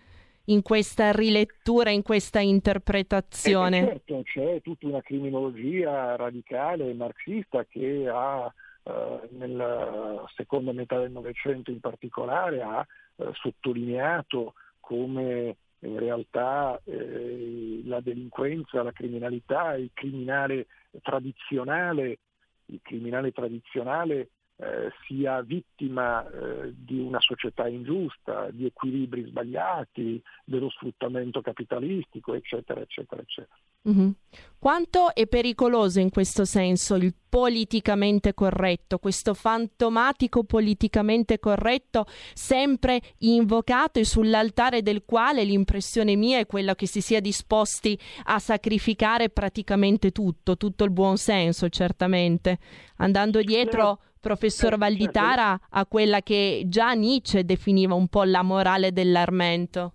in 0.50 0.62
questa 0.62 1.12
rilettura, 1.12 1.90
in 1.90 2.04
questa 2.04 2.40
interpretazione? 2.40 3.80
Eh, 3.80 4.02
certo, 4.06 4.22
c'è 4.24 4.62
tutta 4.62 4.88
una 4.88 5.02
criminologia 5.02 6.16
radicale 6.16 6.94
marxista 6.94 7.66
che 7.66 8.08
ha 8.08 8.52
eh, 8.84 9.30
nella 9.32 10.26
seconda 10.36 10.72
metà 10.72 11.00
del 11.00 11.12
Novecento 11.12 11.72
in 11.72 11.80
particolare 11.80 12.62
ha 12.62 12.86
eh, 13.18 13.30
sottolineato 13.34 14.54
come 14.80 15.58
in 15.80 16.00
realtà 16.00 16.80
eh, 16.86 17.82
la 17.84 18.00
delinquenza, 18.00 18.82
la 18.84 18.94
criminalità, 18.94 19.76
il 19.76 19.92
criminale 19.94 20.68
tradizionale, 21.02 22.20
il 22.66 22.80
criminale 22.82 23.32
tradizionale 23.32 24.30
eh, 24.60 24.92
sia 25.06 25.42
vittima 25.42 26.28
eh, 26.28 26.74
di 26.76 27.00
una 27.00 27.20
società 27.20 27.68
ingiusta, 27.68 28.50
di 28.50 28.66
equilibri 28.66 29.26
sbagliati, 29.26 30.22
dello 30.44 30.70
sfruttamento 30.70 31.42
capitalistico, 31.42 32.34
eccetera, 32.34 32.82
eccetera, 32.82 33.22
eccetera. 33.22 33.60
Mm-hmm. 33.88 34.10
Quanto 34.58 35.14
è 35.14 35.28
pericoloso 35.28 36.00
in 36.00 36.10
questo 36.10 36.44
senso 36.44 36.96
il 36.96 37.14
politicamente 37.30 38.34
corretto, 38.34 38.98
questo 38.98 39.36
fantomatico 39.36 40.44
politicamente 40.44 41.38
corretto 41.40 42.06
sempre 42.34 43.00
invocato 43.20 44.00
e 44.00 44.06
sull'altare 44.06 44.82
del 44.82 45.04
quale 45.06 45.44
l'impressione 45.44 46.16
mia 46.16 46.40
è 46.40 46.48
quella 46.48 46.74
che 46.74 46.88
si 46.88 47.00
sia 47.00 47.22
disposti 47.22 47.98
a 48.24 48.40
sacrificare 48.40 49.30
praticamente 49.30 50.12
tutto, 50.12 50.58
tutto 50.58 50.84
il 50.84 50.92
buon 50.92 51.18
senso 51.18 51.70
certamente, 51.70 52.58
andando 52.98 53.42
dietro 53.42 54.00
professor 54.28 54.74
eh, 54.74 54.78
Valditara 54.78 55.60
a 55.70 55.86
quella 55.86 56.22
che 56.22 56.64
già 56.68 56.92
Nietzsche 56.92 57.46
definiva 57.46 57.94
un 57.94 58.08
po' 58.08 58.24
la 58.24 58.42
morale 58.42 58.92
dell'armento. 58.92 59.94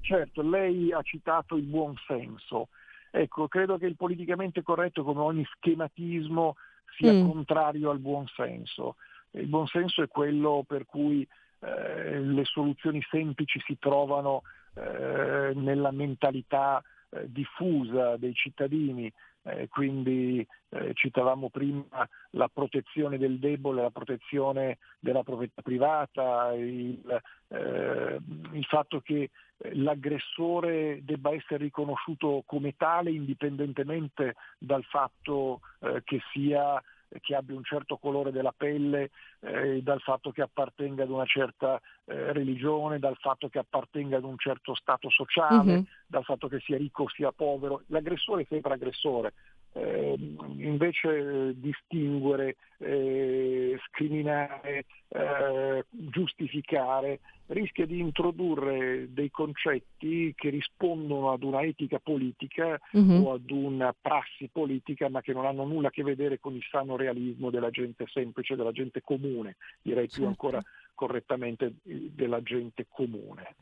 Certo, 0.00 0.42
lei 0.42 0.92
ha 0.92 1.02
citato 1.02 1.56
il 1.56 1.64
buon 1.64 1.94
senso. 2.06 2.68
Ecco, 3.10 3.48
credo 3.48 3.76
che 3.76 3.86
il 3.86 3.96
politicamente 3.96 4.62
corretto, 4.62 5.02
come 5.02 5.20
ogni 5.20 5.44
schematismo, 5.56 6.54
sia 6.96 7.12
mm. 7.12 7.28
contrario 7.28 7.90
al 7.90 7.98
buon 7.98 8.26
senso. 8.28 8.96
Il 9.32 9.46
buon 9.46 9.66
senso 9.66 10.02
è 10.02 10.08
quello 10.08 10.64
per 10.66 10.86
cui 10.86 11.26
eh, 11.60 12.20
le 12.20 12.44
soluzioni 12.44 13.00
semplici 13.10 13.60
si 13.66 13.78
trovano 13.78 14.42
eh, 14.74 15.52
nella 15.54 15.90
mentalità 15.90 16.82
eh, 17.10 17.26
diffusa 17.30 18.16
dei 18.16 18.34
cittadini, 18.34 19.12
eh, 19.42 19.68
quindi 19.68 20.46
eh, 20.70 20.92
citavamo 20.94 21.48
prima 21.48 21.84
la 22.30 22.48
protezione 22.52 23.18
del 23.18 23.38
debole, 23.38 23.82
la 23.82 23.90
protezione 23.90 24.78
della 24.98 25.22
proprietà 25.22 25.62
privata, 25.62 26.52
il, 26.54 27.00
eh, 27.48 28.18
il 28.52 28.64
fatto 28.64 29.00
che 29.00 29.30
l'aggressore 29.72 31.00
debba 31.02 31.32
essere 31.32 31.64
riconosciuto 31.64 32.42
come 32.46 32.76
tale 32.76 33.10
indipendentemente 33.10 34.36
dal 34.58 34.84
fatto 34.84 35.60
eh, 35.80 36.02
che 36.04 36.20
sia 36.32 36.82
che 37.20 37.34
abbia 37.34 37.56
un 37.56 37.64
certo 37.64 37.96
colore 37.96 38.30
della 38.30 38.54
pelle, 38.56 39.10
eh, 39.40 39.80
dal 39.82 40.00
fatto 40.00 40.30
che 40.30 40.42
appartenga 40.42 41.02
ad 41.02 41.10
una 41.10 41.26
certa 41.26 41.80
eh, 42.04 42.32
religione, 42.32 42.98
dal 42.98 43.16
fatto 43.16 43.48
che 43.48 43.58
appartenga 43.58 44.16
ad 44.16 44.24
un 44.24 44.36
certo 44.38 44.74
stato 44.74 45.10
sociale, 45.10 45.74
uh-huh. 45.74 45.86
dal 46.06 46.24
fatto 46.24 46.48
che 46.48 46.60
sia 46.60 46.76
ricco 46.76 47.04
o 47.04 47.08
sia 47.08 47.32
povero. 47.32 47.82
L'aggressore 47.86 48.42
è 48.42 48.46
sempre 48.48 48.74
aggressore. 48.74 49.32
Eh, 49.72 50.16
invece 50.56 51.54
distinguere, 51.54 52.56
eh, 52.78 53.78
scriminare, 53.86 54.84
eh, 55.08 55.84
giustificare, 55.90 57.20
rischia 57.46 57.86
di 57.86 58.00
introdurre 58.00 59.12
dei 59.12 59.30
concetti 59.30 60.32
che 60.36 60.50
rispondono 60.50 61.30
ad 61.30 61.44
una 61.44 61.62
etica 61.62 62.00
politica 62.00 62.80
uh-huh. 62.92 63.26
o 63.26 63.32
ad 63.34 63.50
una 63.50 63.94
prassi 63.98 64.48
politica 64.50 65.08
ma 65.08 65.20
che 65.20 65.32
non 65.32 65.46
hanno 65.46 65.64
nulla 65.64 65.88
a 65.88 65.90
che 65.90 66.02
vedere 66.02 66.40
con 66.40 66.54
il 66.54 66.64
sano 66.68 66.96
realismo 66.96 67.50
della 67.50 67.70
gente 67.70 68.06
semplice, 68.08 68.56
della 68.56 68.72
gente 68.72 69.02
comune, 69.02 69.56
direi 69.82 70.08
certo. 70.08 70.16
più 70.16 70.26
ancora 70.26 70.60
correttamente 70.94 71.74
della 71.82 72.42
gente 72.42 72.86
comune. 72.88 73.54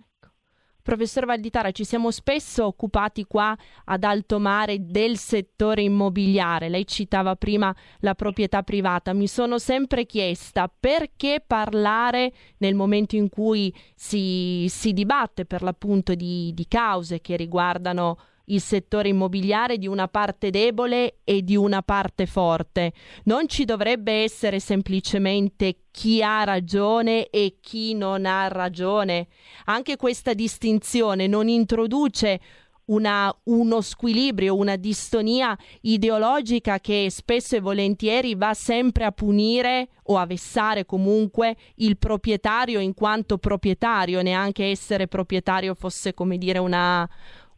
Professor 0.89 1.27
Valditara, 1.27 1.71
ci 1.71 1.85
siamo 1.85 2.11
spesso 2.11 2.65
occupati 2.65 3.25
qua 3.25 3.55
ad 3.85 4.05
alto 4.05 4.39
mare 4.39 4.87
del 4.87 5.19
settore 5.19 5.83
immobiliare. 5.83 6.71
Lei 6.71 6.87
citava 6.87 7.37
prima 7.37 7.77
la 7.99 8.15
proprietà 8.15 8.63
privata. 8.63 9.13
Mi 9.13 9.27
sono 9.27 9.59
sempre 9.59 10.07
chiesta 10.07 10.67
perché 10.67 11.45
parlare 11.47 12.33
nel 12.57 12.75
momento 12.75 13.17
in 13.17 13.29
cui 13.29 13.71
si, 13.95 14.65
si 14.71 14.95
dibatte 14.95 15.45
per 15.45 15.61
l'appunto 15.61 16.15
di, 16.15 16.55
di 16.55 16.67
cause 16.67 17.21
che 17.21 17.37
riguardano 17.37 18.17
il 18.49 18.61
settore 18.61 19.09
immobiliare 19.09 19.79
di 19.79 19.87
una 19.87 20.09
parte 20.09 20.51
debole 20.51 21.19
e 21.25 21.43
di 21.43 21.57
una 21.57 21.83
parte 21.83 22.27
forte. 22.27 22.93
Non 23.25 23.49
ci 23.49 23.65
dovrebbe 23.65 24.13
essere 24.23 24.61
semplicemente 24.61 25.85
chi 25.91 26.23
ha 26.23 26.45
ragione 26.45 27.29
e 27.31 27.57
chi 27.61 27.95
non 27.95 28.27
ha 28.27 28.49
ragione. 28.49 29.29
Anche 29.65 29.97
questa 29.97 30.35
distinzione 30.35 31.27
non 31.27 31.49
introduce 31.49 32.41
una, 32.89 33.35
uno 33.45 33.81
squilibrio, 33.81 34.57
una 34.57 34.77
distonia 34.77 35.57
ideologica 35.83 36.79
che 36.81 37.09
spesso 37.11 37.57
e 37.57 37.61
volentieri 37.61 38.35
va 38.35 38.55
sempre 38.55 39.05
a 39.05 39.13
punire 39.13 39.89
o 40.05 40.17
a 40.17 40.27
vessare 40.27 40.87
comunque 40.87 41.57
il 41.77 41.99
proprietario 41.99 42.81
in 42.81 42.95
quanto 42.95 43.39
proprietario, 43.39 44.23
neanche 44.23 44.67
essere 44.67 45.07
proprietario 45.07 45.75
fosse 45.75 46.15
come 46.15 46.39
dire 46.39 46.59
una, 46.59 47.09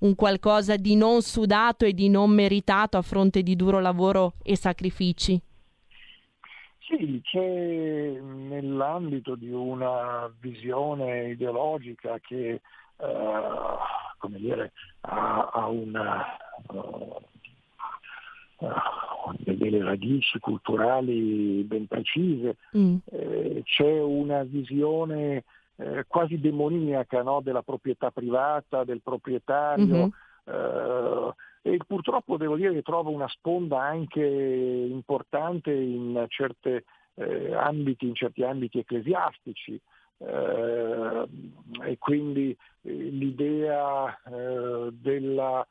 un 0.00 0.14
qualcosa 0.14 0.76
di 0.76 0.96
non 0.96 1.22
sudato 1.22 1.84
e 1.84 1.92
di 1.92 2.08
non 2.08 2.30
meritato 2.30 2.96
a 2.96 3.02
fronte 3.02 3.42
di 3.42 3.56
duro 3.56 3.80
lavoro 3.80 4.34
e 4.42 4.56
sacrifici? 4.56 5.40
Sì, 6.78 7.20
c'è 7.22 8.18
nell'ambito 8.20 9.36
di 9.36 9.50
una 9.50 10.30
visione 10.40 11.30
ideologica 11.30 12.18
che 12.18 12.60
uh, 12.96 13.06
come 14.20 14.38
dire, 14.38 14.72
ha, 15.00 15.50
ha 15.52 15.66
una, 15.66 16.36
uh, 16.68 17.16
uh, 18.58 18.68
delle 19.38 19.82
radici 19.82 20.38
culturali 20.38 21.62
ben 21.64 21.86
precise, 21.86 22.56
mm. 22.76 22.96
eh, 23.06 23.62
c'è 23.64 24.00
una 24.00 24.42
visione 24.42 25.44
eh, 25.80 26.04
quasi 26.06 26.38
demoniaca 26.38 27.22
no? 27.22 27.40
della 27.40 27.62
proprietà 27.62 28.10
privata, 28.10 28.84
del 28.84 29.00
proprietario. 29.02 29.94
Mm-hmm. 29.94 30.08
Eh, 30.44 31.34
e 31.62 31.76
purtroppo 31.86 32.36
devo 32.36 32.56
dire 32.56 32.72
che 32.72 32.82
trova 32.82 33.10
una 33.10 33.28
sponda 33.28 33.80
anche 33.80 34.24
importante 34.24 35.72
in, 35.72 36.24
certe, 36.28 36.84
eh, 37.14 37.54
ambiti, 37.54 38.06
in 38.06 38.14
certi 38.14 38.42
ambiti 38.42 38.78
ecclesiastici. 38.78 39.80
Eh, 40.18 41.28
e 41.86 41.98
quindi 41.98 42.50
eh, 42.82 42.92
l'idea 42.92 44.18
della, 44.92 45.66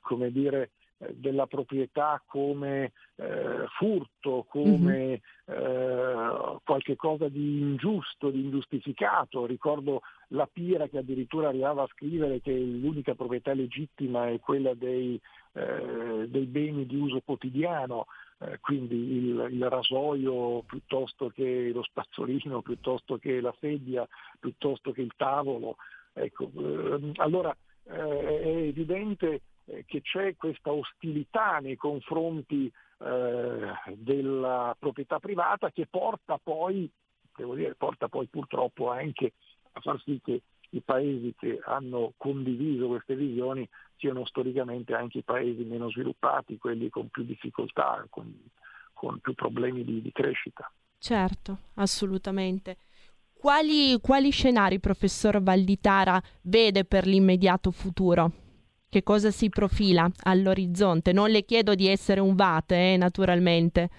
come 0.00 0.30
dire, 0.30 0.70
della 1.14 1.46
proprietà 1.46 2.20
come 2.26 2.92
eh, 3.16 3.66
furto, 3.78 4.44
come 4.48 5.20
mm-hmm. 5.50 5.60
eh, 5.64 6.58
qualche 6.64 6.96
cosa 6.96 7.28
di 7.28 7.60
ingiusto, 7.60 8.30
di 8.30 8.40
ingiustificato. 8.42 9.46
Ricordo 9.46 10.02
la 10.28 10.48
Pira 10.52 10.88
che 10.88 10.98
addirittura 10.98 11.48
arrivava 11.48 11.84
a 11.84 11.88
scrivere 11.92 12.40
che 12.40 12.52
l'unica 12.52 13.14
proprietà 13.14 13.52
legittima 13.54 14.28
è 14.28 14.40
quella 14.40 14.74
dei, 14.74 15.20
eh, 15.52 16.26
dei 16.28 16.46
beni 16.46 16.86
di 16.86 16.96
uso 16.96 17.20
quotidiano. 17.24 18.06
Eh, 18.40 18.58
quindi 18.60 18.94
il, 18.94 19.48
il, 19.50 19.68
rasoio 19.68 20.62
piuttosto 20.62 21.28
che 21.28 21.70
lo 21.72 21.82
spazzolino, 21.82 22.62
piuttosto 22.62 23.18
che 23.18 23.40
la 23.40 23.54
sedia, 23.60 24.06
piuttosto 24.38 24.92
che 24.92 25.02
il 25.02 25.12
tavolo. 25.16 25.76
Ecco, 26.12 26.50
ehm, 26.56 27.12
allora 27.16 27.56
eh, 27.84 28.40
è 28.40 28.56
evidente 28.68 29.40
eh, 29.68 29.84
che 29.86 30.00
c'è 30.02 30.34
questa 30.36 30.72
ostilità 30.72 31.58
nei 31.58 31.76
confronti 31.76 32.70
eh, 33.00 33.72
della 33.94 34.76
proprietà 34.78 35.18
privata 35.18 35.70
che 35.70 35.86
porta 35.86 36.38
poi, 36.42 36.90
dire, 37.36 37.74
porta 37.74 38.08
poi 38.08 38.26
purtroppo 38.26 38.90
anche 38.90 39.32
a 39.72 39.80
far 39.80 40.00
sì 40.02 40.20
che 40.24 40.42
i 40.70 40.80
paesi 40.80 41.34
che 41.38 41.60
hanno 41.64 42.12
condiviso 42.16 42.88
queste 42.88 43.14
visioni 43.14 43.68
siano 43.96 44.24
storicamente 44.26 44.94
anche 44.94 45.18
i 45.18 45.22
paesi 45.22 45.62
meno 45.64 45.90
sviluppati, 45.90 46.58
quelli 46.58 46.88
con 46.90 47.08
più 47.08 47.24
difficoltà, 47.24 48.04
con, 48.10 48.32
con 48.92 49.18
più 49.20 49.34
problemi 49.34 49.84
di, 49.84 50.02
di, 50.02 50.12
crescita. 50.12 50.70
Certo, 50.98 51.58
assolutamente. 51.74 52.76
Quali, 53.32 53.98
quali 54.00 54.30
scenari, 54.30 54.78
professor 54.78 55.40
Valditara, 55.40 56.20
vede 56.42 56.84
per 56.84 57.06
l'immediato 57.06 57.70
futuro? 57.70 58.47
Che 58.88 59.02
cosa 59.02 59.30
si 59.30 59.48
profila 59.48 60.08
all'orizzonte. 60.22 61.12
Non 61.12 61.30
le 61.30 61.44
chiedo 61.44 61.74
di 61.74 61.88
essere 61.88 62.20
un 62.20 62.34
vate, 62.34 62.94
eh, 62.94 62.96
naturalmente. 62.96 63.90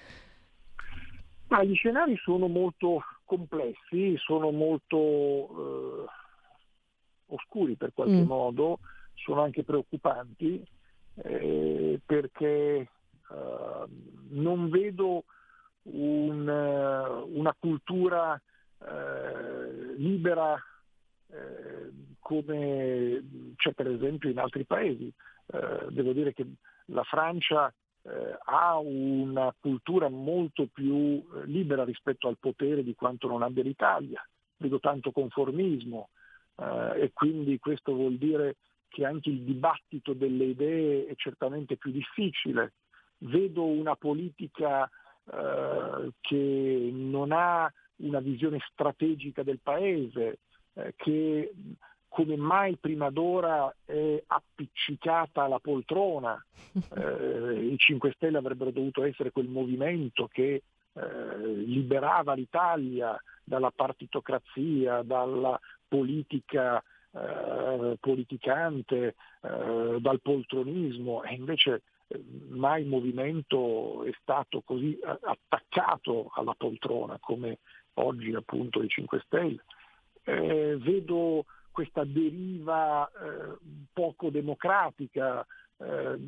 Ma 1.48 1.64
gli 1.64 1.76
scenari 1.76 2.16
sono 2.18 2.48
molto 2.48 3.04
complessi, 3.26 4.16
sono 4.18 4.52
molto 4.52 4.98
eh, 4.98 6.06
oscuri 7.28 7.76
per 7.76 7.92
qualche 7.94 8.22
mm. 8.22 8.28
modo, 8.28 8.80
sono 9.14 9.42
anche 9.42 9.64
preoccupanti 9.64 10.64
eh, 11.16 12.00
perché 12.06 12.48
eh, 12.48 12.88
non 14.30 14.70
vedo 14.70 15.24
un, 15.84 16.48
una 16.48 17.56
cultura 17.60 18.40
eh, 18.80 19.96
libera 19.98 20.56
eh, 21.32 21.92
come 22.30 23.54
c'è 23.56 23.74
per 23.74 23.88
esempio 23.88 24.30
in 24.30 24.38
altri 24.38 24.64
paesi. 24.64 25.12
Eh, 25.48 25.88
devo 25.90 26.14
dire 26.14 26.32
che 26.32 26.46
la 26.86 27.02
Francia 27.02 27.74
eh, 28.04 28.38
ha 28.46 28.78
una 28.78 29.52
cultura 29.60 30.10
molto 30.10 30.68
più 30.72 30.96
eh, 30.96 31.46
libera 31.46 31.84
rispetto 31.84 32.28
al 32.28 32.38
potere 32.40 32.84
di 32.84 32.94
quanto 32.94 33.28
non 33.28 33.42
abbia 33.42 33.64
l'Italia. 33.64 34.24
Vedo 34.58 34.80
tanto 34.80 35.12
conformismo 35.12 36.10
eh, 36.58 37.02
e 37.02 37.12
quindi 37.14 37.58
questo 37.58 37.96
vuol 37.96 38.18
dire 38.18 38.58
che 38.90 39.06
anche 39.06 39.30
il 39.30 39.42
dibattito 39.42 40.14
delle 40.14 40.46
idee 40.46 41.08
è 41.08 41.16
certamente 41.16 41.78
più 41.78 41.90
difficile. 41.90 42.74
Vedo 43.18 43.66
una 43.66 43.96
politica 43.96 44.88
eh, 45.34 46.12
che 46.22 46.90
non 46.94 47.32
ha 47.32 47.74
una 48.02 48.20
visione 48.20 48.60
strategica 48.72 49.42
del 49.42 49.60
paese, 49.64 50.42
eh, 50.74 50.94
che 50.96 51.52
come 52.10 52.36
mai 52.36 52.76
prima 52.76 53.10
d'ora 53.10 53.74
è 53.86 54.22
appiccicata 54.28 55.44
alla 55.44 55.60
poltrona. 55.60 56.44
Eh, 56.96 57.66
I 57.72 57.78
5 57.78 58.12
Stelle 58.16 58.38
avrebbero 58.38 58.70
dovuto 58.70 59.04
essere 59.04 59.32
quel 59.32 59.48
movimento 59.48 60.28
che 60.32 60.62
eh, 60.94 61.48
liberava 61.48 62.34
l'Italia 62.34 63.20
dalla 63.44 63.72
partitocrazia, 63.72 65.02
dalla 65.02 65.60
politica 65.88 66.82
eh, 67.12 67.98
politicante, 68.00 69.16
eh, 69.42 69.98
dal 70.00 70.22
poltronismo 70.22 71.24
e 71.24 71.34
invece 71.34 71.82
eh, 72.08 72.24
mai 72.50 72.84
il 72.84 72.88
movimento 72.88 74.04
è 74.04 74.12
stato 74.22 74.62
così 74.62 74.98
attaccato 75.04 76.30
alla 76.36 76.54
poltrona 76.56 77.18
come 77.20 77.58
oggi 77.96 78.34
appunto 78.36 78.84
i 78.84 78.88
5 78.88 79.22
Stelle 79.26 79.64
eh, 80.24 80.78
vedo 80.80 81.46
questa 81.72 82.04
deriva 82.04 83.08
eh, 83.08 83.58
poco 83.94 84.30
democratica, 84.30 85.46
eh, 85.78 86.20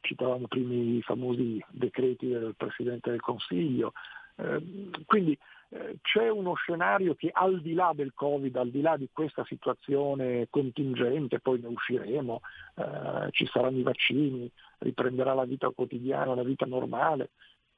citavamo 0.00 0.46
prima 0.46 0.74
i 0.74 1.02
famosi 1.02 1.62
decreti 1.70 2.28
del 2.28 2.54
Presidente 2.56 3.10
del 3.10 3.20
Consiglio, 3.20 3.92
eh, 4.36 4.90
quindi 5.06 5.36
eh, 5.70 5.98
c'è 6.02 6.28
uno 6.28 6.54
scenario 6.54 7.14
che 7.14 7.30
al 7.32 7.60
di 7.60 7.74
là 7.74 7.92
del 7.94 8.12
Covid, 8.14 8.56
al 8.56 8.70
di 8.70 8.80
là 8.80 8.96
di 8.96 9.08
questa 9.12 9.44
situazione 9.44 10.46
contingente, 10.50 11.40
poi 11.40 11.60
ne 11.60 11.68
usciremo, 11.68 12.40
eh, 12.76 13.28
ci 13.30 13.46
saranno 13.46 13.78
i 13.78 13.82
vaccini, 13.82 14.50
riprenderà 14.78 15.34
la 15.34 15.44
vita 15.44 15.70
quotidiana, 15.70 16.34
la 16.34 16.42
vita 16.42 16.66
normale, 16.66 17.30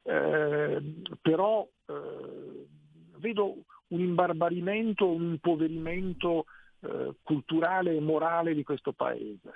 però 0.03 1.67
vedo 3.19 3.55
un 3.93 4.01
imbarbarimento, 4.01 5.07
un 5.07 5.33
impoverimento 5.33 6.47
eh, 6.81 7.15
culturale 7.23 7.95
e 7.95 8.01
morale 8.01 8.55
di 8.55 8.63
questo 8.63 8.93
paise. 8.93 9.53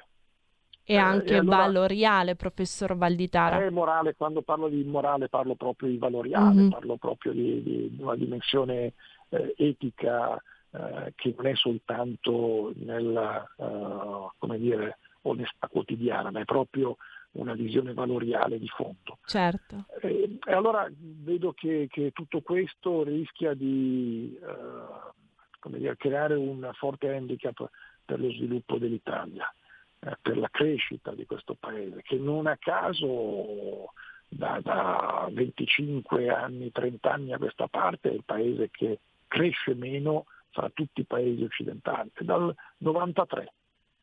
E 0.85 0.95
eh, 0.95 0.99
anche 0.99 1.35
eh, 1.35 1.39
allora, 1.39 1.57
valoriale, 1.57 2.37
professor 2.37 2.97
Valditara. 2.97 3.65
È 3.65 3.71
morale, 3.71 4.15
quando 4.15 4.43
parlo 4.43 4.69
di 4.69 4.85
morale 4.85 5.29
parlo 5.29 5.57
proprio 5.57 5.89
di 5.89 5.99
valoriale, 5.99 6.55
mm-hmm. 6.55 6.71
parlo 6.71 6.97
proprio 6.97 7.33
di, 7.33 7.63
di, 7.63 7.97
una 7.99 8.15
dimensione 8.15 8.93
eh, 9.31 9.55
etica 9.57 10.41
eh, 10.71 11.13
che 11.17 11.35
non 11.37 11.47
è 11.47 11.55
soltanto 11.57 12.73
nella, 12.77 13.45
uh, 13.57 14.31
come 14.39 14.59
dire, 14.59 14.99
onestà 15.23 15.67
quotidiana, 15.67 16.31
ma 16.31 16.41
è 16.41 16.45
proprio 16.45 16.97
una 17.37 17.55
visione 17.55 17.93
valoriale 17.93 18.59
di 18.59 18.69
fondo. 18.69 19.19
Certo. 19.25 19.87
E, 20.01 20.39
e 20.45 20.53
allora 20.53 20.89
vedo 20.91 21.53
che, 21.53 21.87
che, 21.91 22.11
tutto 22.13 22.41
questo 22.41 23.03
rischia 23.03 23.55
di, 23.55 24.39
uh, 24.41 25.71
dire, 25.71 25.97
creare 25.97 26.35
un 26.35 26.71
forte 26.75 27.15
handicap 27.15 27.69
per 28.05 28.21
lo 28.21 28.31
sviluppo 28.31 28.79
dell'Italia, 28.79 29.53
eh, 30.01 30.17
per 30.21 30.39
la 30.39 30.49
crescita 30.51 31.13
di 31.13 31.27
questo 31.27 31.57
paese, 31.59 32.03
che 32.03 32.17
non 32.17 32.47
a 32.47 32.57
caso 32.57 33.93
da, 34.29 34.61
da 34.63 35.29
25 35.31 36.29
anni, 36.29 36.71
30 36.71 37.13
anni 37.13 37.33
a 37.33 37.39
questa 37.39 37.69
parte 37.69 38.11
è 38.11 38.15
il 38.15 38.25
paese 38.25 38.71
che 38.71 39.01
cresce 39.27 39.75
meno 39.75 40.27
fra 40.51 40.71
tutti 40.73 41.01
i 41.01 41.05
paesi 41.05 41.43
occidentali, 41.43 42.11
dal 42.21 42.55
93, 42.79 43.53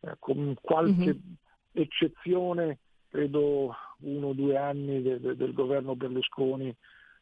eh, 0.01 0.15
con 0.19 0.55
qualche 0.61 1.13
mm-hmm. 1.13 1.34
eccezione, 1.71 2.77
credo 3.14 3.76
uno 3.99 4.28
o 4.30 4.34
due 4.34 4.57
anni 4.57 5.03
de, 5.03 5.20
de, 5.20 5.36
del 5.36 5.53
governo 5.53 5.95
Berlusconi 5.95 6.76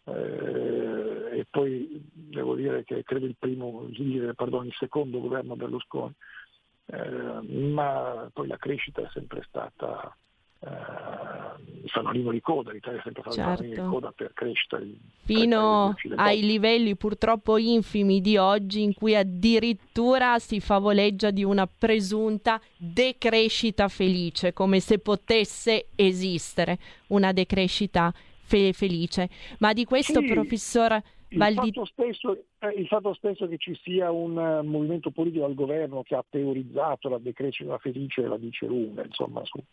eh, 0.05 1.29
e 1.33 1.45
poi 1.49 2.01
devo 2.13 2.55
dire 2.55 2.85
che 2.85 3.03
credo 3.03 3.25
il 3.25 3.35
primo, 3.37 3.89
pardon, 4.35 4.65
il 4.65 4.75
secondo 4.79 5.19
governo 5.19 5.57
Berlusconi, 5.57 6.13
eh, 6.85 7.41
ma 7.41 8.29
poi 8.31 8.47
la 8.47 8.55
crescita 8.55 9.01
è 9.01 9.09
sempre 9.11 9.43
stata 9.45 10.15
eh, 10.61 11.87
fanalino 11.87 12.31
di 12.31 12.41
coda, 12.41 12.71
l'Italia 12.71 12.99
è 12.99 13.03
sempre 13.03 13.23
stata 13.23 13.55
certo. 13.55 13.63
di 13.63 13.89
coda 13.89 14.11
per 14.11 14.33
crescita. 14.33 14.79
Fino 15.23 15.95
ai 16.15 16.41
livelli 16.41 16.95
purtroppo 16.95 17.57
infimi 17.57 18.21
di 18.21 18.37
oggi 18.37 18.81
in 18.83 18.93
cui 18.93 19.15
addirittura 19.15 20.39
si 20.39 20.59
favoleggia 20.59 21.31
di 21.31 21.43
una 21.43 21.67
presunta 21.67 22.59
decrescita 22.77 23.87
felice, 23.87 24.53
come 24.53 24.79
se 24.79 24.99
potesse 24.99 25.87
esistere 25.95 26.77
una 27.07 27.31
decrescita 27.31 28.13
fe- 28.43 28.73
felice. 28.73 29.29
Ma 29.59 29.73
di 29.73 29.85
questo, 29.85 30.21
sì, 30.21 30.27
professor 30.27 31.01
Valdi... 31.33 31.67
Il 31.67 31.73
fatto, 31.73 31.85
stesso, 31.85 32.43
eh, 32.59 32.73
il 32.75 32.87
fatto 32.87 33.13
stesso 33.13 33.47
che 33.47 33.57
ci 33.57 33.77
sia 33.81 34.11
un 34.11 34.35
uh, 34.35 34.63
movimento 34.63 35.11
politico 35.11 35.45
al 35.45 35.53
governo 35.53 36.03
che 36.03 36.15
ha 36.15 36.25
teorizzato 36.29 37.07
la 37.07 37.19
decrescita 37.19 37.77
felice 37.77 38.23
la 38.23 38.37
dice 38.37 38.65
lunga, 38.65 39.03
insomma, 39.05 39.41
su, 39.45 39.63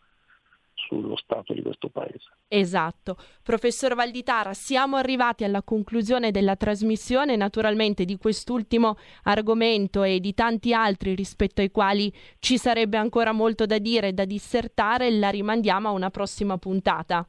sullo 0.87 1.15
stato 1.17 1.53
di 1.53 1.61
questo 1.61 1.89
paese. 1.89 2.29
Esatto. 2.47 3.17
Professor 3.43 3.95
Valditara, 3.95 4.53
siamo 4.53 4.95
arrivati 4.95 5.43
alla 5.43 5.61
conclusione 5.61 6.31
della 6.31 6.55
trasmissione, 6.55 7.35
naturalmente 7.35 8.05
di 8.05 8.17
quest'ultimo 8.17 8.97
argomento 9.23 10.03
e 10.03 10.19
di 10.19 10.33
tanti 10.33 10.73
altri 10.73 11.15
rispetto 11.15 11.61
ai 11.61 11.71
quali 11.71 12.11
ci 12.39 12.57
sarebbe 12.57 12.97
ancora 12.97 13.31
molto 13.31 13.65
da 13.65 13.77
dire 13.77 14.09
e 14.09 14.13
da 14.13 14.25
dissertare, 14.25 15.11
la 15.11 15.29
rimandiamo 15.29 15.87
a 15.87 15.91
una 15.91 16.09
prossima 16.09 16.57
puntata. 16.57 17.27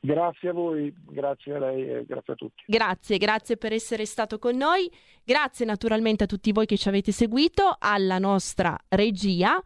Grazie 0.00 0.50
a 0.50 0.52
voi, 0.52 0.94
grazie 0.96 1.54
a 1.54 1.58
lei 1.58 1.90
e 1.90 2.04
grazie 2.06 2.34
a 2.34 2.36
tutti. 2.36 2.62
Grazie, 2.66 3.18
grazie 3.18 3.56
per 3.56 3.72
essere 3.72 4.06
stato 4.06 4.38
con 4.38 4.56
noi. 4.56 4.88
Grazie 5.24 5.66
naturalmente 5.66 6.24
a 6.24 6.26
tutti 6.26 6.52
voi 6.52 6.66
che 6.66 6.76
ci 6.76 6.88
avete 6.88 7.10
seguito, 7.10 7.76
alla 7.76 8.18
nostra 8.18 8.78
regia. 8.88 9.60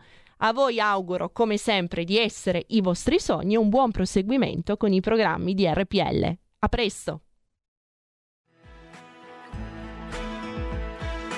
A 0.45 0.53
voi 0.53 0.81
auguro, 0.81 1.31
come 1.31 1.57
sempre, 1.57 2.03
di 2.03 2.19
essere 2.19 2.65
i 2.69 2.81
vostri 2.81 3.21
sogni 3.21 3.55
e 3.55 3.59
un 3.59 3.69
buon 3.69 3.93
proseguimento 3.93 4.77
con 4.77 4.93
i 4.93 5.01
programmi 5.01 5.55
di 5.55 5.69
RPL. 5.69 6.37
A 6.59 6.69
presto! 6.69 7.21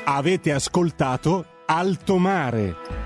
Avete 0.07 0.53
ascoltato 0.53 1.45
Alto 1.67 2.17
Mare. 2.17 3.04